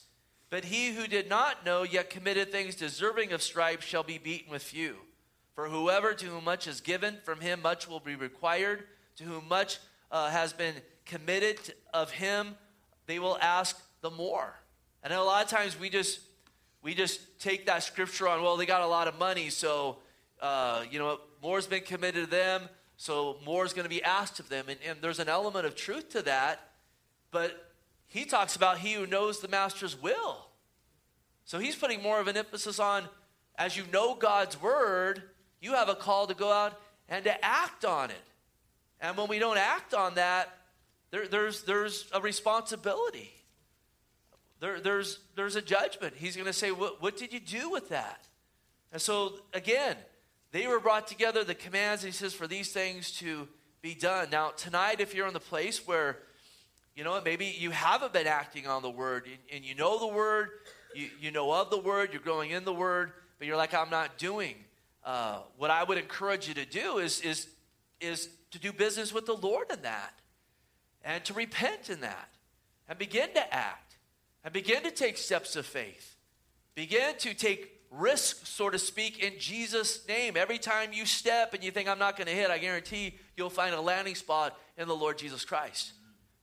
But 0.52 0.66
he 0.66 0.94
who 0.94 1.08
did 1.08 1.28
not 1.28 1.66
know 1.66 1.82
yet 1.82 2.12
committed 2.12 2.52
things 2.52 2.76
deserving 2.76 3.32
of 3.32 3.42
stripes 3.42 3.86
shall 3.86 4.04
be 4.04 4.20
beaten 4.20 4.52
with 4.52 4.62
few. 4.62 4.98
For 5.58 5.68
whoever 5.68 6.14
to 6.14 6.26
whom 6.28 6.44
much 6.44 6.68
is 6.68 6.82
given, 6.82 7.18
from 7.24 7.42
him 7.42 7.64
much 7.64 7.88
will 7.88 8.00
be 8.00 8.14
required. 8.14 8.84
To 9.16 9.24
whom 9.24 9.48
much 9.48 9.80
uh, 10.12 10.30
has 10.30 10.54
been 10.54 10.76
committed 11.04 11.58
of 11.92 12.12
him, 12.12 12.56
they 13.08 13.18
will 13.18 13.40
ask 13.42 13.76
the 14.02 14.12
more. 14.12 14.54
And 15.02 15.12
a 15.12 15.24
lot 15.24 15.44
of 15.44 15.50
times 15.50 15.76
we 15.80 15.90
just 15.90 16.20
we 16.84 16.94
just 16.94 17.40
take 17.40 17.66
that 17.66 17.82
scripture 17.82 18.28
on. 18.28 18.44
Well, 18.44 18.56
they 18.56 18.68
got 18.68 18.84
a 18.84 18.88
lot 18.88 19.08
of 19.08 19.18
money, 19.18 19.50
so 19.50 19.98
uh, 20.44 20.84
you 20.92 21.00
know 21.00 21.20
more's 21.42 21.66
been 21.66 21.82
committed 21.82 22.26
to 22.26 22.30
them, 22.30 22.70
so 22.96 23.38
more 23.44 23.66
is 23.66 23.74
going 23.74 23.86
to 23.86 23.90
be 23.90 24.04
asked 24.04 24.40
of 24.40 24.50
them. 24.50 24.66
And, 24.70 24.78
and 24.88 25.00
there's 25.02 25.18
an 25.18 25.28
element 25.28 25.66
of 25.66 25.76
truth 25.76 26.10
to 26.10 26.22
that, 26.22 26.70
but 27.32 27.74
he 28.06 28.26
talks 28.26 28.56
about 28.56 28.78
he 28.78 28.94
who 28.94 29.08
knows 29.08 29.40
the 29.40 29.48
master's 29.48 30.00
will. 30.00 30.50
So 31.46 31.58
he's 31.58 31.76
putting 31.76 32.04
more 32.04 32.20
of 32.20 32.28
an 32.28 32.38
emphasis 32.38 32.78
on 32.78 33.06
as 33.58 33.76
you 33.76 33.86
know 33.92 34.14
God's 34.14 34.62
word, 34.62 35.24
you 35.62 35.74
have 35.74 35.90
a 35.90 35.96
call 35.96 36.28
to 36.28 36.34
go 36.34 36.52
out 36.52 36.80
and 37.10 37.24
to 37.26 37.46
act 37.46 37.86
on 37.86 38.10
it. 38.10 38.16
And 39.00 39.16
when 39.18 39.28
we 39.28 39.40
don't 39.40 39.58
act 39.58 39.94
on 39.94 40.16
that, 40.16 40.50
there, 41.12 41.28
there's, 41.28 41.64
there's 41.64 42.10
a 42.14 42.22
responsibility. 42.22 43.32
There, 44.60 44.80
there's, 44.80 45.20
there's 45.36 45.56
a 45.56 45.62
judgment. 45.62 46.16
He's 46.18 46.36
going 46.36 46.48
to 46.48 46.54
say, 46.54 46.72
what, 46.72 47.02
what 47.02 47.18
did 47.18 47.32
you 47.32 47.40
do 47.40 47.70
with 47.70 47.90
that? 47.90 48.28
And 48.92 49.02
so, 49.02 49.34
again, 49.54 49.96
they 50.52 50.68
were 50.68 50.80
brought 50.80 51.08
together, 51.08 51.44
the 51.44 51.56
commands, 51.56 52.04
he 52.04 52.12
says, 52.12 52.34
for 52.34 52.48
these 52.48 52.72
things 52.72 53.12
to 53.20 53.48
be 53.82 53.94
done. 53.94 54.30
Now, 54.32 54.50
tonight, 54.50 55.00
if 55.00 55.14
you're 55.14 55.28
in 55.28 55.34
the 55.34 55.40
place 55.40 55.88
where 55.88 56.18
you 56.98 57.04
know, 57.04 57.22
maybe 57.24 57.46
you 57.46 57.70
haven't 57.70 58.12
been 58.12 58.26
acting 58.26 58.66
on 58.66 58.82
the 58.82 58.90
word 58.90 59.28
and, 59.28 59.38
and 59.54 59.64
you 59.64 59.76
know 59.76 60.00
the 60.00 60.08
word, 60.08 60.50
you, 60.96 61.08
you 61.22 61.30
know 61.30 61.54
of 61.54 61.70
the 61.70 61.78
word, 61.78 62.10
you're 62.12 62.22
growing 62.22 62.50
in 62.50 62.66
the 62.66 62.74
word, 62.74 63.12
but 63.38 63.48
you're 63.48 63.56
like, 63.56 63.76
I'm 63.76 63.92
not 63.92 64.18
doing. 64.18 64.56
Uh, 65.08 65.40
what 65.56 65.72
I 65.72 65.86
would 65.86 65.98
encourage 65.98 66.50
you 66.50 66.54
to 66.56 66.66
do 66.66 66.98
is, 66.98 67.22
is, 67.22 67.48
is 68.02 68.28
to 68.52 68.60
do 68.60 68.74
business 68.74 69.14
with 69.14 69.26
the 69.26 69.36
Lord 69.36 69.72
in 69.72 69.84
that 69.84 70.14
and 71.02 71.24
to 71.24 71.34
repent 71.34 71.90
in 71.90 72.02
that 72.02 72.28
and 72.90 73.00
begin 73.00 73.34
to 73.34 73.54
act 73.54 73.96
and 74.44 74.54
begin 74.54 74.84
to 74.84 74.92
take 74.92 75.18
steps 75.18 75.56
of 75.56 75.66
faith. 75.66 76.18
Begin 76.76 77.16
to 77.20 77.34
take 77.34 77.72
risk, 77.90 78.46
so 78.46 78.70
to 78.70 78.78
speak, 78.78 79.24
in 79.24 79.40
Jesus' 79.40 80.06
name. 80.10 80.36
Every 80.36 80.58
time 80.58 80.92
you 80.92 81.06
step 81.06 81.54
and 81.54 81.64
you 81.64 81.72
think, 81.72 81.88
I'm 81.88 82.00
not 82.00 82.18
going 82.18 82.28
to 82.28 82.34
hit, 82.34 82.52
I 82.52 82.58
guarantee 82.58 83.16
you'll 83.38 83.50
find 83.50 83.74
a 83.74 83.80
landing 83.80 84.16
spot 84.16 84.60
in 84.78 84.90
the 84.90 84.96
Lord 84.96 85.18
Jesus 85.18 85.46
Christ. 85.46 85.94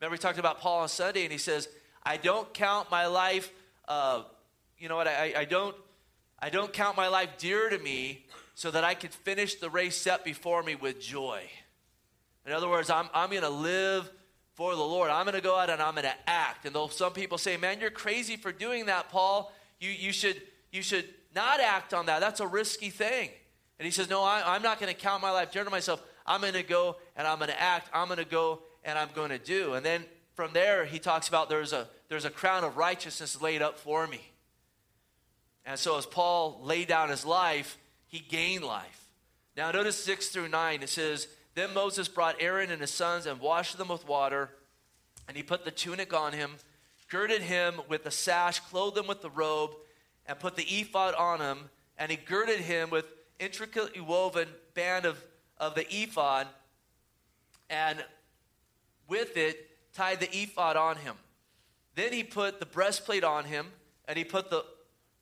Remember, 0.00 0.14
we 0.14 0.18
talked 0.18 0.38
about 0.38 0.61
Paul 0.61 0.81
on 0.81 0.88
Sunday, 0.88 1.24
and 1.24 1.33
he 1.33 1.37
says, 1.37 1.68
I 2.03 2.16
don't 2.16 2.50
count 2.55 2.90
my 2.90 3.09
life, 3.09 3.53
uh, 3.88 4.22
you 4.79 4.88
know 4.88 4.96
what, 4.96 5.07
I, 5.07 5.35
I, 5.37 5.44
don't, 5.44 5.77
I 6.38 6.48
don't 6.48 6.72
count 6.72 6.96
my 6.96 7.09
life 7.09 7.29
dear 7.37 7.68
to 7.68 7.79
me 7.79 8.24
so 8.55 8.71
that 8.71 8.85
I 8.85 8.95
could 8.95 9.12
finish 9.12 9.57
the 9.57 9.71
race 9.71 9.97
set 9.97 10.25
before 10.25 10.62
me 10.62 10.75
with 10.75 11.01
joy. 11.01 11.43
In 12.47 12.53
other 12.53 12.69
words, 12.69 12.90
I'm, 12.90 13.09
I'm 13.14 13.31
going 13.31 13.43
to 13.43 13.49
live 13.49 14.11
for 14.55 14.75
the 14.75 14.83
Lord. 14.83 15.11
I'm 15.11 15.25
going 15.25 15.35
to 15.35 15.40
go 15.40 15.59
out 15.59 15.71
and 15.71 15.83
I'm 15.83 15.95
going 15.95 16.05
to 16.05 16.31
act. 16.31 16.64
And 16.64 16.75
though 16.75 16.88
some 16.88 17.12
people 17.12 17.38
say, 17.38 17.57
man, 17.57 17.81
you're 17.81 17.90
crazy 17.90 18.37
for 18.37 18.53
doing 18.53 18.87
that, 18.87 19.09
Paul, 19.09 19.53
you, 19.81 19.90
you, 19.90 20.12
should, 20.12 20.40
you 20.71 20.83
should 20.83 21.07
not 21.35 21.61
act 21.61 21.93
on 21.93 22.07
that. 22.07 22.21
That's 22.21 22.40
a 22.40 22.47
risky 22.47 22.90
thing. 22.90 23.31
And 23.79 23.87
he 23.87 23.90
says, 23.90 24.09
no, 24.09 24.23
I, 24.23 24.55
I'm 24.55 24.62
not 24.62 24.79
going 24.79 24.95
to 24.95 24.99
count 24.99 25.21
my 25.21 25.31
life 25.31 25.51
dear 25.51 25.64
to 25.64 25.71
myself. 25.71 26.03
I'm 26.27 26.40
going 26.40 26.53
to 26.53 26.62
go 26.62 26.97
and 27.17 27.27
I'm 27.27 27.38
going 27.38 27.51
to 27.51 27.61
act. 27.61 27.88
I'm 27.93 28.07
going 28.07 28.19
to 28.19 28.25
go 28.25 28.61
and 28.85 28.99
I'm 28.99 29.09
going 29.14 29.31
to 29.31 29.38
do. 29.38 29.75
And 29.75 29.85
then 29.85 30.05
from 30.35 30.53
there, 30.53 30.85
he 30.85 30.99
talks 30.99 31.29
about 31.29 31.49
there's 31.49 31.73
a, 31.73 31.88
there's 32.09 32.25
a 32.25 32.31
crown 32.31 32.62
of 32.62 32.77
righteousness 32.77 33.40
laid 33.40 33.62
up 33.62 33.79
for 33.79 34.07
me. 34.07 34.21
And 35.67 35.79
so 35.79 35.99
as 35.99 36.07
Paul 36.07 36.61
laid 36.62 36.88
down 36.88 37.09
his 37.09 37.25
life, 37.25 37.79
he 38.14 38.20
gained 38.20 38.62
life. 38.62 39.09
Now, 39.57 39.72
notice 39.72 39.96
6 40.05 40.29
through 40.29 40.46
9. 40.46 40.85
It 40.85 40.88
says, 40.88 41.27
Then 41.57 41.74
Moses 41.74 42.07
brought 42.07 42.37
Aaron 42.38 42.70
and 42.70 42.81
his 42.81 42.92
sons 42.92 43.27
and 43.27 43.40
washed 43.40 43.77
them 43.77 43.88
with 43.88 44.07
water, 44.07 44.50
and 45.27 45.37
he 45.37 45.42
put 45.42 45.64
the 45.64 45.72
tunic 45.72 46.14
on 46.14 46.33
him, 46.33 46.53
girded 47.11 47.42
him 47.42 47.81
with 47.88 48.05
the 48.05 48.12
sash, 48.12 48.61
clothed 48.61 48.96
him 48.96 49.09
with 49.09 49.20
the 49.20 49.31
robe, 49.31 49.72
and 50.27 50.38
put 50.38 50.55
the 50.55 50.62
ephod 50.62 51.16
on 51.16 51.40
him, 51.40 51.59
and 51.98 52.09
he 52.09 52.16
girded 52.16 52.61
him 52.61 52.88
with 52.88 53.05
intricately 53.40 54.00
woven 54.00 54.46
band 54.74 55.07
of, 55.07 55.20
of 55.59 55.74
the 55.74 55.87
ephod, 55.92 56.46
and 57.68 58.05
with 59.09 59.37
it 59.37 59.70
tied 59.92 60.20
the 60.20 60.31
ephod 60.33 60.77
on 60.77 60.98
him. 60.98 61.16
Then 61.96 62.12
he 62.12 62.22
put 62.22 62.61
the 62.61 62.66
breastplate 62.66 63.24
on 63.24 63.46
him, 63.46 63.72
and 64.07 64.16
he 64.16 64.22
put 64.22 64.50
the 64.50 64.64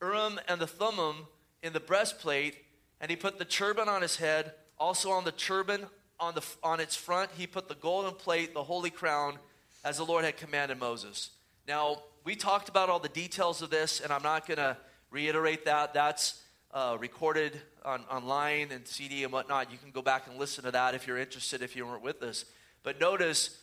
Urim 0.03 0.39
and 0.47 0.61
the 0.61 0.67
Thummim 0.67 1.27
in 1.63 1.73
the 1.73 1.81
breastplate, 1.81 2.57
and 3.03 3.11
he 3.11 3.17
put 3.17 3.39
the 3.39 3.45
turban 3.45 3.89
on 3.89 4.01
his 4.01 4.17
head. 4.17 4.53
Also 4.79 5.11
on 5.11 5.25
the 5.25 5.33
turban, 5.33 5.87
on, 6.19 6.35
the, 6.35 6.43
on 6.63 6.79
its 6.79 6.95
front, 6.95 7.31
he 7.37 7.49
put 7.49 7.69
the 7.69 7.75
golden 7.75 8.15
plate, 8.15 8.55
the 8.55 8.63
holy 8.63 8.91
crown, 8.91 9.39
as 9.85 9.97
the 9.97 10.05
Lord 10.05 10.25
had 10.25 10.37
commanded 10.37 10.79
Moses. 10.79 11.31
Now, 11.67 12.05
we 12.25 12.37
talked 12.37 12.69
about 12.69 12.89
all 12.89 13.01
the 13.01 13.09
details 13.09 13.61
of 13.61 13.71
this, 13.71 14.01
and 14.01 14.13
I'm 14.13 14.23
not 14.23 14.47
going 14.47 14.59
to 14.59 14.77
reiterate 15.11 15.65
that. 15.65 15.93
That's 15.93 16.41
uh, 16.73 16.97
recorded 17.01 17.61
on, 17.85 18.03
online 18.09 18.71
and 18.71 18.87
CD 18.87 19.25
and 19.25 19.33
whatnot. 19.33 19.73
You 19.73 19.79
can 19.79 19.91
go 19.91 20.01
back 20.01 20.29
and 20.29 20.39
listen 20.39 20.63
to 20.65 20.71
that 20.71 20.95
if 20.95 21.07
you're 21.07 21.19
interested, 21.19 21.61
if 21.61 21.75
you 21.75 21.85
weren't 21.85 22.03
with 22.03 22.23
us. 22.23 22.45
But 22.85 23.01
notice 23.01 23.61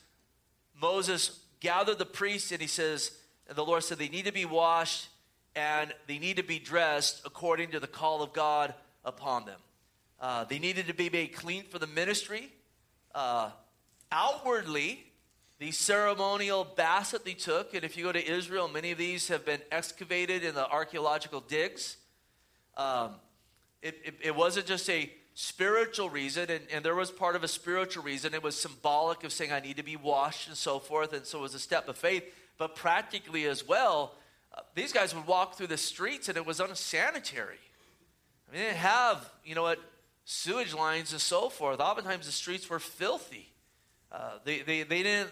Moses 0.80 1.40
gathered 1.62 1.98
the 1.98 2.06
priests 2.06 2.52
and 2.52 2.62
he 2.62 2.68
says, 2.68 3.12
and 3.48 3.58
the 3.58 3.66
Lord 3.66 3.84
said 3.84 3.98
they 3.98 4.10
need 4.10 4.26
to 4.26 4.34
be 4.34 4.46
washed 4.46 5.08
and 5.56 5.94
they 6.08 6.20
need 6.20 6.38
to 6.38 6.44
be 6.44 6.60
dressed 6.60 7.22
according 7.26 7.72
to 7.72 7.80
the 7.80 7.88
call 7.88 8.22
of 8.22 8.34
God 8.34 8.74
upon 9.04 9.46
them. 9.46 9.60
Uh, 10.20 10.44
they 10.44 10.60
needed 10.60 10.88
to 10.88 10.94
be 10.94 11.10
made 11.10 11.34
clean 11.34 11.64
for 11.64 11.80
the 11.80 11.88
ministry. 11.88 12.52
Uh, 13.16 13.50
outwardly, 14.12 15.06
the 15.60 15.72
ceremonial 15.72 16.64
baths 16.64 17.12
that 17.12 17.26
they 17.26 17.34
took, 17.34 17.74
and 17.74 17.84
if 17.84 17.98
you 17.98 18.04
go 18.04 18.12
to 18.12 18.26
Israel, 18.26 18.68
many 18.68 18.92
of 18.92 18.98
these 18.98 19.28
have 19.28 19.46
been 19.46 19.62
excavated 19.72 20.44
in 20.44 20.56
the 20.56 20.68
archaeological 20.68 21.42
digs. 21.42 21.98
Um, 22.78 23.12
it, 23.82 24.00
it, 24.04 24.16
it 24.22 24.36
wasn't 24.36 24.66
just 24.66 24.90
a 24.90 25.12
spiritual 25.34 26.10
reason, 26.10 26.50
and, 26.50 26.62
and 26.72 26.84
there 26.84 26.96
was 26.96 27.12
part 27.12 27.36
of 27.36 27.44
a 27.44 27.48
spiritual 27.48 28.04
reason. 28.04 28.34
It 28.34 28.44
was 28.44 28.60
symbolic 28.60 29.24
of 29.24 29.32
saying, 29.32 29.52
I 29.52 29.60
need 29.60 29.78
to 29.78 29.84
be 29.84 29.96
washed 29.96 30.48
and 30.48 30.58
so 30.58 30.80
forth, 30.80 31.14
and 31.14 31.26
so 31.26 31.40
it 31.40 31.42
was 31.42 31.56
a 31.56 31.60
step 31.60 31.88
of 31.88 31.98
faith. 31.98 32.24
But 32.58 32.76
practically 32.76 33.46
as 33.46 33.66
well, 33.66 34.16
uh, 34.54 34.62
these 34.76 34.92
guys 34.92 35.16
would 35.16 35.28
walk 35.28 35.56
through 35.56 35.68
the 35.68 35.78
streets 35.78 36.28
and 36.28 36.38
it 36.38 36.46
was 36.46 36.60
unsanitary. 36.60 37.60
I 38.50 38.54
mean, 38.54 38.62
they 38.62 38.68
didn't 38.70 38.80
have, 38.80 39.30
you 39.46 39.54
know 39.54 39.62
what, 39.62 39.80
sewage 40.26 40.74
lines 40.74 41.12
and 41.12 41.22
so 41.22 41.50
forth. 41.50 41.80
Oftentimes 41.80 42.26
the 42.26 42.32
streets 42.32 42.70
were 42.70 42.80
filthy. 42.80 43.52
Uh, 44.12 44.34
they, 44.44 44.62
they, 44.62 44.84
they 44.84 45.04
didn't, 45.04 45.30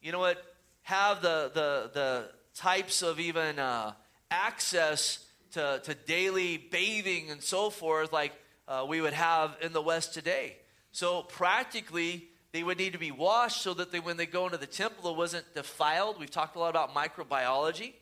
you 0.00 0.12
know 0.12 0.20
what, 0.20 0.42
have 0.82 1.22
the, 1.22 1.50
the, 1.54 1.90
the 1.92 2.28
types 2.54 3.02
of 3.02 3.18
even 3.18 3.58
uh, 3.58 3.92
access 4.30 5.24
to, 5.52 5.80
to 5.84 5.94
daily 5.94 6.56
bathing 6.56 7.30
and 7.30 7.42
so 7.42 7.68
forth 7.68 8.12
like 8.12 8.32
uh, 8.68 8.86
we 8.88 9.00
would 9.00 9.12
have 9.12 9.56
in 9.60 9.72
the 9.72 9.82
West 9.82 10.14
today. 10.14 10.56
So 10.92 11.22
practically, 11.22 12.28
they 12.52 12.62
would 12.62 12.78
need 12.78 12.92
to 12.92 12.98
be 12.98 13.10
washed 13.10 13.62
so 13.62 13.74
that 13.74 13.90
they, 13.90 13.98
when 13.98 14.16
they 14.16 14.26
go 14.26 14.44
into 14.44 14.58
the 14.58 14.66
temple, 14.66 15.10
it 15.10 15.16
wasn't 15.16 15.52
defiled. 15.54 16.20
We've 16.20 16.30
talked 16.30 16.54
a 16.54 16.58
lot 16.60 16.70
about 16.70 16.94
microbiology. 16.94 17.94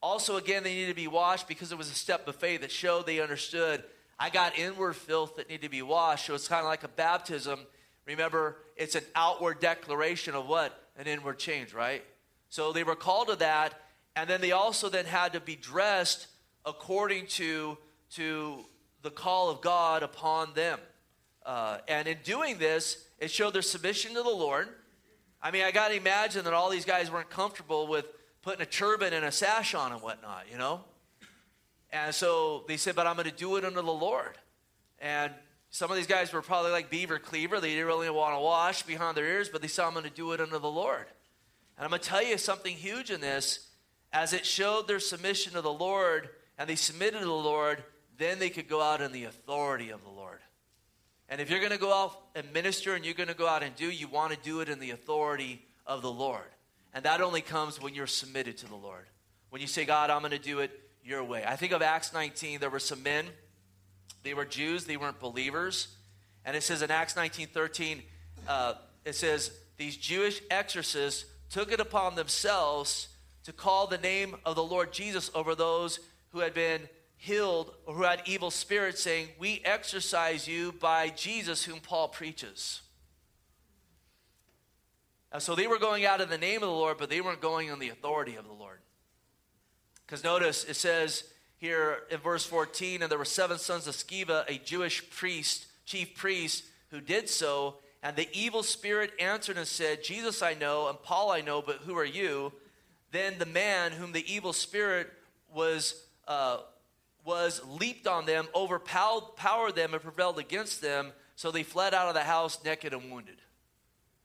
Also, 0.00 0.36
again, 0.36 0.62
they 0.62 0.74
needed 0.74 0.88
to 0.90 0.94
be 0.94 1.08
washed 1.08 1.46
because 1.46 1.72
it 1.72 1.78
was 1.78 1.90
a 1.90 1.94
step 1.94 2.26
of 2.26 2.36
faith 2.36 2.62
that 2.62 2.70
showed 2.70 3.04
they 3.04 3.20
understood 3.20 3.82
I 4.18 4.30
got 4.30 4.58
inward 4.58 4.94
filth 4.94 5.36
that 5.36 5.48
need 5.48 5.62
to 5.62 5.68
be 5.68 5.82
washed. 5.82 6.26
So 6.26 6.34
it's 6.34 6.48
kind 6.48 6.60
of 6.60 6.66
like 6.66 6.84
a 6.84 6.88
baptism. 6.88 7.60
Remember, 8.06 8.56
it's 8.76 8.94
an 8.94 9.04
outward 9.14 9.60
declaration 9.60 10.34
of 10.34 10.46
what? 10.46 10.88
an 10.98 11.06
inward 11.06 11.38
change, 11.38 11.72
right? 11.72 12.04
So 12.50 12.72
they 12.72 12.82
were 12.82 12.96
called 12.96 13.28
to 13.28 13.36
that, 13.36 13.80
and 14.16 14.28
then 14.28 14.40
they 14.40 14.52
also 14.52 14.88
then 14.88 15.06
had 15.06 15.32
to 15.32 15.40
be 15.40 15.56
dressed 15.56 16.26
according 16.66 17.28
to, 17.28 17.78
to 18.14 18.64
the 19.02 19.10
call 19.10 19.48
of 19.48 19.60
God 19.60 20.02
upon 20.02 20.52
them. 20.54 20.78
Uh, 21.46 21.78
and 21.86 22.08
in 22.08 22.18
doing 22.24 22.58
this, 22.58 23.06
it 23.20 23.30
showed 23.30 23.54
their 23.54 23.62
submission 23.62 24.12
to 24.14 24.22
the 24.22 24.28
Lord. 24.28 24.68
I 25.40 25.52
mean, 25.52 25.62
I 25.62 25.70
got 25.70 25.88
to 25.88 25.94
imagine 25.94 26.44
that 26.44 26.52
all 26.52 26.68
these 26.68 26.84
guys 26.84 27.10
weren't 27.10 27.30
comfortable 27.30 27.86
with 27.86 28.06
putting 28.42 28.60
a 28.60 28.66
turban 28.66 29.12
and 29.12 29.24
a 29.24 29.32
sash 29.32 29.74
on 29.74 29.92
and 29.92 30.02
whatnot, 30.02 30.46
you 30.50 30.58
know? 30.58 30.82
And 31.90 32.14
so 32.14 32.64
they 32.68 32.76
said, 32.76 32.94
but 32.94 33.06
I'm 33.06 33.16
going 33.16 33.28
to 33.28 33.34
do 33.34 33.56
it 33.56 33.64
under 33.64 33.82
the 33.82 33.90
Lord. 33.90 34.36
And 35.00 35.32
some 35.70 35.90
of 35.90 35.96
these 35.96 36.06
guys 36.06 36.32
were 36.32 36.42
probably 36.42 36.70
like 36.70 36.90
Beaver 36.90 37.18
Cleaver. 37.18 37.60
They 37.60 37.70
didn't 37.70 37.86
really 37.86 38.10
want 38.10 38.34
to 38.34 38.40
wash 38.40 38.82
behind 38.82 39.16
their 39.16 39.26
ears, 39.26 39.48
but 39.48 39.62
they 39.62 39.68
saw 39.68 39.86
I'm 39.86 39.92
going 39.92 40.04
to 40.04 40.10
do 40.10 40.32
it 40.32 40.40
under 40.40 40.58
the 40.58 40.70
Lord. 40.70 41.06
And 41.76 41.84
I'm 41.84 41.90
going 41.90 42.00
to 42.00 42.08
tell 42.08 42.22
you 42.22 42.36
something 42.38 42.74
huge 42.74 43.10
in 43.10 43.20
this. 43.20 43.66
As 44.12 44.32
it 44.32 44.46
showed 44.46 44.88
their 44.88 45.00
submission 45.00 45.52
to 45.52 45.60
the 45.60 45.72
Lord 45.72 46.30
and 46.56 46.68
they 46.68 46.76
submitted 46.76 47.20
to 47.20 47.24
the 47.26 47.32
Lord, 47.32 47.82
then 48.16 48.38
they 48.38 48.50
could 48.50 48.68
go 48.68 48.82
out 48.82 49.00
in 49.00 49.12
the 49.12 49.24
authority 49.24 49.90
of 49.90 50.02
the 50.02 50.10
Lord. 50.10 50.40
And 51.28 51.40
if 51.40 51.50
you're 51.50 51.60
going 51.60 51.72
to 51.72 51.78
go 51.78 51.92
out 51.92 52.18
and 52.34 52.50
minister 52.52 52.94
and 52.94 53.04
you're 53.04 53.14
going 53.14 53.28
to 53.28 53.34
go 53.34 53.46
out 53.46 53.62
and 53.62 53.76
do, 53.76 53.90
you 53.90 54.08
want 54.08 54.32
to 54.32 54.38
do 54.38 54.60
it 54.60 54.68
in 54.68 54.80
the 54.80 54.90
authority 54.92 55.62
of 55.86 56.00
the 56.00 56.10
Lord. 56.10 56.48
And 56.94 57.04
that 57.04 57.20
only 57.20 57.42
comes 57.42 57.80
when 57.80 57.94
you're 57.94 58.06
submitted 58.06 58.56
to 58.58 58.66
the 58.66 58.74
Lord. 58.74 59.04
When 59.50 59.60
you 59.60 59.68
say, 59.68 59.84
God, 59.84 60.08
I'm 60.08 60.20
going 60.20 60.32
to 60.32 60.38
do 60.38 60.60
it 60.60 60.87
your 61.08 61.24
way. 61.24 61.42
I 61.46 61.56
think 61.56 61.72
of 61.72 61.80
Acts 61.80 62.12
19, 62.12 62.60
there 62.60 62.70
were 62.70 62.78
some 62.78 63.02
men, 63.02 63.24
they 64.22 64.34
were 64.34 64.44
Jews, 64.44 64.84
they 64.84 64.98
weren't 64.98 65.18
believers. 65.18 65.88
And 66.44 66.56
it 66.56 66.62
says 66.62 66.82
in 66.82 66.90
Acts 66.90 67.16
19 67.16 67.48
13, 67.48 68.02
uh, 68.46 68.74
it 69.04 69.14
says, 69.14 69.50
These 69.78 69.96
Jewish 69.96 70.42
exorcists 70.50 71.24
took 71.50 71.72
it 71.72 71.80
upon 71.80 72.14
themselves 72.14 73.08
to 73.44 73.52
call 73.52 73.86
the 73.86 73.98
name 73.98 74.36
of 74.44 74.54
the 74.54 74.62
Lord 74.62 74.92
Jesus 74.92 75.30
over 75.34 75.54
those 75.54 76.00
who 76.30 76.40
had 76.40 76.52
been 76.52 76.88
healed 77.16 77.74
or 77.86 77.94
who 77.94 78.02
had 78.02 78.22
evil 78.26 78.50
spirits, 78.50 79.02
saying, 79.02 79.28
We 79.38 79.62
exorcise 79.64 80.46
you 80.46 80.72
by 80.72 81.08
Jesus 81.08 81.64
whom 81.64 81.80
Paul 81.80 82.08
preaches. 82.08 82.82
And 85.32 85.42
so 85.42 85.54
they 85.54 85.66
were 85.66 85.78
going 85.78 86.04
out 86.04 86.20
in 86.20 86.28
the 86.28 86.38
name 86.38 86.62
of 86.62 86.68
the 86.68 86.74
Lord, 86.74 86.96
but 86.98 87.10
they 87.10 87.20
weren't 87.20 87.40
going 87.40 87.68
in 87.68 87.78
the 87.78 87.90
authority 87.90 88.36
of 88.36 88.46
the 88.46 88.52
Lord. 88.52 88.77
Because 90.08 90.24
notice 90.24 90.64
it 90.64 90.76
says 90.76 91.24
here 91.58 91.98
in 92.10 92.18
verse 92.20 92.46
14, 92.46 93.02
and 93.02 93.10
there 93.10 93.18
were 93.18 93.26
seven 93.26 93.58
sons 93.58 93.86
of 93.86 93.94
Sceva, 93.94 94.48
a 94.48 94.58
Jewish 94.58 95.08
priest, 95.10 95.66
chief 95.84 96.16
priest, 96.16 96.64
who 96.90 97.02
did 97.02 97.28
so. 97.28 97.74
And 98.02 98.16
the 98.16 98.26
evil 98.32 98.62
spirit 98.62 99.12
answered 99.20 99.58
and 99.58 99.66
said, 99.66 100.02
Jesus 100.02 100.40
I 100.40 100.54
know, 100.54 100.88
and 100.88 101.00
Paul 101.02 101.30
I 101.30 101.42
know, 101.42 101.60
but 101.60 101.76
who 101.84 101.94
are 101.98 102.06
you? 102.06 102.54
Then 103.12 103.34
the 103.38 103.44
man 103.44 103.92
whom 103.92 104.12
the 104.12 104.24
evil 104.32 104.54
spirit 104.54 105.12
was, 105.54 106.02
uh, 106.26 106.58
was 107.22 107.60
leaped 107.78 108.06
on 108.06 108.24
them, 108.24 108.48
overpowered 108.54 109.74
them, 109.74 109.92
and 109.92 110.02
prevailed 110.02 110.38
against 110.38 110.80
them. 110.80 111.12
So 111.36 111.50
they 111.50 111.64
fled 111.64 111.92
out 111.92 112.08
of 112.08 112.14
the 112.14 112.22
house 112.22 112.64
naked 112.64 112.94
and 112.94 113.10
wounded. 113.10 113.36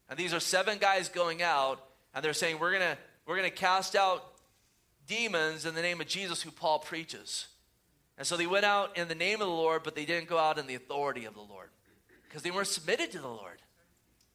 And 0.10 0.17
these 0.17 0.34
are 0.34 0.39
seven 0.39 0.78
guys 0.78 1.10
going 1.10 1.41
out, 1.41 1.84
and 2.15 2.24
they're 2.24 2.34
saying, 2.34 2.60
We're 2.60 2.80
to 2.80 2.98
we're 3.26 3.41
to 3.41 3.50
cast 3.50 3.96
out 3.96 4.33
demons 5.08 5.66
in 5.66 5.76
the 5.76 5.82
name 5.82 6.02
of 6.02 6.08
Jesus, 6.08 6.42
who 6.42 6.52
Paul 6.52 6.80
preaches. 6.80 7.48
And 8.18 8.28
so 8.28 8.38
they 8.38 8.48
went 8.48 8.66
out 8.66 8.98
in 8.98 9.08
the 9.08 9.16
name 9.16 9.42
of 9.42 9.48
the 9.48 9.54
Lord, 9.54 9.84
but 9.84 9.96
they 9.96 10.06
didn't 10.06 10.30
go 10.30 10.38
out 10.38 10.58
in 10.58 10.68
the 10.68 10.76
authority 10.76 11.26
of 11.26 11.34
the 11.34 11.42
Lord 11.42 11.70
because 12.24 12.44
they 12.44 12.52
weren't 12.52 12.68
submitted 12.68 13.12
to 13.12 13.20
the 13.20 13.28
Lord. 13.28 13.60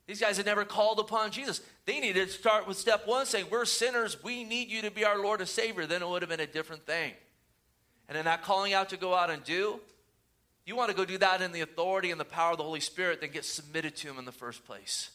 These 0.07 0.21
guys 0.21 0.37
had 0.37 0.45
never 0.47 0.65
called 0.65 0.99
upon 0.99 1.29
Jesus. 1.31 1.61
They 1.85 1.99
needed 1.99 2.27
to 2.27 2.33
start 2.33 2.67
with 2.67 2.77
step 2.77 3.05
one, 3.05 3.27
saying, 3.27 3.45
We're 3.51 3.65
sinners. 3.65 4.23
We 4.23 4.43
need 4.43 4.69
you 4.69 4.81
to 4.81 4.91
be 4.91 5.05
our 5.05 5.21
Lord 5.21 5.39
and 5.39 5.47
Savior. 5.47 5.85
Then 5.85 6.01
it 6.01 6.09
would 6.09 6.23
have 6.23 6.29
been 6.29 6.39
a 6.39 6.47
different 6.47 6.85
thing. 6.85 7.13
And 8.07 8.17
in 8.17 8.25
that 8.25 8.41
calling 8.41 8.73
out 8.73 8.89
to 8.89 8.97
go 8.97 9.13
out 9.13 9.29
and 9.29 9.43
do, 9.43 9.79
you 10.65 10.75
want 10.75 10.89
to 10.89 10.95
go 10.95 11.05
do 11.05 11.19
that 11.19 11.41
in 11.41 11.51
the 11.51 11.61
authority 11.61 12.09
and 12.09 12.19
the 12.19 12.25
power 12.25 12.51
of 12.51 12.57
the 12.57 12.63
Holy 12.63 12.79
Spirit, 12.79 13.21
then 13.21 13.29
get 13.31 13.45
submitted 13.45 13.95
to 13.97 14.09
Him 14.09 14.17
in 14.17 14.25
the 14.25 14.31
first 14.31 14.65
place. 14.65 15.11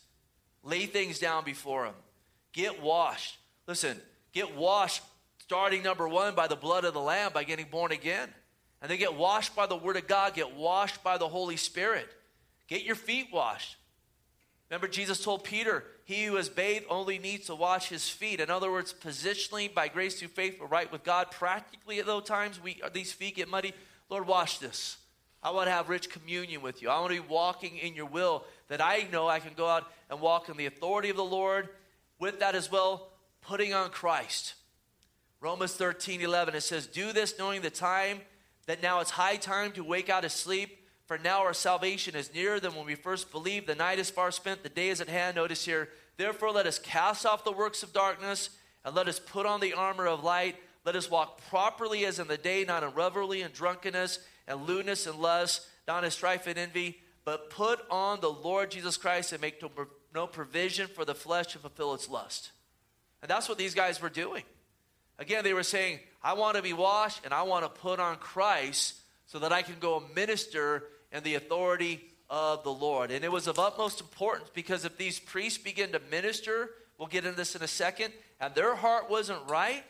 Lay 0.62 0.87
things 0.87 1.19
down 1.19 1.45
before 1.45 1.87
Him. 1.87 1.95
Get 2.53 2.81
washed. 2.81 3.37
Listen, 3.67 4.01
get 4.33 4.57
washed 4.57 5.03
Starting 5.44 5.83
number 5.83 6.09
one 6.09 6.35
by 6.35 6.46
the 6.46 6.57
blood 6.57 6.87
of 6.87 6.94
the 6.94 7.00
Lamb, 7.00 7.30
by 7.35 7.44
getting 7.44 7.66
born 7.70 7.92
again. 7.92 8.30
And 8.80 8.90
then 8.90 8.98
get 8.98 9.14
washed 9.14 9.54
by 9.54 9.66
the 9.66 9.76
Word 9.76 9.98
of 9.98 10.07
God, 10.07 10.33
get 10.33 10.57
washed 10.57 11.04
by 11.04 11.18
the 11.18 11.28
Holy 11.28 11.59
Spirit. 11.59 12.09
Get 12.66 12.83
your 12.83 12.94
feet 12.94 13.28
washed. 13.30 13.76
Remember, 14.70 14.88
Jesus 14.88 15.22
told 15.22 15.44
Peter, 15.44 15.85
He 16.04 16.24
who 16.24 16.38
is 16.38 16.48
bathed 16.48 16.87
only 16.88 17.18
needs 17.18 17.46
to 17.46 17.54
wash 17.54 17.90
his 17.90 18.09
feet. 18.09 18.40
In 18.40 18.48
other 18.48 18.72
words, 18.72 18.94
positionally, 18.94 19.72
by 19.72 19.88
grace 19.88 20.18
through 20.18 20.28
faith, 20.28 20.57
we're 20.59 20.66
right 20.66 20.90
with 20.90 21.04
God. 21.04 21.30
Practically, 21.30 21.98
at 21.98 22.07
those 22.07 22.24
times, 22.24 22.59
we, 22.62 22.80
these 22.94 23.12
feet 23.12 23.37
get 23.37 23.50
muddy. 23.50 23.74
Lord, 24.09 24.26
wash 24.26 24.57
this. 24.59 24.96
I 25.42 25.50
want 25.50 25.66
to 25.66 25.72
have 25.72 25.90
rich 25.90 26.09
communion 26.09 26.62
with 26.62 26.80
you. 26.80 26.88
I 26.88 26.98
want 27.00 27.12
to 27.12 27.20
be 27.20 27.28
walking 27.28 27.76
in 27.76 27.94
your 27.94 28.07
will 28.07 28.44
that 28.68 28.80
I 28.80 29.07
know 29.12 29.28
I 29.28 29.40
can 29.40 29.52
go 29.54 29.68
out 29.68 29.85
and 30.09 30.22
walk 30.22 30.48
in 30.48 30.57
the 30.57 30.64
authority 30.64 31.11
of 31.11 31.16
the 31.16 31.24
Lord. 31.24 31.68
With 32.18 32.40
that 32.40 32.54
as 32.54 32.72
well, 32.72 33.09
putting 33.42 33.74
on 33.74 33.90
Christ. 33.90 34.54
Romans 35.44 35.74
13, 35.74 36.22
11, 36.22 36.54
it 36.54 36.62
says, 36.62 36.87
Do 36.87 37.12
this 37.12 37.38
knowing 37.38 37.61
the 37.61 37.68
time, 37.68 38.22
that 38.66 38.83
now 38.83 39.00
it's 39.00 39.11
high 39.11 39.37
time 39.37 39.72
to 39.72 39.85
wake 39.85 40.09
out 40.09 40.24
of 40.24 40.33
sleep, 40.33 40.78
for 41.04 41.18
now 41.18 41.40
our 41.40 41.52
salvation 41.52 42.16
is 42.16 42.33
nearer 42.33 42.59
than 42.59 42.74
when 42.74 42.87
we 42.87 42.94
first 42.94 43.30
believed. 43.30 43.66
The 43.66 43.74
night 43.74 43.98
is 43.98 44.09
far 44.09 44.30
spent, 44.30 44.62
the 44.62 44.70
day 44.70 44.88
is 44.88 45.02
at 45.02 45.09
hand. 45.11 45.37
Notice 45.37 45.66
here, 45.66 45.90
therefore 46.16 46.50
let 46.50 46.66
us 46.66 46.78
cast 46.78 47.26
off 47.26 47.44
the 47.44 47.52
works 47.52 47.83
of 47.83 47.92
darkness, 47.92 48.48
and 48.87 48.94
let 48.94 49.07
us 49.07 49.20
put 49.20 49.44
on 49.44 49.61
the 49.61 49.74
armor 49.74 50.07
of 50.07 50.24
light. 50.24 50.57
Let 50.87 50.96
us 50.96 51.11
walk 51.11 51.42
properly 51.50 52.07
as 52.07 52.18
in 52.18 52.26
the 52.26 52.38
day, 52.38 52.64
not 52.64 52.83
in 52.83 52.94
revelry 52.94 53.42
and 53.42 53.52
drunkenness, 53.52 54.20
and 54.48 54.66
lewdness 54.66 55.07
and 55.07 55.18
lust, 55.18 55.66
not 55.87 56.04
in 56.04 56.11
strife 56.11 56.46
and 56.46 56.57
envy, 56.57 56.96
but 57.26 57.50
put 57.50 57.80
on 57.90 58.22
the 58.22 58.33
Lord 58.33 58.70
Jesus 58.70 58.96
Christ 58.96 59.33
and 59.33 59.42
make 59.42 59.62
no 60.14 60.26
provision 60.26 60.87
for 60.87 61.04
the 61.04 61.14
flesh 61.14 61.48
to 61.48 61.59
fulfill 61.59 61.92
its 61.92 62.09
lust. 62.09 62.52
And 63.20 63.30
that's 63.30 63.46
what 63.46 63.59
these 63.59 63.74
guys 63.74 64.00
were 64.00 64.09
doing. 64.09 64.44
Again, 65.18 65.44
they 65.44 65.55
were 65.55 65.62
saying, 65.62 66.00
I 66.22 66.33
want 66.35 66.57
to 66.57 66.62
be 66.62 66.72
washed 66.72 67.24
and 67.24 67.33
I 67.33 67.42
want 67.42 67.64
to 67.64 67.68
put 67.68 68.00
on 68.00 68.16
Christ 68.16 68.94
so 69.27 69.38
that 69.40 69.53
I 69.53 69.62
can 69.62 69.77
go 69.81 70.03
minister 70.14 70.85
in 71.12 71.22
the 71.22 71.35
authority 71.35 72.00
of 72.29 72.64
the 72.64 72.72
Lord. 72.72 73.11
And 73.11 73.24
it 73.24 73.31
was 73.31 73.46
of 73.46 73.59
utmost 73.59 74.00
importance 74.00 74.50
because 74.55 74.85
if 74.85 74.96
these 74.96 75.18
priests 75.18 75.59
begin 75.59 75.92
to 75.92 76.00
minister, 76.11 76.70
we'll 76.98 77.09
get 77.09 77.24
into 77.24 77.37
this 77.37 77.55
in 77.55 77.62
a 77.62 77.68
second, 77.68 78.12
and 78.40 78.55
their 78.55 78.74
heart 78.74 79.11
wasn't 79.11 79.38
right, 79.48 79.85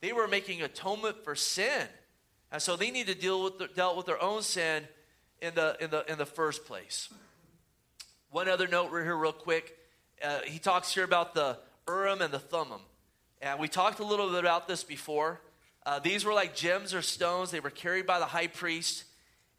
they 0.00 0.12
were 0.12 0.26
making 0.26 0.62
atonement 0.62 1.22
for 1.24 1.34
sin. 1.34 1.86
And 2.50 2.60
so 2.60 2.76
they 2.76 2.90
need 2.90 3.06
to 3.06 3.14
deal 3.14 3.42
with 3.42 3.58
the, 3.58 3.68
dealt 3.68 3.96
with 3.96 4.06
their 4.06 4.22
own 4.22 4.42
sin 4.42 4.84
in 5.40 5.54
the, 5.54 5.76
in 5.80 5.90
the, 5.90 6.10
in 6.10 6.18
the 6.18 6.26
first 6.26 6.66
place. 6.66 7.08
One 8.30 8.48
other 8.48 8.66
note 8.66 8.90
we're 8.90 9.04
here, 9.04 9.16
real 9.16 9.32
quick. 9.32 9.76
Uh, 10.22 10.40
he 10.44 10.58
talks 10.58 10.92
here 10.92 11.04
about 11.04 11.34
the 11.34 11.58
Urim 11.86 12.20
and 12.20 12.32
the 12.32 12.38
Thummim. 12.38 12.80
And 13.44 13.60
we 13.60 13.68
talked 13.68 14.00
a 14.00 14.04
little 14.06 14.30
bit 14.30 14.38
about 14.38 14.66
this 14.68 14.82
before. 14.84 15.38
Uh, 15.84 15.98
these 15.98 16.24
were 16.24 16.32
like 16.32 16.56
gems 16.56 16.94
or 16.94 17.02
stones. 17.02 17.50
They 17.50 17.60
were 17.60 17.68
carried 17.68 18.06
by 18.06 18.18
the 18.18 18.24
high 18.24 18.46
priest, 18.46 19.04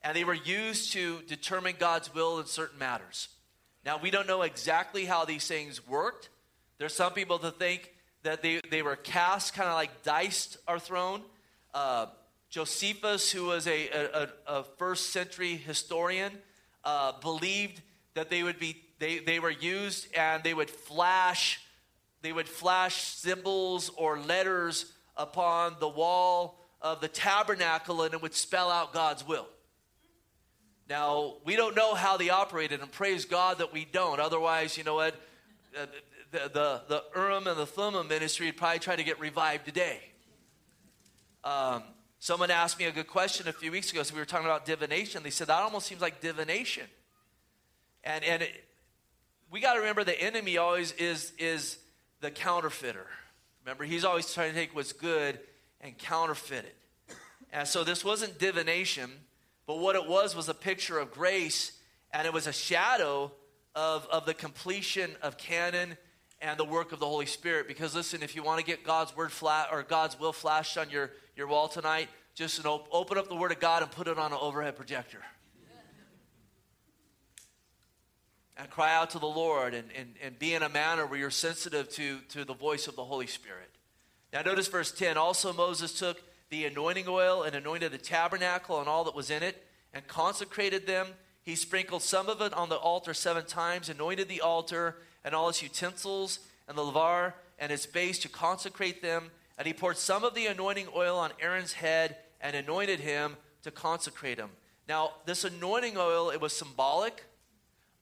and 0.04 0.17
they 0.17 0.24
were 0.24 0.34
used 0.34 0.93
to 0.93 1.19
determine 1.28 1.76
God's 1.78 2.12
will 2.12 2.39
in 2.39 2.48
certain 2.48 2.80
matters. 2.80 3.28
Now, 3.86 4.00
we 4.02 4.10
don't 4.10 4.26
know 4.26 4.41
exactly 4.41 5.06
how 5.06 5.24
these 5.24 5.48
things 5.48 5.88
worked. 5.88 6.30
There's 6.80 6.95
some 6.95 7.13
people 7.13 7.38
that 7.38 7.60
think 7.60 7.93
that 8.24 8.41
they, 8.41 8.60
they 8.71 8.82
were 8.82 8.95
cast, 8.95 9.54
kind 9.54 9.69
of 9.69 9.76
like 9.76 10.02
diced 10.02 10.58
or 10.67 10.80
thrown. 10.80 11.21
Uh, 11.71 12.08
Josephus, 12.50 13.32
who 13.32 13.45
was 13.45 13.67
a, 13.67 13.89
a, 13.89 14.30
a 14.48 14.63
first 14.80 15.12
century 15.12 15.58
historian, 15.58 16.32
uh, 16.86 17.12
believed 17.21 17.84
that 18.16 18.32
they 18.32 18.41
would 18.41 18.57
be 18.57 18.82
they, 18.97 19.20
they 19.20 19.39
were 19.39 19.51
used 19.51 20.07
and 20.16 20.41
they 20.41 20.55
would 20.55 20.72
flash 20.72 21.59
they 22.26 22.34
would 22.34 22.49
flash 22.49 23.03
symbols 23.03 23.91
or 23.95 24.19
letters 24.19 24.91
upon 25.15 25.76
the 25.80 25.88
wall 25.88 26.59
of 26.82 26.99
the 26.99 27.07
tabernacle 27.07 28.01
and 28.01 28.13
it 28.13 28.21
would 28.21 28.34
spell 28.34 28.71
out 28.71 28.93
God's 28.93 29.26
will. 29.28 29.47
Now, 30.89 31.36
we 31.45 31.55
don't 31.55 31.76
know 31.76 31.95
how 31.95 32.17
they 32.17 32.30
operated, 32.30 32.80
and 32.80 32.91
praise 32.91 33.26
God 33.26 33.57
that 33.57 33.73
we 33.73 33.86
don't. 33.86 34.19
Otherwise, 34.19 34.78
you 34.78 34.84
know 34.84 34.93
what? 34.93 35.15
Uh, 35.76 35.88
the, 36.32 36.39
the, 36.53 36.82
the 36.88 37.03
Urim 37.15 37.47
and 37.47 37.57
the 37.57 37.65
Thummim 37.65 38.07
ministry 38.07 38.45
would 38.47 38.57
probably 38.57 38.80
try 38.80 38.95
to 38.95 39.03
get 39.03 39.19
revived 39.19 39.65
today. 39.65 39.99
Um, 41.43 41.82
someone 42.19 42.51
asked 42.51 42.78
me 42.78 42.86
a 42.86 42.91
good 42.91 43.07
question 43.07 43.47
a 43.47 43.53
few 43.53 43.71
weeks 43.71 43.91
ago. 43.91 44.03
So 44.03 44.13
we 44.13 44.19
were 44.19 44.26
talking 44.26 44.45
about 44.45 44.65
divination. 44.65 45.23
They 45.23 45.32
said 45.32 45.47
that 45.47 45.59
almost 45.61 45.88
seems 45.88 46.01
like 46.01 46.21
divination. 46.21 46.86
And, 48.03 48.23
and 48.23 48.43
it, 48.43 48.51
we 49.49 49.61
got 49.61 49.73
to 49.73 49.80
remember 49.80 50.03
the 50.03 50.19
enemy 50.19 50.57
always 50.57 50.91
is, 50.93 51.32
is 51.39 51.78
the 52.26 52.32
counterfeiter. 52.32 53.05
Remember, 53.63 53.84
he's 53.84 54.03
always 54.03 54.34
trying 54.34 54.51
to 54.51 54.57
take 54.57 54.73
what's 54.73 54.93
good 54.93 55.39
and 55.80 55.95
counterfeit 55.95 56.65
it. 56.65 56.76
And 57.53 57.67
so 57.67 57.84
this 57.84 58.03
wasn't 58.03 58.39
divination, 58.39 59.11
but 59.67 59.78
what 59.78 59.95
it 59.95 60.07
was 60.07 60.36
was 60.36 60.49
a 60.49 60.55
picture 60.55 60.97
of 60.97 61.11
grace, 61.11 61.71
and 62.11 62.26
it 62.26 62.34
was 62.34 62.47
a 62.47 62.51
shadow 62.51 63.32
of, 63.76 64.07
of 64.11 64.26
the 64.26 64.34
completion 64.34 65.11
of 65.21 65.38
canon 65.38 65.97
and 66.41 66.57
the 66.57 66.65
work 66.65 66.93
of 66.93 66.99
the 66.99 67.05
Holy 67.05 67.28
Spirit. 67.28 67.67
Because 67.67 67.93
listen, 67.93 68.23
if 68.23 68.36
you 68.36 68.41
want 68.41 68.59
to 68.59 68.65
get 68.65 68.84
God's 68.84 69.15
word 69.15 69.32
flat 69.32 69.67
or 69.71 69.84
God's 69.84 70.19
will 70.19 70.34
flashed 70.34 70.80
on 70.80 70.89
your, 70.89 71.11
your 71.36 71.45
wall 71.45 71.67
tonight, 71.67 72.09
just 72.34 72.63
know, 72.63 72.86
open 72.91 73.19
up 73.19 73.30
the 73.30 73.36
Word 73.36 73.51
of 73.51 73.59
God 73.59 73.84
and 73.84 73.91
put 73.91 74.07
it 74.07 74.17
on 74.17 74.32
an 74.32 74.39
overhead 74.41 74.76
projector. 74.76 75.19
And 78.58 78.70
cry 78.70 78.95
out 78.95 79.10
to 79.12 79.20
the 79.20 79.26
Lord 79.26 79.74
and, 79.74 79.89
and, 79.97 80.16
and 80.24 80.39
be 80.39 80.53
in 80.53 80.64
a 80.64 80.70
manner 80.70 81.06
where 81.06 81.20
you're 81.20 81.30
sensitive 81.30 81.89
to, 81.91 82.20
to 82.30 82.45
the 82.45 82.53
voice 82.53 82.88
of 82.88 82.95
the 82.95 83.03
Holy 83.03 83.28
Spirit. 83.28 83.70
Now, 84.32 84.41
notice 84.41 84.68
verse 84.68 84.91
10. 84.91 85.18
Also, 85.18 85.51
Moses 85.51 85.97
took 85.97 86.22
the 86.49 86.66
anointing 86.66 87.06
oil 87.08 87.43
and 87.43 87.56
anointed 87.56 87.91
the 87.91 87.97
tabernacle 87.97 88.80
and 88.80 88.88
all 88.88 89.03
that 89.06 89.16
was 89.16 89.30
in 89.30 89.43
it 89.43 89.66
and 89.93 90.08
consecrated 90.08 90.88
them. 90.88 91.08
He 91.43 91.56
sprinkled 91.56 92.01
some 92.01 92.28
of 92.28 92.41
it 92.41 92.53
on 92.53 92.70
the 92.70 92.76
altar 92.76 93.14
seven 93.14 93.45
times, 93.45 93.89
anointed 93.89 94.30
the 94.30 94.41
altar 94.41 94.97
and 95.24 95.36
all 95.36 95.49
its 95.49 95.62
utensils 95.62 96.39
and 96.68 96.78
the 96.78 96.84
laver 96.84 97.36
and 97.60 97.72
its 97.72 97.86
base 97.86 98.20
to 98.20 98.30
consecrate 98.30 99.01
them. 99.01 99.32
And 99.58 99.68
he 99.68 99.74
poured 99.74 99.97
some 99.97 100.24
of 100.24 100.34
the 100.34 100.47
anointing 100.47 100.88
oil 100.95 101.18
on 101.18 101.32
Aaron's 101.39 101.74
head 101.74 102.18
and 102.41 102.56
anointed 102.56 102.99
him 102.99 103.38
to 103.64 103.72
consecrate 103.72 104.38
him. 104.38 104.49
Now, 104.88 105.14
this 105.26 105.43
anointing 105.43 105.97
oil, 105.97 106.30
it 106.30 106.41
was 106.41 106.53
symbolic 106.53 107.24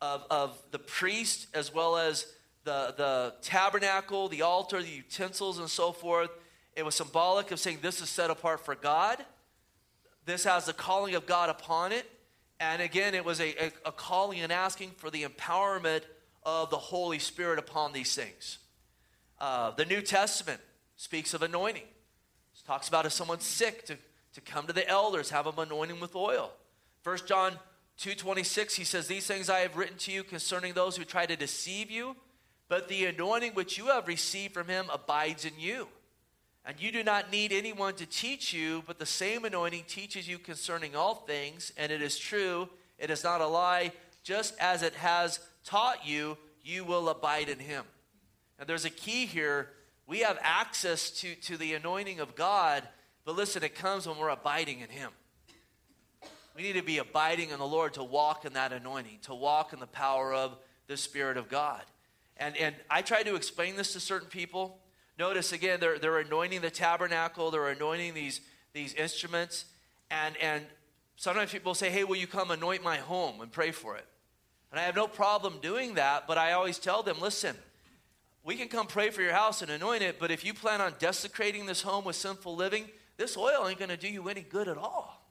of, 0.04 0.26
of 0.30 0.62
the 0.72 0.80
priest 0.80 1.48
as 1.54 1.74
well 1.74 1.96
as 1.96 2.26
the, 2.66 2.94
the 2.98 3.34
tabernacle, 3.42 4.28
the 4.28 4.42
altar, 4.42 4.82
the 4.82 4.90
utensils, 4.90 5.60
and 5.60 5.70
so 5.70 5.94
forth. 5.94 6.30
It 6.76 6.84
was 6.84 6.96
symbolic 6.96 7.52
of 7.52 7.60
saying 7.60 7.80
this 7.82 8.02
is 8.02 8.10
set 8.10 8.30
apart 8.30 8.66
for 8.66 8.76
God. 8.76 9.24
This 10.26 10.44
has 10.44 10.66
the 10.66 10.74
calling 10.74 11.16
of 11.16 11.26
God 11.26 11.50
upon 11.50 11.94
it. 11.94 12.06
And 12.60 12.82
again, 12.82 13.16
it 13.16 13.24
was 13.24 13.40
a, 13.40 13.68
a, 13.68 13.72
a 13.86 13.92
calling 13.94 14.42
and 14.42 14.52
asking 14.52 14.92
for 14.98 15.10
the 15.10 15.24
empowerment 15.24 16.02
of 16.44 16.70
the 16.70 16.78
Holy 16.78 17.20
Spirit 17.20 17.58
upon 17.58 17.94
these 17.94 18.14
things. 18.14 18.58
Uh, 19.40 19.72
the 19.72 19.86
New 19.86 20.02
Testament 20.02 20.60
speaks 20.98 21.34
of 21.34 21.44
anointing. 21.44 21.84
It 21.84 22.68
talks 22.68 22.90
about 22.90 23.06
if 23.06 23.14
someone's 23.14 23.46
sick 23.46 23.86
to, 23.86 23.98
to 24.34 24.42
come 24.42 24.68
to 24.68 24.74
the 24.74 24.88
elders, 24.88 25.30
have 25.30 25.46
them 25.46 25.60
anointing 25.60 26.02
with 26.02 26.14
oil. 26.14 26.52
1 27.06 27.20
John 27.26 27.54
2.26, 28.00 28.74
he 28.74 28.84
says, 28.84 29.08
These 29.08 29.28
things 29.28 29.50
I 29.50 29.60
have 29.60 29.78
written 29.78 29.98
to 30.00 30.12
you 30.12 30.24
concerning 30.24 30.74
those 30.74 30.98
who 30.98 31.04
try 31.04 31.26
to 31.26 31.36
deceive 31.36 31.92
you, 31.92 32.16
but 32.68 32.88
the 32.88 33.06
anointing 33.06 33.54
which 33.54 33.78
you 33.78 33.88
have 33.88 34.08
received 34.08 34.54
from 34.54 34.68
him 34.68 34.86
abides 34.92 35.46
in 35.46 35.54
you. 35.58 35.88
And 36.66 36.82
you 36.82 36.92
do 36.92 37.04
not 37.04 37.32
need 37.32 37.52
anyone 37.52 37.94
to 37.96 38.06
teach 38.06 38.54
you, 38.54 38.84
but 38.88 38.98
the 38.98 39.06
same 39.06 39.44
anointing 39.44 39.84
teaches 39.88 40.28
you 40.28 40.40
concerning 40.40 40.96
all 40.96 41.16
things, 41.16 41.74
and 41.78 41.92
it 41.92 42.02
is 42.02 42.18
true, 42.18 42.70
it 42.98 43.10
is 43.10 43.24
not 43.24 43.42
a 43.42 43.48
lie. 43.48 43.92
Just 44.24 44.58
as 44.60 44.82
it 44.82 44.96
has 44.96 45.40
taught 45.66 46.08
you, 46.08 46.38
you 46.64 46.86
will 46.86 47.10
abide 47.10 47.50
in 47.50 47.60
him. 47.60 47.84
And 48.58 48.68
there's 48.68 48.86
a 48.86 48.90
key 48.90 49.26
here. 49.26 49.70
We 50.08 50.20
have 50.20 50.40
access 50.42 51.10
to, 51.22 51.36
to 51.36 51.58
the 51.58 51.74
anointing 51.74 52.22
of 52.22 52.36
God, 52.36 52.84
but 53.26 53.36
listen, 53.36 53.64
it 53.64 53.76
comes 53.76 54.08
when 54.08 54.18
we're 54.18 54.30
abiding 54.30 54.80
in 54.80 54.90
him. 54.90 55.12
We 56.56 56.62
need 56.62 56.74
to 56.74 56.84
be 56.84 57.00
abiding 57.00 57.50
in 57.50 57.60
the 57.60 57.66
Lord 57.66 57.94
to 57.96 58.04
walk 58.04 58.46
in 58.46 58.54
that 58.54 58.72
anointing, 58.72 59.20
to 59.24 59.34
walk 59.34 59.74
in 59.74 59.80
the 59.80 59.88
power 59.88 60.34
of 60.34 60.56
the 60.88 60.98
Spirit 60.98 61.38
of 61.38 61.50
God. 61.50 61.82
And, 62.38 62.56
and 62.58 62.76
I 62.90 63.02
try 63.02 63.24
to 63.24 63.36
explain 63.36 63.76
this 63.76 63.94
to 63.94 64.00
certain 64.00 64.28
people. 64.28 64.80
Notice 65.18 65.52
again, 65.52 65.80
they're, 65.80 65.98
they're 65.98 66.20
anointing 66.20 66.62
the 66.62 66.70
tabernacle, 66.70 67.52
they're 67.52 67.70
anointing 67.70 68.14
these, 68.14 68.42
these 68.74 68.94
instruments. 68.94 69.66
And, 70.12 70.36
and 70.38 70.66
sometimes 71.16 71.52
people 71.52 71.74
say, 71.74 71.90
Hey, 71.90 72.04
will 72.04 72.16
you 72.16 72.28
come 72.28 72.52
anoint 72.52 72.84
my 72.84 72.98
home 72.98 73.42
and 73.42 73.52
pray 73.52 73.72
for 73.72 73.96
it? 73.96 74.06
And 74.72 74.80
I 74.80 74.84
have 74.84 74.96
no 74.96 75.08
problem 75.08 75.60
doing 75.62 75.96
that, 75.96 76.28
but 76.28 76.38
I 76.38 76.54
always 76.54 76.78
tell 76.78 77.04
them, 77.04 77.20
Listen, 77.20 77.56
we 78.44 78.56
can 78.56 78.68
come 78.68 78.88
pray 78.88 79.10
for 79.10 79.22
your 79.22 79.34
house 79.34 79.62
and 79.62 79.72
anoint 79.72 80.04
it, 80.04 80.20
but 80.20 80.30
if 80.30 80.44
you 80.44 80.54
plan 80.54 80.82
on 80.82 80.96
desecrating 81.00 81.66
this 81.66 81.82
home 81.82 82.04
with 82.04 82.16
sinful 82.16 82.56
living, 82.56 82.90
this 83.18 83.38
oil 83.38 83.68
ain't 83.68 83.80
going 83.80 83.90
to 83.90 83.98
do 83.98 84.08
you 84.08 84.28
any 84.28 84.42
good 84.42 84.68
at 84.68 84.78
all. 84.78 85.23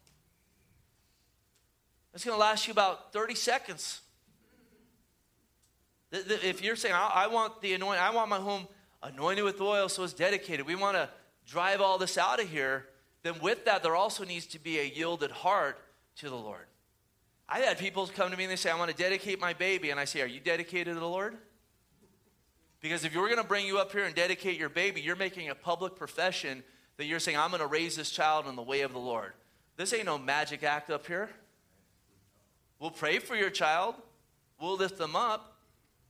It's 2.15 2.25
going 2.25 2.37
to 2.37 2.41
last 2.41 2.67
you 2.67 2.73
about 2.73 3.13
30 3.13 3.35
seconds. 3.35 4.01
If 6.11 6.63
you're 6.63 6.77
saying, 6.77 6.95
I 6.95 7.27
want 7.29 7.63
the 7.63 7.73
anointing, 7.73 8.03
I 8.03 8.11
want 8.11 8.29
my 8.29 8.37
home 8.37 8.69
anointed 9.03 9.45
with 9.45 9.61
oil 9.61 9.89
so 9.89 10.05
it's 10.05 10.13
dedicated, 10.13 10.67
we 10.67 10.75
want 10.75 10.97
to 10.97 11.09
drive 11.47 11.81
all 11.81 11.99
this 11.99 12.19
out 12.19 12.41
of 12.41 12.49
here, 12.49 12.87
then 13.23 13.35
with 13.41 13.65
that, 13.65 13.83
there 13.83 13.97
also 13.97 14.25
needs 14.25 14.47
to 14.47 14.59
be 14.59 14.79
a 14.79 14.85
yielded 14.85 15.31
heart 15.31 15.79
to 16.17 16.29
the 16.29 16.37
Lord. 16.37 16.67
I've 17.49 17.65
had 17.65 17.79
people 17.79 18.07
come 18.07 18.31
to 18.31 18.37
me 18.37 18.45
and 18.45 18.51
they 18.51 18.57
say, 18.57 18.71
I 18.71 18.79
want 18.79 18.91
to 18.91 18.97
dedicate 18.97 19.41
my 19.41 19.53
baby. 19.53 19.91
And 19.91 20.01
I 20.01 20.07
say, 20.07 20.23
Are 20.23 20.27
you 20.27 20.41
dedicated 20.41 20.95
to 20.95 21.01
the 21.01 21.07
Lord? 21.07 21.37
Because 22.81 23.05
if 23.05 23.15
you 23.15 23.21
were 23.21 23.29
going 23.29 23.41
to 23.41 23.47
bring 23.47 23.67
you 23.67 23.79
up 23.79 23.93
here 23.93 24.05
and 24.05 24.15
dedicate 24.15 24.59
your 24.59 24.69
baby, 24.69 25.01
you're 25.01 25.17
making 25.17 25.51
a 25.51 25.55
public 25.55 25.95
profession 25.95 26.65
that 26.97 27.05
you're 27.05 27.21
saying, 27.21 27.37
I'm 27.37 27.51
going 27.51 27.61
to 27.61 27.67
raise 27.67 27.95
this 27.95 28.11
child 28.11 28.47
in 28.47 28.57
the 28.57 28.63
way 28.63 28.81
of 28.81 28.93
the 28.93 28.99
Lord. 28.99 29.33
This 29.77 29.93
ain't 29.93 30.07
no 30.07 30.19
magic 30.19 30.65
act 30.65 30.91
up 30.91 31.07
here. 31.07 31.31
We'll 32.83 32.91
pray 32.91 33.21
for 33.21 33.37
your 33.37 33.49
child, 33.49 33.95
we'll 34.61 34.77
lift 34.77 34.99
them 34.99 35.15
up. 35.15 35.57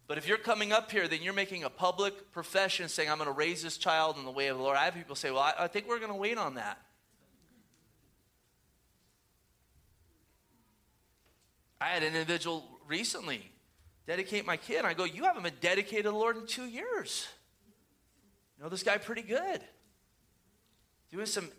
But 0.08 0.16
if 0.16 0.26
you're 0.26 0.38
coming 0.38 0.72
up 0.72 0.90
here, 0.90 1.06
then 1.06 1.20
you're 1.20 1.34
making 1.34 1.64
a 1.64 1.70
public 1.70 2.32
profession 2.32 2.88
saying, 2.88 3.10
I'm 3.10 3.18
going 3.18 3.28
to 3.28 3.34
raise 3.34 3.62
this 3.62 3.76
child 3.76 4.16
in 4.16 4.24
the 4.24 4.30
way 4.30 4.48
of 4.48 4.56
the 4.56 4.62
Lord. 4.62 4.78
I 4.78 4.86
have 4.86 4.94
people 4.94 5.14
say, 5.14 5.30
Well, 5.30 5.42
I, 5.42 5.52
I 5.58 5.66
think 5.68 5.86
we're 5.86 5.98
going 5.98 6.10
to 6.10 6.16
wait 6.16 6.38
on 6.38 6.54
that. 6.54 6.80
I 11.78 11.88
had 11.88 12.02
an 12.04 12.14
individual 12.14 12.64
recently 12.88 13.52
dedicate 14.06 14.46
my 14.46 14.56
kid. 14.56 14.86
I 14.86 14.94
go, 14.94 15.04
You 15.04 15.24
haven't 15.24 15.42
been 15.42 15.52
dedicated 15.60 16.04
to 16.04 16.10
the 16.10 16.16
Lord 16.16 16.38
in 16.38 16.46
two 16.46 16.64
years. 16.64 17.28
You 18.56 18.64
know 18.64 18.70
this 18.70 18.82
guy 18.82 18.96
pretty 18.96 19.22
good. 19.22 19.60
Doing 21.10 21.26
some, 21.26 21.50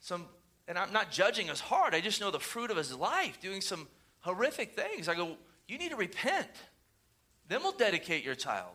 some, 0.00 0.26
and 0.66 0.76
I'm 0.76 0.92
not 0.92 1.12
judging 1.12 1.46
his 1.46 1.60
heart. 1.60 1.94
I 1.94 2.00
just 2.00 2.20
know 2.20 2.32
the 2.32 2.40
fruit 2.40 2.72
of 2.72 2.76
his 2.76 2.92
life, 2.92 3.40
doing 3.40 3.60
some 3.60 3.86
horrific 4.20 4.74
things. 4.74 5.08
I 5.08 5.14
go, 5.14 5.36
You 5.66 5.78
need 5.78 5.90
to 5.90 5.96
repent. 5.96 6.48
Then 7.48 7.62
we'll 7.62 7.72
dedicate 7.72 8.24
your 8.24 8.34
child. 8.34 8.74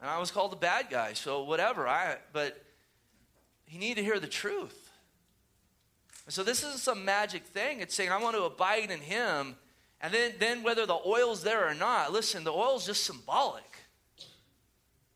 And 0.00 0.10
I 0.10 0.18
was 0.18 0.30
called 0.30 0.52
a 0.52 0.56
bad 0.56 0.86
guy, 0.90 1.14
so 1.14 1.44
whatever. 1.44 1.88
I 1.88 2.16
but 2.32 2.62
he 3.64 3.78
needed 3.78 3.96
to 3.96 4.04
hear 4.04 4.20
the 4.20 4.26
truth. 4.26 4.90
And 6.26 6.32
so 6.32 6.42
this 6.42 6.62
isn't 6.62 6.80
some 6.80 7.04
magic 7.04 7.44
thing. 7.44 7.80
It's 7.80 7.94
saying 7.94 8.10
I 8.10 8.20
want 8.20 8.36
to 8.36 8.44
abide 8.44 8.90
in 8.90 9.00
him 9.00 9.56
and 10.04 10.12
then, 10.12 10.32
then 10.38 10.62
whether 10.62 10.84
the 10.84 10.98
oil's 11.06 11.42
there 11.42 11.66
or 11.66 11.72
not, 11.72 12.12
listen, 12.12 12.44
the 12.44 12.52
oil's 12.52 12.84
just 12.84 13.04
symbolic 13.04 13.78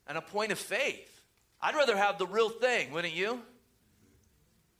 and 0.06 0.16
a 0.16 0.22
point 0.22 0.50
of 0.50 0.58
faith. 0.58 1.20
I'd 1.60 1.74
rather 1.74 1.94
have 1.94 2.16
the 2.16 2.26
real 2.26 2.48
thing, 2.48 2.90
wouldn't 2.90 3.12
you? 3.12 3.42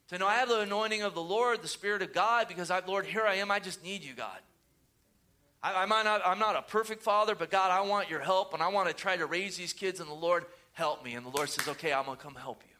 To 0.08 0.18
know 0.18 0.26
I 0.26 0.36
have 0.36 0.48
the 0.48 0.60
anointing 0.60 1.02
of 1.02 1.14
the 1.14 1.22
Lord, 1.22 1.62
the 1.62 1.68
Spirit 1.68 2.02
of 2.02 2.14
God, 2.14 2.48
because 2.48 2.70
I, 2.70 2.80
Lord, 2.86 3.04
here 3.04 3.26
I 3.26 3.36
am. 3.36 3.50
I 3.50 3.58
just 3.58 3.84
need 3.84 4.02
you, 4.02 4.14
God. 4.14 4.38
I, 5.62 5.82
I 5.82 5.86
might 5.86 6.04
not, 6.04 6.22
I'm 6.24 6.38
not 6.38 6.56
a 6.56 6.62
perfect 6.62 7.02
father, 7.02 7.34
but 7.34 7.50
God, 7.50 7.70
I 7.70 7.82
want 7.82 8.08
your 8.08 8.20
help, 8.20 8.54
and 8.54 8.62
I 8.62 8.68
want 8.68 8.88
to 8.88 8.94
try 8.94 9.16
to 9.16 9.26
raise 9.26 9.56
these 9.56 9.72
kids, 9.72 10.00
and 10.00 10.08
the 10.08 10.14
Lord 10.14 10.46
help 10.72 11.04
me. 11.04 11.14
And 11.14 11.26
the 11.26 11.30
Lord 11.30 11.50
says, 11.50 11.68
Okay, 11.68 11.92
I'm 11.92 12.06
going 12.06 12.16
to 12.16 12.22
come 12.22 12.34
help 12.34 12.62
you. 12.66 12.74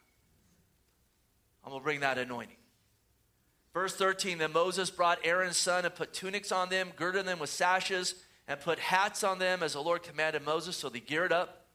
I'm 1.65 1.71
going 1.71 1.81
to 1.81 1.85
bring 1.85 2.01
that 2.01 2.17
anointing. 2.17 2.57
Verse 3.75 3.95
13 3.95 4.39
Then 4.39 4.53
Moses 4.53 4.91
brought 4.91 5.19
Aaron's 5.23 5.59
son 5.59 5.85
and 5.85 5.95
put 5.95 6.15
tunics 6.15 6.51
on 6.51 6.71
them, 6.71 6.93
girded 6.97 7.27
them 7.27 7.41
with 7.41 7.51
sashes, 7.51 8.15
and 8.47 8.59
put 8.59 8.79
hats 8.79 9.23
on 9.23 9.39
them 9.39 9.63
as 9.63 9.75
the 9.75 9.83
Lord 9.83 10.03
commanded 10.03 10.45
Moses. 10.47 10.77
So 10.77 10.89
they 10.89 11.01
geared 11.01 11.33
up. 11.33 11.67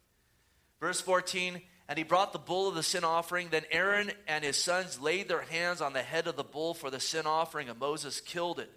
Verse 0.79 0.99
14 0.99 1.61
And 1.89 1.97
he 1.97 2.03
brought 2.03 2.31
the 2.31 2.39
bull 2.39 2.69
of 2.69 2.75
the 2.75 2.83
sin 2.83 3.03
offering. 3.03 3.49
Then 3.49 3.65
Aaron 3.69 4.11
and 4.27 4.43
his 4.43 4.57
sons 4.57 4.99
laid 4.99 5.27
their 5.27 5.41
hands 5.41 5.81
on 5.81 5.93
the 5.93 6.01
head 6.01 6.27
of 6.27 6.35
the 6.35 6.43
bull 6.43 6.73
for 6.73 6.89
the 6.89 6.99
sin 6.99 7.25
offering, 7.25 7.69
and 7.69 7.79
Moses 7.79 8.21
killed 8.21 8.59
it. 8.59 8.71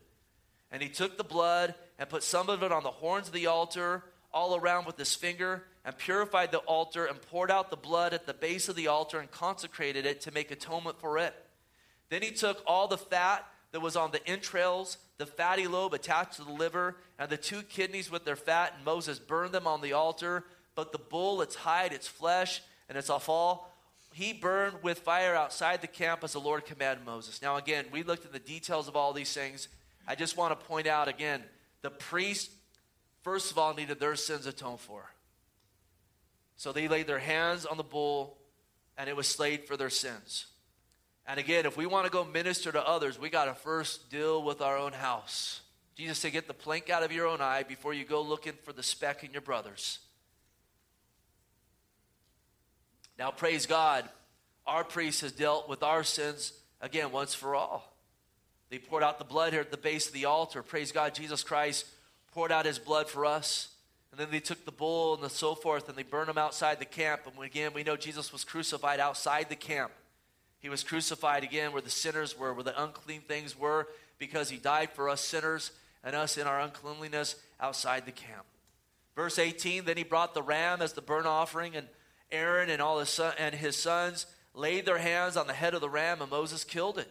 And 0.72 0.82
he 0.82 0.88
took 0.88 1.16
the 1.16 1.24
blood 1.24 1.74
and 1.98 2.08
put 2.08 2.22
some 2.22 2.48
of 2.48 2.62
it 2.62 2.72
on 2.72 2.82
the 2.82 2.90
horns 2.90 3.28
of 3.28 3.32
the 3.32 3.46
altar, 3.46 4.02
all 4.32 4.56
around 4.56 4.86
with 4.86 4.98
his 4.98 5.14
finger, 5.14 5.62
and 5.84 5.96
purified 5.96 6.50
the 6.50 6.58
altar, 6.58 7.06
and 7.06 7.22
poured 7.22 7.50
out 7.50 7.70
the 7.70 7.76
blood 7.76 8.12
at 8.12 8.26
the 8.26 8.34
base 8.34 8.68
of 8.68 8.74
the 8.74 8.88
altar, 8.88 9.20
and 9.20 9.30
consecrated 9.30 10.04
it 10.04 10.22
to 10.22 10.32
make 10.32 10.50
atonement 10.50 10.98
for 10.98 11.18
it. 11.18 11.34
Then 12.08 12.22
he 12.22 12.32
took 12.32 12.62
all 12.66 12.88
the 12.88 12.98
fat 12.98 13.46
that 13.70 13.80
was 13.80 13.96
on 13.96 14.10
the 14.10 14.26
entrails, 14.28 14.98
the 15.18 15.26
fatty 15.26 15.66
lobe 15.66 15.94
attached 15.94 16.34
to 16.34 16.44
the 16.44 16.52
liver, 16.52 16.96
and 17.18 17.30
the 17.30 17.36
two 17.36 17.62
kidneys 17.62 18.10
with 18.10 18.24
their 18.24 18.36
fat, 18.36 18.74
and 18.76 18.84
Moses 18.84 19.18
burned 19.18 19.52
them 19.52 19.66
on 19.66 19.80
the 19.80 19.92
altar. 19.92 20.44
But 20.74 20.92
the 20.92 20.98
bull, 20.98 21.40
its 21.40 21.54
hide, 21.54 21.92
its 21.92 22.08
flesh, 22.08 22.62
and 22.88 22.96
its 22.96 23.10
offal, 23.10 23.68
he 24.12 24.32
burned 24.32 24.82
with 24.82 25.00
fire 25.00 25.34
outside 25.34 25.82
the 25.82 25.86
camp 25.86 26.24
as 26.24 26.32
the 26.32 26.40
Lord 26.40 26.64
commanded 26.64 27.04
Moses. 27.04 27.42
Now, 27.42 27.56
again, 27.56 27.84
we 27.92 28.02
looked 28.02 28.24
at 28.24 28.32
the 28.32 28.38
details 28.38 28.88
of 28.88 28.96
all 28.96 29.12
these 29.12 29.32
things. 29.32 29.68
I 30.08 30.14
just 30.14 30.36
want 30.36 30.58
to 30.58 30.66
point 30.66 30.86
out 30.86 31.08
again 31.08 31.42
the 31.82 31.90
priest, 31.90 32.50
first 33.22 33.50
of 33.50 33.58
all, 33.58 33.74
needed 33.74 34.00
their 34.00 34.16
sins 34.16 34.46
atoned 34.46 34.80
for. 34.80 35.10
So 36.56 36.72
they 36.72 36.88
laid 36.88 37.06
their 37.06 37.18
hands 37.18 37.66
on 37.66 37.76
the 37.76 37.82
bull, 37.82 38.38
and 38.96 39.08
it 39.10 39.16
was 39.16 39.26
slayed 39.26 39.66
for 39.66 39.76
their 39.76 39.90
sins. 39.90 40.46
And 41.26 41.38
again, 41.38 41.66
if 41.66 41.76
we 41.76 41.86
want 41.86 42.06
to 42.06 42.10
go 42.10 42.24
minister 42.24 42.72
to 42.72 42.88
others, 42.88 43.18
we 43.18 43.28
got 43.28 43.46
to 43.46 43.54
first 43.54 44.08
deal 44.10 44.42
with 44.42 44.62
our 44.62 44.78
own 44.78 44.92
house. 44.92 45.60
Jesus 45.96 46.18
said, 46.18 46.32
Get 46.32 46.46
the 46.46 46.54
plank 46.54 46.88
out 46.88 47.02
of 47.02 47.12
your 47.12 47.26
own 47.26 47.40
eye 47.40 47.64
before 47.64 47.92
you 47.92 48.04
go 48.04 48.22
looking 48.22 48.52
for 48.62 48.72
the 48.72 48.82
speck 48.82 49.24
in 49.24 49.32
your 49.32 49.42
brother's. 49.42 49.98
Now, 53.18 53.30
praise 53.30 53.66
God, 53.66 54.08
our 54.66 54.84
priest 54.84 55.22
has 55.22 55.32
dealt 55.32 55.68
with 55.68 55.82
our 55.82 56.04
sins 56.04 56.52
again 56.80 57.12
once 57.12 57.34
for 57.34 57.54
all. 57.54 57.96
They 58.68 58.78
poured 58.78 59.02
out 59.02 59.18
the 59.18 59.24
blood 59.24 59.52
here 59.52 59.62
at 59.62 59.70
the 59.70 59.76
base 59.76 60.08
of 60.08 60.12
the 60.12 60.24
altar. 60.24 60.62
Praise 60.62 60.92
God, 60.92 61.14
Jesus 61.14 61.42
Christ 61.42 61.86
poured 62.32 62.52
out 62.52 62.66
his 62.66 62.78
blood 62.78 63.08
for 63.08 63.24
us. 63.24 63.68
And 64.10 64.20
then 64.20 64.28
they 64.30 64.40
took 64.40 64.64
the 64.64 64.72
bull 64.72 65.14
and 65.14 65.22
the 65.22 65.30
so 65.30 65.54
forth 65.54 65.88
and 65.88 65.96
they 65.96 66.02
burned 66.02 66.28
them 66.28 66.38
outside 66.38 66.78
the 66.78 66.84
camp. 66.84 67.22
And 67.26 67.44
again, 67.44 67.72
we 67.74 67.84
know 67.84 67.96
Jesus 67.96 68.32
was 68.32 68.44
crucified 68.44 68.98
outside 68.98 69.48
the 69.48 69.56
camp. 69.56 69.92
He 70.58 70.68
was 70.68 70.82
crucified 70.82 71.44
again 71.44 71.72
where 71.72 71.82
the 71.82 71.90
sinners 71.90 72.36
were, 72.36 72.52
where 72.52 72.64
the 72.64 72.82
unclean 72.82 73.20
things 73.20 73.58
were, 73.58 73.88
because 74.18 74.50
he 74.50 74.56
died 74.56 74.90
for 74.90 75.08
us 75.08 75.20
sinners 75.20 75.70
and 76.02 76.16
us 76.16 76.38
in 76.38 76.46
our 76.46 76.60
uncleanliness 76.60 77.36
outside 77.60 78.06
the 78.06 78.12
camp. 78.12 78.44
Verse 79.14 79.38
18 79.38 79.84
Then 79.84 79.96
he 79.96 80.02
brought 80.02 80.34
the 80.34 80.42
ram 80.42 80.82
as 80.82 80.92
the 80.94 81.02
burnt 81.02 81.26
offering, 81.26 81.76
and 81.76 81.86
Aaron 82.30 82.70
and 82.70 82.82
all 82.82 82.98
his 82.98 83.08
son, 83.08 83.34
and 83.38 83.54
his 83.54 83.76
sons 83.76 84.26
laid 84.54 84.86
their 84.86 84.98
hands 84.98 85.36
on 85.36 85.46
the 85.46 85.52
head 85.52 85.74
of 85.74 85.80
the 85.80 85.90
ram, 85.90 86.20
and 86.20 86.30
Moses 86.30 86.64
killed 86.64 86.98
it. 86.98 87.08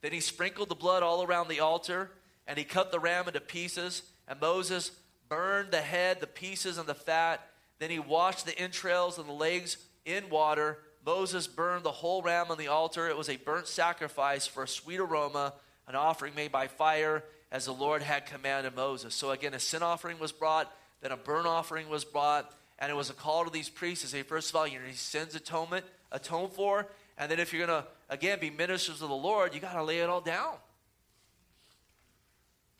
Then 0.00 0.12
he 0.12 0.20
sprinkled 0.20 0.68
the 0.68 0.74
blood 0.74 1.02
all 1.02 1.22
around 1.22 1.48
the 1.48 1.60
altar, 1.60 2.10
and 2.46 2.58
he 2.58 2.64
cut 2.64 2.92
the 2.92 3.00
ram 3.00 3.26
into 3.26 3.40
pieces, 3.40 4.02
and 4.26 4.40
Moses 4.40 4.90
burned 5.28 5.70
the 5.70 5.80
head, 5.80 6.20
the 6.20 6.26
pieces, 6.26 6.78
and 6.78 6.88
the 6.88 6.94
fat. 6.94 7.46
Then 7.78 7.90
he 7.90 7.98
washed 7.98 8.46
the 8.46 8.58
entrails 8.58 9.18
and 9.18 9.28
the 9.28 9.32
legs 9.32 9.76
in 10.04 10.30
water. 10.30 10.78
Moses 11.04 11.46
burned 11.46 11.84
the 11.84 11.92
whole 11.92 12.22
ram 12.22 12.50
on 12.50 12.58
the 12.58 12.68
altar. 12.68 13.08
It 13.08 13.16
was 13.16 13.28
a 13.28 13.36
burnt 13.36 13.66
sacrifice 13.66 14.46
for 14.46 14.62
a 14.62 14.68
sweet 14.68 15.00
aroma, 15.00 15.54
an 15.86 15.94
offering 15.94 16.34
made 16.34 16.52
by 16.52 16.66
fire, 16.66 17.24
as 17.50 17.64
the 17.64 17.72
Lord 17.72 18.02
had 18.02 18.26
commanded 18.26 18.74
Moses. 18.74 19.14
So 19.14 19.30
again, 19.30 19.54
a 19.54 19.60
sin 19.60 19.82
offering 19.82 20.18
was 20.18 20.32
brought, 20.32 20.70
then 21.00 21.12
a 21.12 21.16
burnt 21.16 21.46
offering 21.46 21.88
was 21.88 22.04
brought, 22.04 22.52
and 22.78 22.90
it 22.90 22.94
was 22.94 23.10
a 23.10 23.14
call 23.14 23.44
to 23.44 23.50
these 23.50 23.68
priests 23.68 24.04
to 24.04 24.10
say, 24.10 24.22
first 24.22 24.50
of 24.50 24.56
all, 24.56 24.66
you 24.66 24.78
need 24.78 24.94
sins 24.94 25.34
atonement, 25.34 25.84
atone 26.12 26.48
for, 26.48 26.86
and 27.16 27.30
then 27.30 27.40
if 27.40 27.52
you're 27.52 27.66
going 27.66 27.82
to, 27.82 27.88
again, 28.08 28.38
be 28.40 28.50
ministers 28.50 29.02
of 29.02 29.08
the 29.08 29.14
Lord, 29.14 29.54
you 29.54 29.60
got 29.60 29.74
to 29.74 29.82
lay 29.82 29.98
it 29.98 30.08
all 30.08 30.20
down. 30.20 30.54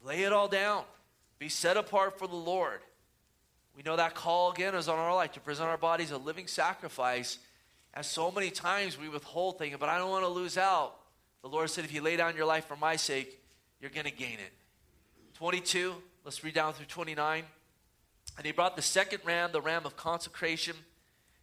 Lay 0.04 0.22
it 0.22 0.32
all 0.32 0.48
down. 0.48 0.84
Be 1.38 1.48
set 1.48 1.76
apart 1.76 2.18
for 2.18 2.28
the 2.28 2.36
Lord. 2.36 2.80
We 3.76 3.82
know 3.82 3.96
that 3.96 4.14
call 4.14 4.52
again 4.52 4.74
is 4.74 4.88
on 4.88 4.98
our 4.98 5.14
life 5.14 5.32
to 5.32 5.40
present 5.40 5.68
our 5.68 5.76
bodies 5.76 6.10
a 6.10 6.18
living 6.18 6.46
sacrifice. 6.46 7.38
And 7.94 8.04
so 8.04 8.30
many 8.30 8.50
times 8.50 8.98
we 8.98 9.08
withhold 9.08 9.58
things, 9.58 9.76
but 9.78 9.88
I 9.88 9.98
don't 9.98 10.10
want 10.10 10.24
to 10.24 10.28
lose 10.28 10.56
out. 10.56 10.96
The 11.42 11.48
Lord 11.48 11.70
said, 11.70 11.84
if 11.84 11.92
you 11.92 12.02
lay 12.02 12.16
down 12.16 12.36
your 12.36 12.46
life 12.46 12.66
for 12.66 12.76
my 12.76 12.96
sake, 12.96 13.40
you're 13.80 13.90
going 13.90 14.06
to 14.06 14.12
gain 14.12 14.34
it. 14.34 14.52
22, 15.34 15.94
let's 16.24 16.42
read 16.42 16.54
down 16.54 16.72
through 16.72 16.86
29. 16.86 17.44
And 18.38 18.46
he 18.46 18.52
brought 18.52 18.76
the 18.76 18.82
second 18.82 19.20
ram, 19.24 19.50
the 19.52 19.60
ram 19.60 19.84
of 19.84 19.96
consecration. 19.96 20.76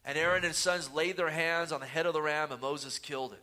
And 0.06 0.18
Aaron 0.18 0.38
and 0.38 0.46
his 0.46 0.58
sons 0.58 0.92
laid 0.92 1.18
their 1.18 1.30
hands 1.30 1.74
on 1.74 1.82
the 1.82 1.86
head 1.86 2.06
of 2.06 2.14
the 2.14 2.22
ram, 2.22 2.52
and 2.52 2.62
Moses 2.62 2.98
killed 2.98 3.34
it. 3.34 3.42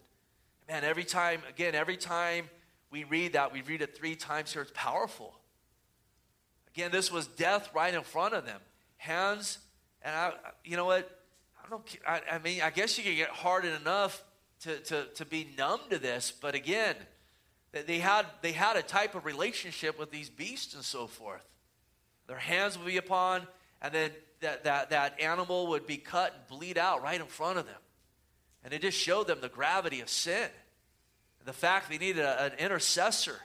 Man, 0.68 0.84
every 0.84 1.04
time, 1.04 1.42
again, 1.48 1.74
every 1.74 1.98
time 1.98 2.48
we 2.90 3.04
read 3.04 3.34
that, 3.34 3.52
we 3.52 3.60
read 3.60 3.82
it 3.82 3.94
three 3.94 4.16
times 4.16 4.52
here. 4.52 4.62
It's 4.62 4.72
powerful. 4.74 5.34
Again, 6.74 6.90
this 6.90 7.12
was 7.12 7.26
death 7.26 7.68
right 7.74 7.92
in 7.92 8.02
front 8.02 8.32
of 8.32 8.46
them. 8.46 8.60
Hands, 8.96 9.58
and 10.02 10.16
I, 10.16 10.32
you 10.64 10.76
know 10.76 10.86
what? 10.86 11.20
I 11.62 11.68
don't. 11.68 11.96
I, 12.08 12.20
I 12.32 12.38
mean, 12.38 12.62
I 12.62 12.70
guess 12.70 12.96
you 12.96 13.04
could 13.04 13.16
get 13.16 13.28
hardened 13.28 13.74
enough 13.80 14.22
to, 14.62 14.78
to, 14.78 15.04
to 15.16 15.26
be 15.26 15.48
numb 15.58 15.80
to 15.90 15.98
this, 15.98 16.30
but 16.30 16.54
again, 16.54 16.94
they 17.72 17.98
had 17.98 18.26
they 18.42 18.52
had 18.52 18.76
a 18.76 18.82
type 18.82 19.14
of 19.14 19.24
relationship 19.24 19.98
with 19.98 20.10
these 20.10 20.30
beasts 20.30 20.74
and 20.74 20.84
so 20.84 21.06
forth. 21.06 21.44
Their 22.26 22.38
hands 22.38 22.78
would 22.78 22.86
be 22.86 22.96
upon, 22.96 23.46
and 23.80 23.92
then 23.92 24.10
that, 24.40 24.64
that, 24.64 24.90
that 24.90 25.20
animal 25.20 25.68
would 25.68 25.86
be 25.86 25.96
cut 25.96 26.34
and 26.34 26.58
bleed 26.58 26.78
out 26.78 27.02
right 27.02 27.20
in 27.20 27.26
front 27.26 27.58
of 27.58 27.66
them. 27.66 27.74
And 28.64 28.72
it 28.72 28.82
just 28.82 28.98
showed 28.98 29.26
them 29.26 29.40
the 29.40 29.48
gravity 29.48 30.00
of 30.00 30.08
sin. 30.08 30.48
And 31.40 31.46
the 31.46 31.52
fact 31.52 31.90
they 31.90 31.98
needed 31.98 32.24
a, 32.24 32.44
an 32.44 32.52
intercessor 32.58 33.40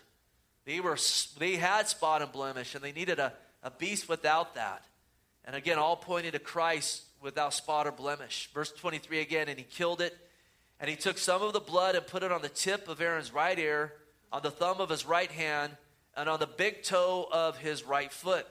they, 0.68 0.82
were, 0.82 0.98
they 1.40 1.56
had 1.56 1.88
spot 1.88 2.22
and 2.22 2.30
blemish, 2.30 2.76
and 2.76 2.84
they 2.84 2.92
needed 2.92 3.20
a, 3.20 3.32
a 3.64 3.72
beast 3.72 4.10
without 4.10 4.56
that. 4.56 4.84
And 5.46 5.56
again, 5.56 5.80
all 5.80 5.96
pointing 5.96 6.34
to 6.34 6.40
Christ 6.40 7.04
without 7.22 7.54
spot 7.54 7.88
or 7.88 7.94
blemish. 7.94 8.50
Verse 8.54 8.74
23 8.74 9.22
again, 9.22 9.48
and 9.48 9.58
he 9.58 9.64
killed 9.64 10.02
it. 10.02 10.16
And 10.82 10.90
he 10.90 10.98
took 10.98 11.18
some 11.20 11.42
of 11.42 11.54
the 11.54 11.62
blood 11.62 11.96
and 11.96 12.06
put 12.06 12.22
it 12.22 12.34
on 12.34 12.42
the 12.42 12.50
tip 12.50 12.90
of 12.90 13.00
Aaron's 13.00 13.34
right 13.34 13.58
ear, 13.58 13.94
on 14.30 14.42
the 14.44 14.52
thumb 14.52 14.82
of 14.82 14.90
his 14.90 15.06
right 15.06 15.32
hand, 15.32 15.72
and 16.18 16.28
on 16.28 16.38
the 16.38 16.48
big 16.48 16.84
toe 16.84 17.30
of 17.32 17.58
his 17.58 17.86
right 17.86 18.12
foot. 18.12 18.46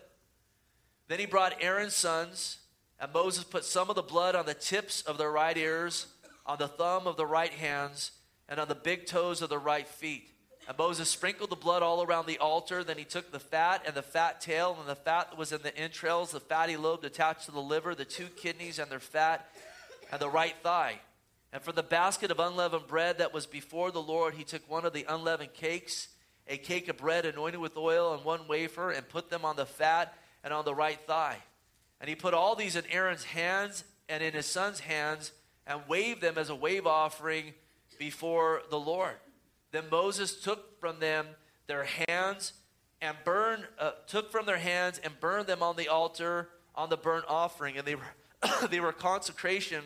Then 1.08 1.18
he 1.18 1.26
brought 1.26 1.54
Aaron's 1.60 1.94
sons, 1.94 2.58
and 2.98 3.12
Moses 3.12 3.44
put 3.44 3.64
some 3.64 3.90
of 3.90 3.96
the 3.96 4.02
blood 4.02 4.34
on 4.34 4.46
the 4.46 4.54
tips 4.54 5.02
of 5.02 5.18
their 5.18 5.30
right 5.30 5.56
ears, 5.56 6.06
on 6.44 6.58
the 6.58 6.68
thumb 6.68 7.06
of 7.06 7.16
the 7.16 7.26
right 7.26 7.52
hands, 7.52 8.12
and 8.48 8.58
on 8.58 8.68
the 8.68 8.74
big 8.74 9.06
toes 9.06 9.42
of 9.42 9.48
the 9.48 9.58
right 9.58 9.86
feet. 9.86 10.30
And 10.68 10.76
Moses 10.76 11.08
sprinkled 11.08 11.50
the 11.50 11.56
blood 11.56 11.82
all 11.82 12.02
around 12.02 12.26
the 12.26 12.38
altar. 12.38 12.82
Then 12.82 12.98
he 12.98 13.04
took 13.04 13.30
the 13.30 13.38
fat 13.38 13.84
and 13.86 13.94
the 13.94 14.02
fat 14.02 14.40
tail 14.40 14.76
and 14.80 14.88
the 14.88 14.96
fat 14.96 15.30
that 15.30 15.38
was 15.38 15.52
in 15.52 15.62
the 15.62 15.76
entrails, 15.76 16.32
the 16.32 16.40
fatty 16.40 16.76
lobe 16.76 17.04
attached 17.04 17.44
to 17.46 17.52
the 17.52 17.60
liver, 17.60 17.94
the 17.94 18.04
two 18.04 18.26
kidneys 18.26 18.80
and 18.80 18.90
their 18.90 18.98
fat, 18.98 19.48
and 20.10 20.20
the 20.20 20.28
right 20.28 20.54
thigh. 20.62 20.98
And 21.52 21.62
for 21.62 21.70
the 21.70 21.84
basket 21.84 22.32
of 22.32 22.40
unleavened 22.40 22.88
bread 22.88 23.18
that 23.18 23.32
was 23.32 23.46
before 23.46 23.92
the 23.92 24.02
Lord, 24.02 24.34
he 24.34 24.42
took 24.42 24.68
one 24.68 24.84
of 24.84 24.92
the 24.92 25.06
unleavened 25.08 25.54
cakes, 25.54 26.08
a 26.48 26.56
cake 26.56 26.88
of 26.88 26.96
bread 26.96 27.24
anointed 27.24 27.60
with 27.60 27.76
oil, 27.76 28.12
and 28.12 28.24
one 28.24 28.48
wafer, 28.48 28.90
and 28.90 29.08
put 29.08 29.30
them 29.30 29.44
on 29.44 29.54
the 29.54 29.66
fat 29.66 30.14
and 30.46 30.54
on 30.54 30.64
the 30.64 30.74
right 30.74 31.00
thigh. 31.08 31.38
And 32.00 32.08
he 32.08 32.14
put 32.14 32.32
all 32.32 32.54
these 32.54 32.76
in 32.76 32.84
Aaron's 32.88 33.24
hands 33.24 33.82
and 34.08 34.22
in 34.22 34.32
his 34.32 34.46
son's 34.46 34.78
hands, 34.78 35.32
and 35.66 35.80
waved 35.88 36.20
them 36.20 36.38
as 36.38 36.50
a 36.50 36.54
wave 36.54 36.86
offering 36.86 37.52
before 37.98 38.62
the 38.70 38.78
Lord. 38.78 39.16
Then 39.72 39.82
Moses 39.90 40.40
took 40.40 40.78
from 40.78 41.00
them 41.00 41.26
their 41.66 41.88
hands 42.06 42.52
and 43.00 43.16
burned, 43.24 43.64
uh, 43.80 43.90
took 44.06 44.30
from 44.30 44.46
their 44.46 44.58
hands 44.58 45.00
and 45.02 45.18
burned 45.18 45.48
them 45.48 45.64
on 45.64 45.74
the 45.74 45.88
altar 45.88 46.50
on 46.76 46.90
the 46.90 46.96
burnt 46.96 47.24
offering. 47.26 47.76
And 47.76 47.84
they 47.84 47.96
were, 47.96 48.04
they 48.70 48.78
were 48.78 48.92
consecration 48.92 49.82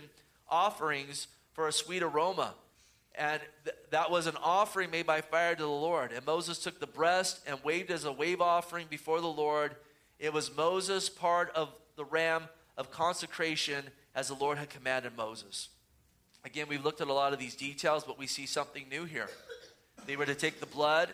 offerings 0.46 1.28
for 1.54 1.68
a 1.68 1.72
sweet 1.72 2.02
aroma. 2.02 2.52
And 3.14 3.40
th- 3.64 3.76
that 3.92 4.10
was 4.10 4.26
an 4.26 4.36
offering 4.42 4.90
made 4.90 5.06
by 5.06 5.22
fire 5.22 5.54
to 5.54 5.62
the 5.62 5.68
Lord. 5.68 6.12
And 6.12 6.26
Moses 6.26 6.58
took 6.58 6.80
the 6.80 6.86
breast 6.86 7.40
and 7.46 7.58
waved 7.64 7.90
as 7.90 8.04
a 8.04 8.12
wave 8.12 8.42
offering 8.42 8.88
before 8.90 9.22
the 9.22 9.26
Lord. 9.26 9.76
It 10.20 10.34
was 10.34 10.54
Moses' 10.54 11.08
part 11.08 11.50
of 11.56 11.70
the 11.96 12.04
ram 12.04 12.44
of 12.76 12.90
consecration 12.90 13.84
as 14.14 14.28
the 14.28 14.34
Lord 14.34 14.58
had 14.58 14.68
commanded 14.68 15.16
Moses. 15.16 15.70
Again, 16.44 16.66
we've 16.68 16.84
looked 16.84 17.00
at 17.00 17.08
a 17.08 17.12
lot 17.12 17.32
of 17.32 17.38
these 17.38 17.56
details, 17.56 18.04
but 18.04 18.18
we 18.18 18.26
see 18.26 18.44
something 18.44 18.84
new 18.90 19.04
here. 19.04 19.30
They 20.06 20.16
were 20.16 20.26
to 20.26 20.34
take 20.34 20.60
the 20.60 20.66
blood, 20.66 21.08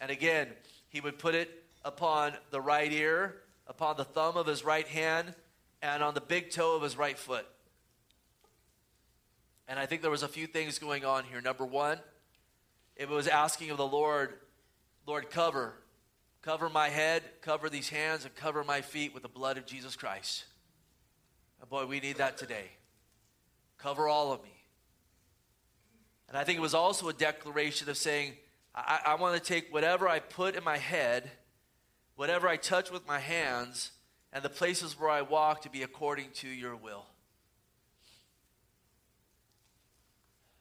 and 0.00 0.12
again, 0.12 0.46
he 0.88 1.00
would 1.00 1.18
put 1.18 1.34
it 1.34 1.64
upon 1.84 2.34
the 2.52 2.60
right 2.60 2.90
ear, 2.92 3.34
upon 3.66 3.96
the 3.96 4.04
thumb 4.04 4.36
of 4.36 4.46
his 4.46 4.64
right 4.64 4.86
hand, 4.86 5.34
and 5.82 6.00
on 6.00 6.14
the 6.14 6.20
big 6.20 6.50
toe 6.50 6.76
of 6.76 6.82
his 6.82 6.96
right 6.96 7.18
foot. 7.18 7.46
And 9.66 9.76
I 9.76 9.86
think 9.86 10.02
there 10.02 10.10
was 10.10 10.22
a 10.22 10.28
few 10.28 10.46
things 10.46 10.78
going 10.78 11.04
on 11.04 11.24
here. 11.24 11.40
Number 11.40 11.64
one, 11.64 11.98
it 12.94 13.08
was 13.08 13.26
asking 13.26 13.70
of 13.70 13.76
the 13.76 13.86
Lord, 13.86 14.34
Lord, 15.04 15.30
cover, 15.30 15.74
cover 16.42 16.68
my 16.68 16.88
head, 16.88 17.22
cover 17.40 17.70
these 17.70 17.88
hands, 17.88 18.24
and 18.24 18.34
cover 18.34 18.64
my 18.64 18.80
feet 18.80 19.14
with 19.14 19.22
the 19.22 19.28
blood 19.28 19.56
of 19.56 19.64
Jesus 19.64 19.96
Christ. 19.96 20.44
And 21.60 21.70
boy, 21.70 21.86
we 21.86 22.00
need 22.00 22.16
that 22.16 22.36
today. 22.36 22.66
Cover 23.78 24.08
all 24.08 24.32
of 24.32 24.42
me. 24.42 24.50
And 26.28 26.36
I 26.36 26.44
think 26.44 26.58
it 26.58 26.62
was 26.62 26.74
also 26.74 27.08
a 27.08 27.12
declaration 27.12 27.88
of 27.88 27.96
saying, 27.96 28.32
I, 28.74 29.00
I 29.06 29.14
want 29.16 29.34
to 29.36 29.40
take 29.40 29.72
whatever 29.72 30.08
I 30.08 30.18
put 30.18 30.56
in 30.56 30.64
my 30.64 30.78
head, 30.78 31.30
whatever 32.16 32.48
I 32.48 32.56
touch 32.56 32.90
with 32.90 33.06
my 33.06 33.18
hands, 33.18 33.92
and 34.32 34.42
the 34.42 34.48
places 34.48 34.98
where 34.98 35.10
I 35.10 35.22
walk 35.22 35.62
to 35.62 35.70
be 35.70 35.82
according 35.82 36.30
to 36.36 36.48
your 36.48 36.74
will. 36.74 37.04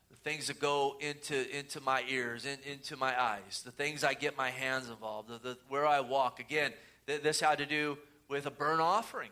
The 0.10 0.11
things 0.24 0.48
that 0.48 0.60
go 0.60 0.98
into, 1.00 1.58
into 1.58 1.82
my 1.82 2.04
ears, 2.08 2.46
in, 2.46 2.58
into 2.70 2.96
my 2.96 3.20
eyes, 3.20 3.64
the 3.66 3.72
things 3.72 4.04
I 4.04 4.14
get 4.14 4.38
my 4.38 4.50
hands 4.50 4.90
involved, 4.90 5.30
the, 5.30 5.40
the, 5.40 5.58
where 5.68 5.88
I 5.88 6.02
walk. 6.02 6.40
Again, 6.40 6.72
th- 7.08 7.24
this 7.24 7.40
had 7.40 7.58
to 7.58 7.66
do 7.66 7.98
with 8.30 8.46
a 8.46 8.52
burnt 8.52 8.82
offering, 8.82 9.32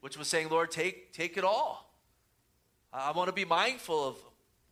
which 0.00 0.16
was 0.16 0.28
saying, 0.28 0.48
Lord, 0.48 0.70
take, 0.70 1.12
take 1.12 1.36
it 1.36 1.44
all. 1.44 1.92
I 2.92 3.12
want 3.12 3.28
to 3.28 3.32
be 3.32 3.44
mindful 3.44 4.08
of 4.08 4.16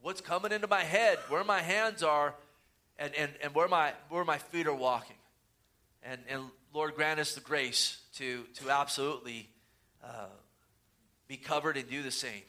what's 0.02 0.20
coming 0.20 0.52
into 0.52 0.66
my 0.66 0.82
head, 0.82 1.18
where 1.28 1.44
my 1.44 1.60
hands 1.60 2.02
are, 2.02 2.34
and, 2.98 3.14
and, 3.14 3.30
and 3.42 3.54
where, 3.54 3.68
my, 3.68 3.92
where 4.08 4.24
my 4.24 4.38
feet 4.38 4.66
are 4.66 4.74
walking. 4.74 5.16
And, 6.02 6.20
and 6.28 6.42
Lord, 6.72 6.94
grant 6.94 7.20
us 7.20 7.34
the 7.34 7.40
grace 7.40 7.98
to, 8.16 8.44
to 8.54 8.70
absolutely 8.70 9.48
uh, 10.02 10.26
be 11.28 11.36
covered 11.36 11.76
and 11.76 11.88
do 11.88 12.02
the 12.02 12.10
same. 12.10 12.42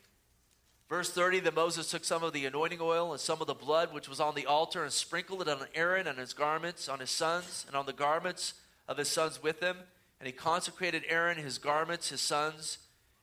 Verse 0.92 1.10
30 1.10 1.40
Then 1.40 1.56
Moses 1.56 1.90
took 1.90 2.04
some 2.04 2.22
of 2.22 2.34
the 2.34 2.46
anointing 2.46 2.80
oil 2.82 3.14
and 3.14 3.20
some 3.20 3.40
of 3.40 3.48
the 3.48 3.54
blood 3.54 3.94
which 3.94 4.10
was 4.10 4.20
on 4.20 4.36
the 4.36 4.46
altar 4.46 4.84
and 4.84 4.92
sprinkled 4.92 5.42
it 5.42 5.48
on 5.48 5.66
Aaron 5.74 6.06
and 6.06 6.20
his 6.20 6.34
garments, 6.34 6.90
on 6.90 7.00
his 7.00 7.10
sons, 7.10 7.64
and 7.66 7.78
on 7.78 7.86
the 7.86 7.94
garments 7.94 8.56
of 8.90 8.98
his 8.98 9.08
sons 9.08 9.42
with 9.42 9.62
him. 9.62 9.78
And 10.20 10.28
he 10.28 10.34
consecrated 10.34 11.04
Aaron, 11.08 11.38
his 11.38 11.60
garments, 11.60 12.10
his 12.10 12.20
sons, 12.20 12.78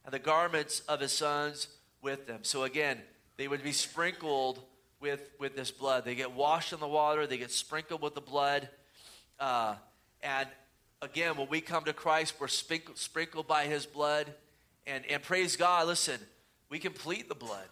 and 0.07 0.15
the 0.15 0.19
garments 0.19 0.81
of 0.89 1.01
his 1.01 1.13
sons 1.13 1.69
with 2.01 2.27
them. 2.27 2.39
So 2.41 2.65
again, 2.65 3.03
they 3.37 3.49
would 3.49 3.63
be 3.63 3.73
sprinkled 3.73 4.63
with, 4.99 5.21
with 5.39 5.55
this 5.55 5.71
blood. 5.71 6.07
They 6.07 6.15
get 6.15 6.33
washed 6.33 6.73
in 6.73 6.81
the 6.81 6.89
water, 6.89 7.27
they 7.27 7.37
get 7.37 7.51
sprinkled 7.51 8.01
with 8.01 8.15
the 8.15 8.23
blood. 8.23 8.67
Uh, 9.39 9.75
and 10.23 10.49
again, 11.03 11.37
when 11.37 11.51
we 11.51 11.61
come 11.61 11.85
to 11.85 11.93
Christ, 11.93 12.33
we're 12.41 12.49
sprinkled, 12.49 12.97
sprinkled 12.97 13.47
by 13.47 13.67
his 13.67 13.85
blood. 13.85 14.33
And, 14.87 15.05
and 15.11 15.23
praise 15.23 15.55
God, 15.55 15.87
listen, 15.87 16.19
we 16.71 16.79
can 16.79 16.93
plead 16.93 17.29
the 17.29 17.35
blood. 17.35 17.69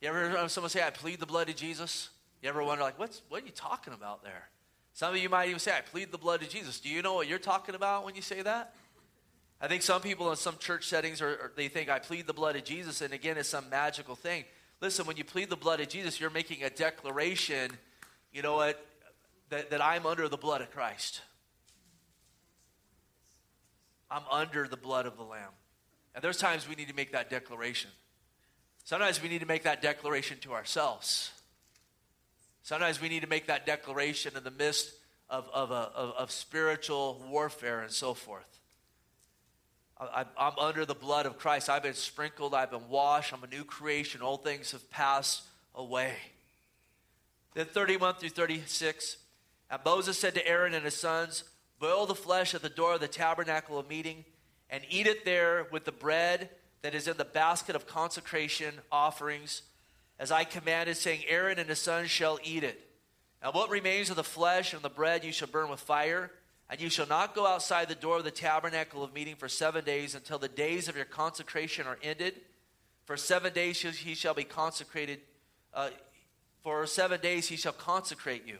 You 0.00 0.08
ever 0.08 0.28
heard 0.28 0.50
someone 0.50 0.70
say, 0.70 0.82
I 0.82 0.90
plead 0.90 1.20
the 1.20 1.26
blood 1.26 1.48
of 1.48 1.56
Jesus? 1.56 2.10
You 2.42 2.48
ever 2.48 2.62
wonder, 2.62 2.82
like, 2.82 2.98
what's, 2.98 3.22
what 3.28 3.42
are 3.42 3.46
you 3.46 3.52
talking 3.52 3.92
about 3.92 4.22
there? 4.22 4.48
Some 4.92 5.14
of 5.14 5.20
you 5.20 5.28
might 5.28 5.48
even 5.48 5.60
say, 5.60 5.72
I 5.76 5.82
plead 5.82 6.10
the 6.10 6.18
blood 6.18 6.42
of 6.42 6.48
Jesus. 6.48 6.80
Do 6.80 6.88
you 6.88 7.02
know 7.02 7.14
what 7.14 7.28
you're 7.28 7.38
talking 7.38 7.74
about 7.74 8.04
when 8.04 8.14
you 8.14 8.22
say 8.22 8.42
that? 8.42 8.74
I 9.60 9.68
think 9.68 9.82
some 9.82 10.00
people 10.00 10.30
in 10.30 10.36
some 10.36 10.56
church 10.58 10.88
settings, 10.88 11.20
are, 11.20 11.52
they 11.54 11.68
think, 11.68 11.90
I 11.90 11.98
plead 11.98 12.26
the 12.26 12.32
blood 12.32 12.56
of 12.56 12.64
Jesus, 12.64 13.02
and 13.02 13.12
again, 13.12 13.36
it's 13.36 13.50
some 13.50 13.68
magical 13.68 14.14
thing. 14.14 14.44
Listen, 14.80 15.06
when 15.06 15.18
you 15.18 15.24
plead 15.24 15.50
the 15.50 15.56
blood 15.56 15.80
of 15.80 15.88
Jesus, 15.88 16.18
you're 16.18 16.30
making 16.30 16.62
a 16.62 16.70
declaration, 16.70 17.70
you 18.32 18.40
know 18.40 18.54
what, 18.54 18.82
that, 19.50 19.70
that 19.70 19.84
I'm 19.84 20.06
under 20.06 20.28
the 20.28 20.38
blood 20.38 20.62
of 20.62 20.70
Christ. 20.70 21.20
I'm 24.10 24.22
under 24.30 24.66
the 24.66 24.78
blood 24.78 25.04
of 25.04 25.18
the 25.18 25.22
Lamb. 25.22 25.52
And 26.14 26.24
there's 26.24 26.38
times 26.38 26.66
we 26.66 26.74
need 26.74 26.88
to 26.88 26.94
make 26.94 27.12
that 27.12 27.28
declaration. 27.28 27.90
Sometimes 28.90 29.22
we 29.22 29.28
need 29.28 29.38
to 29.38 29.46
make 29.46 29.62
that 29.62 29.82
declaration 29.82 30.38
to 30.40 30.52
ourselves. 30.52 31.30
Sometimes 32.64 33.00
we 33.00 33.08
need 33.08 33.20
to 33.20 33.28
make 33.28 33.46
that 33.46 33.64
declaration 33.64 34.36
in 34.36 34.42
the 34.42 34.50
midst 34.50 34.92
of, 35.28 35.48
of, 35.54 35.70
a, 35.70 35.92
of, 35.94 36.12
of 36.18 36.30
spiritual 36.32 37.24
warfare 37.30 37.82
and 37.82 37.92
so 37.92 38.14
forth. 38.14 38.58
I, 39.96 40.24
I'm 40.36 40.58
under 40.58 40.84
the 40.84 40.96
blood 40.96 41.24
of 41.24 41.38
Christ. 41.38 41.70
I've 41.70 41.84
been 41.84 41.94
sprinkled. 41.94 42.52
I've 42.52 42.72
been 42.72 42.88
washed. 42.88 43.32
I'm 43.32 43.44
a 43.44 43.46
new 43.46 43.62
creation. 43.62 44.22
Old 44.22 44.42
things 44.42 44.72
have 44.72 44.90
passed 44.90 45.44
away. 45.76 46.14
Then 47.54 47.66
31 47.66 48.14
through 48.14 48.30
36. 48.30 49.18
And 49.70 49.80
Moses 49.84 50.18
said 50.18 50.34
to 50.34 50.44
Aaron 50.44 50.74
and 50.74 50.84
his 50.84 50.96
sons, 50.96 51.44
Boil 51.78 52.06
the 52.06 52.16
flesh 52.16 52.56
at 52.56 52.62
the 52.62 52.68
door 52.68 52.94
of 52.94 53.00
the 53.00 53.06
tabernacle 53.06 53.78
of 53.78 53.88
meeting, 53.88 54.24
and 54.68 54.82
eat 54.90 55.06
it 55.06 55.24
there 55.24 55.68
with 55.70 55.84
the 55.84 55.92
bread 55.92 56.50
that 56.82 56.94
is 56.94 57.08
in 57.08 57.16
the 57.16 57.24
basket 57.24 57.76
of 57.76 57.86
consecration 57.86 58.74
offerings, 58.90 59.62
as 60.18 60.30
I 60.30 60.44
commanded, 60.44 60.96
saying, 60.96 61.22
Aaron 61.28 61.58
and 61.58 61.68
his 61.68 61.78
sons 61.78 62.10
shall 62.10 62.38
eat 62.42 62.64
it. 62.64 62.80
And 63.42 63.54
what 63.54 63.70
remains 63.70 64.10
of 64.10 64.16
the 64.16 64.24
flesh 64.24 64.74
and 64.74 64.82
the 64.82 64.90
bread 64.90 65.24
you 65.24 65.32
shall 65.32 65.48
burn 65.48 65.70
with 65.70 65.80
fire 65.80 66.30
and 66.70 66.80
you 66.80 66.88
shall 66.88 67.06
not 67.08 67.34
go 67.34 67.48
outside 67.48 67.88
the 67.88 67.96
door 67.96 68.18
of 68.18 68.24
the 68.24 68.30
tabernacle 68.30 69.02
of 69.02 69.12
meeting 69.12 69.34
for 69.34 69.48
seven 69.48 69.84
days 69.84 70.14
until 70.14 70.38
the 70.38 70.48
days 70.48 70.88
of 70.88 70.94
your 70.94 71.04
consecration 71.04 71.84
are 71.84 71.98
ended. 72.00 72.34
For 73.06 73.16
seven 73.16 73.52
days 73.52 73.80
he 73.80 74.14
shall 74.14 74.34
be 74.34 74.44
consecrated. 74.44 75.18
Uh, 75.74 75.90
for 76.62 76.86
seven 76.86 77.20
days 77.20 77.48
he 77.48 77.56
shall 77.56 77.72
consecrate 77.72 78.46
you. 78.46 78.58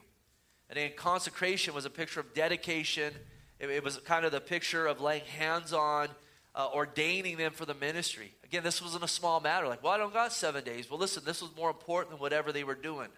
And 0.68 0.77
then 0.77 0.91
consecration 0.97 1.73
was 1.73 1.85
a 1.85 1.91
picture 1.91 2.18
of 2.18 2.35
dedication. 2.35 3.14
It, 3.61 3.71
it 3.71 3.85
was 3.85 3.99
kind 3.99 4.25
of 4.25 4.33
the 4.33 4.41
picture 4.41 4.89
of 4.89 5.01
laying 5.01 5.25
hands 5.25 5.73
on, 5.73 6.09
uh, 6.55 6.69
ordaining 6.75 7.37
them 7.37 7.53
for 7.53 7.65
the 7.65 7.75
ministry. 7.75 8.33
Again, 8.45 8.63
this 8.63 8.83
wasn't 8.83 9.05
a 9.05 9.09
small 9.09 9.41
matter. 9.41 9.69
Like, 9.69 9.83
well, 9.83 9.97
don't 9.99 10.13
got 10.13 10.33
seven 10.33 10.65
days. 10.65 10.91
Well, 10.91 10.99
listen, 10.99 11.23
this 11.25 11.41
was 11.41 11.55
more 11.57 11.71
important 11.71 12.11
than 12.11 12.21
whatever 12.21 12.53
they 12.53 12.65
were 12.65 12.75
doing. 12.75 13.09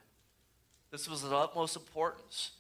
This 0.91 1.09
was 1.09 1.24
of 1.24 1.33
utmost 1.33 1.74
importance. 1.76 2.51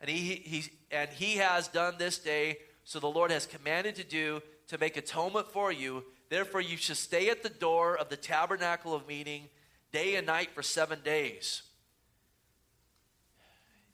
And 0.00 0.10
he, 0.10 0.34
he, 0.34 0.64
and 0.90 1.08
he 1.10 1.36
has 1.36 1.68
done 1.68 1.94
this 1.98 2.18
day, 2.18 2.58
so 2.84 2.98
the 2.98 3.06
Lord 3.06 3.30
has 3.30 3.46
commanded 3.46 3.94
to 3.96 4.04
do 4.04 4.42
to 4.68 4.78
make 4.78 4.96
atonement 4.96 5.50
for 5.52 5.70
you. 5.70 6.04
Therefore, 6.28 6.60
you 6.60 6.76
should 6.76 6.96
stay 6.96 7.30
at 7.30 7.42
the 7.42 7.48
door 7.48 7.96
of 7.96 8.08
the 8.08 8.16
tabernacle 8.16 8.94
of 8.94 9.06
meeting 9.06 9.48
day 9.92 10.16
and 10.16 10.26
night 10.26 10.50
for 10.54 10.62
seven 10.62 10.98
days. 11.04 11.62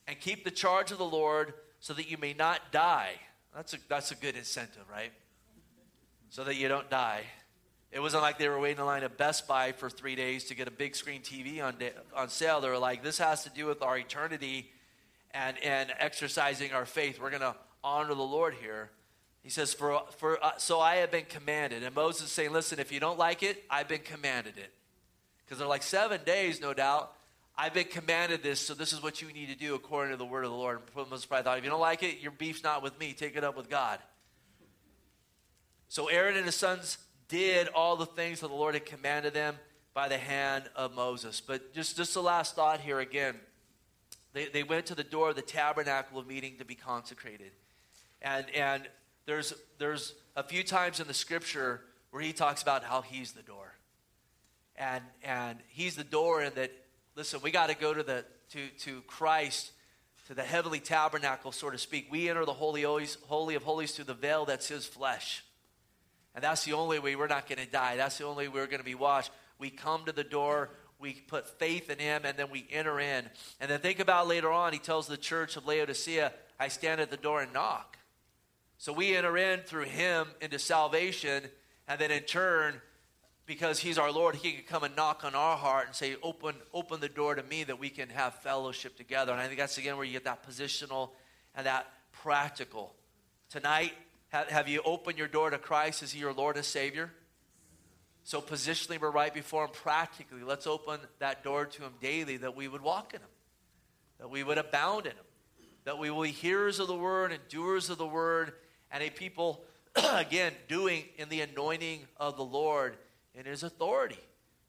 And 0.09 0.19
keep 0.19 0.45
the 0.45 0.51
charge 0.51 0.91
of 0.91 0.99
the 0.99 1.05
Lord 1.05 1.53
so 1.81 1.93
that 1.93 2.11
you 2.11 2.17
may 2.17 2.33
not 2.33 2.73
die. 2.73 3.13
That's 3.55 3.75
a, 3.75 3.79
that's 3.89 4.11
a 4.11 4.17
good 4.17 4.37
incentive, 4.37 4.85
right? 4.91 5.13
So 6.31 6.45
that 6.45 6.57
you 6.57 6.69
don't 6.69 6.89
die. 6.89 7.25
It 7.93 7.99
wasn't 7.99 8.23
like 8.23 8.39
they 8.39 8.49
were 8.49 8.61
waiting 8.61 8.79
in 8.79 8.87
line 8.87 9.03
at 9.03 9.19
Best 9.19 9.49
Buy 9.49 9.73
for 9.73 9.91
three 9.91 10.15
days 10.15 10.45
to 10.45 10.55
get 10.55 10.69
a 10.69 10.71
big 10.71 10.95
screen 10.95 11.23
TV 11.23 11.63
on, 11.63 11.75
on 12.15 12.29
sale. 12.29 12.61
They 12.61 12.69
were 12.69 12.79
like, 12.79 13.03
this 13.03 13.19
has 13.19 13.43
to 13.45 13.51
do 13.51 13.67
with 13.67 13.83
our 13.83 13.99
eternity 13.99 14.71
and, 15.33 15.59
and 15.63 15.93
exercising 15.99 16.73
our 16.73 16.87
faith. 16.87 17.21
We're 17.21 17.31
going 17.31 17.43
to 17.43 17.57
honor 17.83 18.15
the 18.15 18.23
Lord 18.23 18.55
here. 18.55 18.91
He 19.43 19.51
says, 19.51 19.75
for, 19.75 20.03
for, 20.19 20.43
uh, 20.45 20.53
So 20.59 20.79
I 20.79 20.97
have 20.97 21.11
been 21.11 21.25
commanded. 21.25 21.83
And 21.83 21.93
Moses 21.95 22.27
is 22.27 22.33
saying, 22.33 22.53
Listen, 22.53 22.79
if 22.79 22.93
you 22.93 23.01
don't 23.01 23.19
like 23.19 23.43
it, 23.43 23.65
I've 23.69 23.89
been 23.89 24.03
commanded 24.03 24.57
it. 24.57 24.73
Because 25.45 25.59
they're 25.59 25.67
like 25.67 25.83
seven 25.83 26.21
days, 26.25 26.61
no 26.61 26.73
doubt. 26.73 27.13
I've 27.59 27.75
been 27.75 27.89
commanded 27.89 28.43
this, 28.45 28.61
so 28.61 28.73
this 28.73 28.93
is 28.93 29.03
what 29.03 29.21
you 29.21 29.33
need 29.33 29.49
to 29.49 29.57
do 29.57 29.75
according 29.75 30.13
to 30.13 30.17
the 30.17 30.25
word 30.25 30.45
of 30.45 30.51
the 30.51 30.57
Lord. 30.57 30.79
And 30.97 31.11
Moses 31.11 31.27
probably 31.27 31.43
thought, 31.43 31.59
if 31.59 31.65
you 31.65 31.71
don't 31.71 31.81
like 31.81 32.05
it, 32.05 32.21
your 32.21 32.31
beef's 32.31 32.63
not 32.63 32.83
with 32.83 32.99
me. 33.01 33.13
Take 33.13 33.37
it 33.37 33.43
up 33.43 33.57
with 33.57 33.69
God. 33.69 33.99
So 35.91 36.07
Aaron 36.07 36.37
and 36.37 36.47
his 36.47 36.55
sons 36.55 36.99
did 37.27 37.67
all 37.67 37.97
the 37.97 38.07
things 38.07 38.39
that 38.41 38.47
the 38.47 38.55
Lord 38.55 38.75
had 38.75 38.87
commanded 38.87 39.35
them 39.35 39.57
by 39.93 40.07
the 40.07 40.19
hand 40.19 40.71
of 40.77 40.95
Moses. 40.95 41.41
But 41.41 41.75
just, 41.75 41.97
just 41.97 42.15
the 42.15 42.23
last 42.23 42.55
thought 42.55 42.81
here 42.81 43.01
again. 43.01 43.35
They, 44.33 44.47
they 44.47 44.63
went 44.63 44.87
to 44.87 44.95
the 44.95 45.03
door 45.03 45.31
of 45.31 45.35
the 45.35 45.43
tabernacle 45.43 46.21
of 46.21 46.29
meeting 46.29 46.59
to 46.59 46.65
be 46.65 46.77
consecrated. 46.77 47.51
And, 48.23 48.47
and 48.55 48.89
there's, 49.27 49.53
there's 49.79 50.15
a 50.37 50.45
few 50.45 50.63
times 50.63 51.01
in 51.01 51.09
the 51.09 51.15
scripture 51.15 51.81
where 52.13 52.23
he 52.23 52.33
talks 52.33 52.63
about 52.63 52.85
how 52.85 53.03
he's 53.03 53.33
the 53.33 53.43
door. 53.43 53.75
And, 54.77 55.03
and 55.25 55.59
he's 55.71 55.97
the 55.97 56.05
door, 56.05 56.41
and 56.41 56.55
that, 56.55 56.71
listen, 57.17 57.41
we 57.43 57.51
got 57.51 57.69
to 57.69 57.75
go 57.75 57.93
to, 57.93 58.05
the, 58.05 58.25
to, 58.53 58.69
to 58.85 59.01
Christ, 59.09 59.73
to 60.29 60.35
the 60.35 60.45
heavenly 60.45 60.79
tabernacle, 60.79 61.51
so 61.51 61.69
to 61.69 61.79
speak. 61.79 62.07
We 62.13 62.29
enter 62.29 62.45
the 62.45 62.53
Holy, 62.53 62.83
Holy 62.83 63.55
of 63.57 63.65
Holies 63.65 63.91
through 63.91 64.05
the 64.05 64.15
veil 64.15 64.45
that's 64.45 64.69
his 64.69 64.87
flesh. 64.87 65.43
And 66.35 66.45
that's 66.45 66.65
the 66.65 66.73
only 66.75 66.99
way 66.99 67.17
we're 67.17 67.27
not 67.27 67.49
going 67.49 67.59
to 67.59 67.71
die. 67.71 67.97
That's 67.97 68.19
the 68.19 68.25
only 68.25 68.49
way 68.49 68.61
we're 68.61 68.67
going 68.67 68.79
to 68.79 68.85
be 68.85 68.95
washed. 68.95 69.31
We 69.59 69.71
come 69.71 70.05
to 70.07 70.13
the 70.13 70.25
door 70.25 70.71
we 71.01 71.15
put 71.15 71.59
faith 71.59 71.89
in 71.91 71.99
him, 71.99 72.23
and 72.25 72.37
then 72.37 72.51
we 72.51 72.67
enter 72.71 73.01
in. 73.01 73.25
And 73.59 73.71
then 73.71 73.81
think 73.81 74.01
about 74.01 74.29
later 74.29 74.53
on, 74.53 74.73
he 74.73 74.79
tells 74.79 75.07
the 75.07 75.17
church 75.17 75.57
of 75.57 75.67
Laodicea, 75.67 76.33
I 76.59 76.69
stand 76.69 77.01
at 77.01 77.11
the 77.11 77.17
door 77.17 77.41
and 77.41 77.53
knock. 77.53 77.99
So 78.77 78.93
we 78.93 79.17
enter 79.17 79.37
in 79.37 79.61
through 79.61 79.85
him 79.85 80.29
into 80.41 80.59
salvation, 80.59 81.45
and 81.89 81.99
then 81.99 82.11
in 82.11 82.23
turn, 82.23 82.81
because 83.47 83.79
he's 83.79 83.99
our 83.99 84.13
Lord, 84.13 84.37
he 84.37 84.53
can 84.53 84.65
come 84.65 84.85
and 84.85 84.95
knock 84.95 85.25
on 85.25 85.35
our 85.35 85.57
heart 85.57 85.87
and 85.87 85.95
say, 85.95 86.17
Open, 86.23 86.55
open 86.73 87.01
the 87.01 87.09
door 87.09 87.35
to 87.35 87.43
me 87.43 87.65
that 87.65 87.81
we 87.81 87.89
can 87.89 88.11
have 88.11 88.35
fellowship 88.35 88.97
together. 88.97 89.33
And 89.33 89.41
I 89.41 89.47
think 89.47 89.59
that's 89.59 89.79
again 89.79 89.97
where 89.97 90.05
you 90.05 90.13
get 90.13 90.25
that 90.25 90.47
positional 90.47 91.11
and 91.57 91.67
that 91.67 91.87
practical. 92.13 92.95
Tonight, 93.49 93.93
have, 94.31 94.69
you 94.69 94.81
opened 94.85 95.19
your 95.19 95.29
door 95.29 95.51
to 95.51 95.59
Christ? 95.59 96.03
Is 96.03 96.13
he 96.13 96.21
your 96.21 96.33
Lord 96.33 96.57
and 96.57 96.65
Savior? 96.65 97.11
So, 98.23 98.41
positionally, 98.41 99.01
we're 99.01 99.11
right 99.11 99.33
before 99.33 99.65
Him 99.65 99.71
practically. 99.73 100.43
Let's 100.43 100.67
open 100.67 101.01
that 101.19 101.43
door 101.43 101.67
to 101.67 101.83
Him 101.83 101.93
daily 102.01 102.37
that 102.39 102.55
we 102.55 102.69
would 102.69 102.83
walk 102.83 103.15
in 103.15 103.21
Him, 103.21 103.29
that 104.19 104.31
we 104.31 104.45
would 104.45 104.59
abound 104.59 105.07
in 105.07 105.13
Him, 105.13 105.25
that 105.85 105.99
we 105.99 106.11
will 106.11 106.23
be 106.23 106.31
hearers 106.31 106.79
of 106.79 106.87
the 106.87 106.95
Word 106.95 107.33
and 107.33 107.41
doers 107.49 107.91
of 107.91 107.99
the 107.99 108.07
Word, 108.07 108.53
and 108.93 109.03
a 109.03 109.11
people, 109.11 109.65
again, 110.13 110.53
doing 110.69 111.05
in 111.17 111.29
the 111.29 111.41
anointing 111.41 112.07
of 112.19 112.37
the 112.37 112.45
Lord 112.45 112.97
in 113.35 113.47
His 113.47 113.63
authority, 113.63 114.21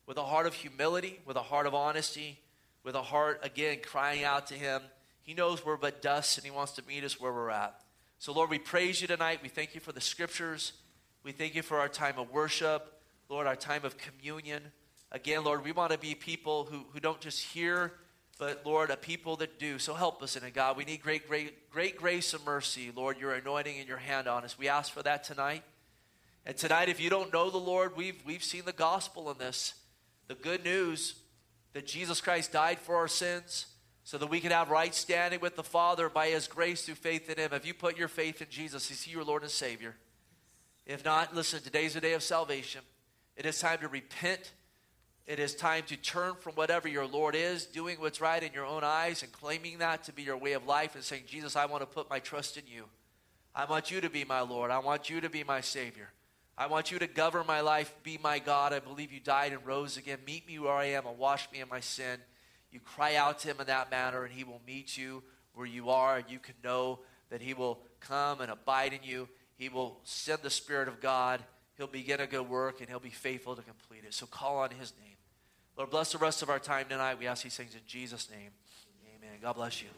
with 0.07 0.17
a 0.17 0.23
heart 0.23 0.47
of 0.47 0.53
humility, 0.53 1.19
with 1.25 1.35
a 1.35 1.43
heart 1.43 1.67
of 1.67 1.75
honesty, 1.75 2.39
with 2.83 2.95
a 2.95 3.01
heart, 3.01 3.41
again, 3.43 3.77
crying 3.83 4.23
out 4.23 4.47
to 4.47 4.55
Him. 4.55 4.81
He 5.21 5.33
knows 5.33 5.63
we're 5.63 5.77
but 5.77 6.01
dust, 6.01 6.37
and 6.37 6.45
He 6.45 6.51
wants 6.51 6.71
to 6.73 6.83
meet 6.87 7.03
us 7.03 7.19
where 7.19 7.31
we're 7.31 7.51
at. 7.51 7.79
So, 8.21 8.33
Lord, 8.33 8.51
we 8.51 8.59
praise 8.59 9.01
you 9.01 9.07
tonight. 9.07 9.39
We 9.41 9.49
thank 9.49 9.73
you 9.73 9.81
for 9.81 9.93
the 9.93 9.99
scriptures. 9.99 10.73
We 11.23 11.31
thank 11.31 11.55
you 11.55 11.63
for 11.63 11.79
our 11.79 11.89
time 11.89 12.19
of 12.19 12.29
worship. 12.29 13.01
Lord, 13.29 13.47
our 13.47 13.55
time 13.55 13.83
of 13.83 13.97
communion. 13.97 14.61
Again, 15.11 15.43
Lord, 15.43 15.65
we 15.65 15.71
want 15.71 15.91
to 15.91 15.97
be 15.97 16.13
people 16.13 16.65
who, 16.65 16.85
who 16.93 16.99
don't 16.99 17.19
just 17.19 17.41
hear, 17.41 17.93
but 18.37 18.61
Lord, 18.63 18.91
a 18.91 18.95
people 18.95 19.37
that 19.37 19.57
do. 19.57 19.79
So 19.79 19.95
help 19.95 20.21
us 20.21 20.35
in 20.35 20.43
it, 20.43 20.53
God. 20.53 20.77
We 20.77 20.85
need 20.85 21.01
great, 21.01 21.27
great, 21.27 21.71
great 21.71 21.97
grace 21.97 22.35
and 22.35 22.45
mercy, 22.45 22.91
Lord, 22.95 23.17
your 23.17 23.33
anointing 23.33 23.79
and 23.79 23.87
your 23.87 23.97
hand 23.97 24.27
on 24.27 24.43
us. 24.43 24.55
We 24.55 24.69
ask 24.69 24.93
for 24.93 25.01
that 25.01 25.23
tonight. 25.23 25.63
And 26.45 26.55
tonight, 26.55 26.89
if 26.89 27.01
you 27.01 27.09
don't 27.09 27.33
know 27.33 27.49
the 27.49 27.57
Lord, 27.57 27.97
we've, 27.97 28.21
we've 28.23 28.43
seen 28.43 28.65
the 28.65 28.71
gospel 28.71 29.31
in 29.31 29.39
this. 29.39 29.73
The 30.27 30.35
good 30.35 30.63
news 30.63 31.15
that 31.73 31.87
Jesus 31.87 32.21
Christ 32.21 32.51
died 32.51 32.77
for 32.77 32.97
our 32.97 33.07
sins 33.07 33.65
so 34.03 34.17
that 34.17 34.27
we 34.27 34.39
can 34.39 34.51
have 34.51 34.69
right 34.69 34.93
standing 34.93 35.39
with 35.39 35.55
the 35.55 35.63
Father 35.63 36.09
by 36.09 36.29
His 36.29 36.47
grace 36.47 36.85
through 36.85 36.95
faith 36.95 37.29
in 37.29 37.37
Him. 37.37 37.51
If 37.53 37.65
you 37.65 37.73
put 37.73 37.97
your 37.97 38.07
faith 38.07 38.41
in 38.41 38.47
Jesus, 38.49 38.89
is 38.91 39.03
He 39.03 39.11
your 39.11 39.23
Lord 39.23 39.43
and 39.43 39.51
Savior? 39.51 39.95
If 40.85 41.05
not, 41.05 41.35
listen, 41.35 41.61
today's 41.61 41.93
the 41.93 42.01
day 42.01 42.13
of 42.13 42.23
salvation. 42.23 42.81
It 43.35 43.45
is 43.45 43.59
time 43.59 43.79
to 43.79 43.87
repent. 43.87 44.51
It 45.27 45.39
is 45.39 45.55
time 45.55 45.83
to 45.87 45.95
turn 45.95 46.35
from 46.35 46.55
whatever 46.55 46.87
your 46.87 47.05
Lord 47.05 47.35
is, 47.35 47.65
doing 47.65 47.97
what's 47.99 48.19
right 48.19 48.41
in 48.41 48.51
your 48.53 48.65
own 48.65 48.83
eyes 48.83 49.23
and 49.23 49.31
claiming 49.31 49.77
that 49.77 50.03
to 50.05 50.13
be 50.13 50.23
your 50.23 50.37
way 50.37 50.53
of 50.53 50.65
life 50.65 50.95
and 50.95 51.03
saying, 51.03 51.23
Jesus, 51.27 51.55
I 51.55 51.67
want 51.67 51.81
to 51.81 51.87
put 51.87 52.09
my 52.09 52.19
trust 52.19 52.57
in 52.57 52.63
you. 52.67 52.85
I 53.53 53.65
want 53.65 53.91
you 53.91 54.01
to 54.01 54.09
be 54.09 54.23
my 54.23 54.41
Lord. 54.41 54.71
I 54.71 54.79
want 54.79 55.09
you 55.09 55.21
to 55.21 55.29
be 55.29 55.43
my 55.43 55.61
Savior. 55.61 56.09
I 56.57 56.67
want 56.67 56.91
you 56.91 56.99
to 56.99 57.07
govern 57.07 57.47
my 57.47 57.61
life, 57.61 57.93
be 58.03 58.19
my 58.21 58.39
God. 58.39 58.73
I 58.73 58.79
believe 58.79 59.11
you 59.11 59.19
died 59.19 59.51
and 59.53 59.65
rose 59.65 59.97
again. 59.97 60.19
Meet 60.25 60.47
me 60.47 60.59
where 60.59 60.73
I 60.73 60.85
am 60.85 61.05
and 61.05 61.17
wash 61.17 61.49
me 61.51 61.61
in 61.61 61.69
my 61.69 61.79
sin. 61.79 62.19
You 62.71 62.79
cry 62.79 63.15
out 63.15 63.39
to 63.39 63.49
him 63.49 63.57
in 63.59 63.67
that 63.67 63.91
manner, 63.91 64.23
and 64.23 64.33
he 64.33 64.43
will 64.43 64.61
meet 64.65 64.97
you 64.97 65.23
where 65.53 65.67
you 65.67 65.89
are, 65.89 66.17
and 66.17 66.25
you 66.29 66.39
can 66.39 66.55
know 66.63 66.99
that 67.29 67.41
he 67.41 67.53
will 67.53 67.79
come 67.99 68.41
and 68.41 68.51
abide 68.51 68.93
in 68.93 68.99
you. 69.03 69.27
He 69.57 69.69
will 69.69 69.99
send 70.03 70.41
the 70.41 70.49
Spirit 70.49 70.87
of 70.87 71.01
God. 71.01 71.41
He'll 71.77 71.87
begin 71.87 72.19
a 72.19 72.27
good 72.27 72.49
work, 72.49 72.79
and 72.79 72.89
he'll 72.89 72.99
be 72.99 73.09
faithful 73.09 73.55
to 73.55 73.61
complete 73.61 74.03
it. 74.05 74.13
So 74.13 74.25
call 74.25 74.59
on 74.59 74.71
his 74.71 74.93
name. 75.01 75.15
Lord, 75.77 75.89
bless 75.89 76.11
the 76.11 76.17
rest 76.17 76.41
of 76.41 76.49
our 76.49 76.59
time 76.59 76.85
tonight. 76.89 77.17
We 77.19 77.27
ask 77.27 77.43
these 77.43 77.55
things 77.55 77.73
in 77.73 77.81
Jesus' 77.87 78.29
name. 78.29 78.51
Amen. 79.15 79.37
God 79.41 79.53
bless 79.53 79.81
you. 79.81 79.89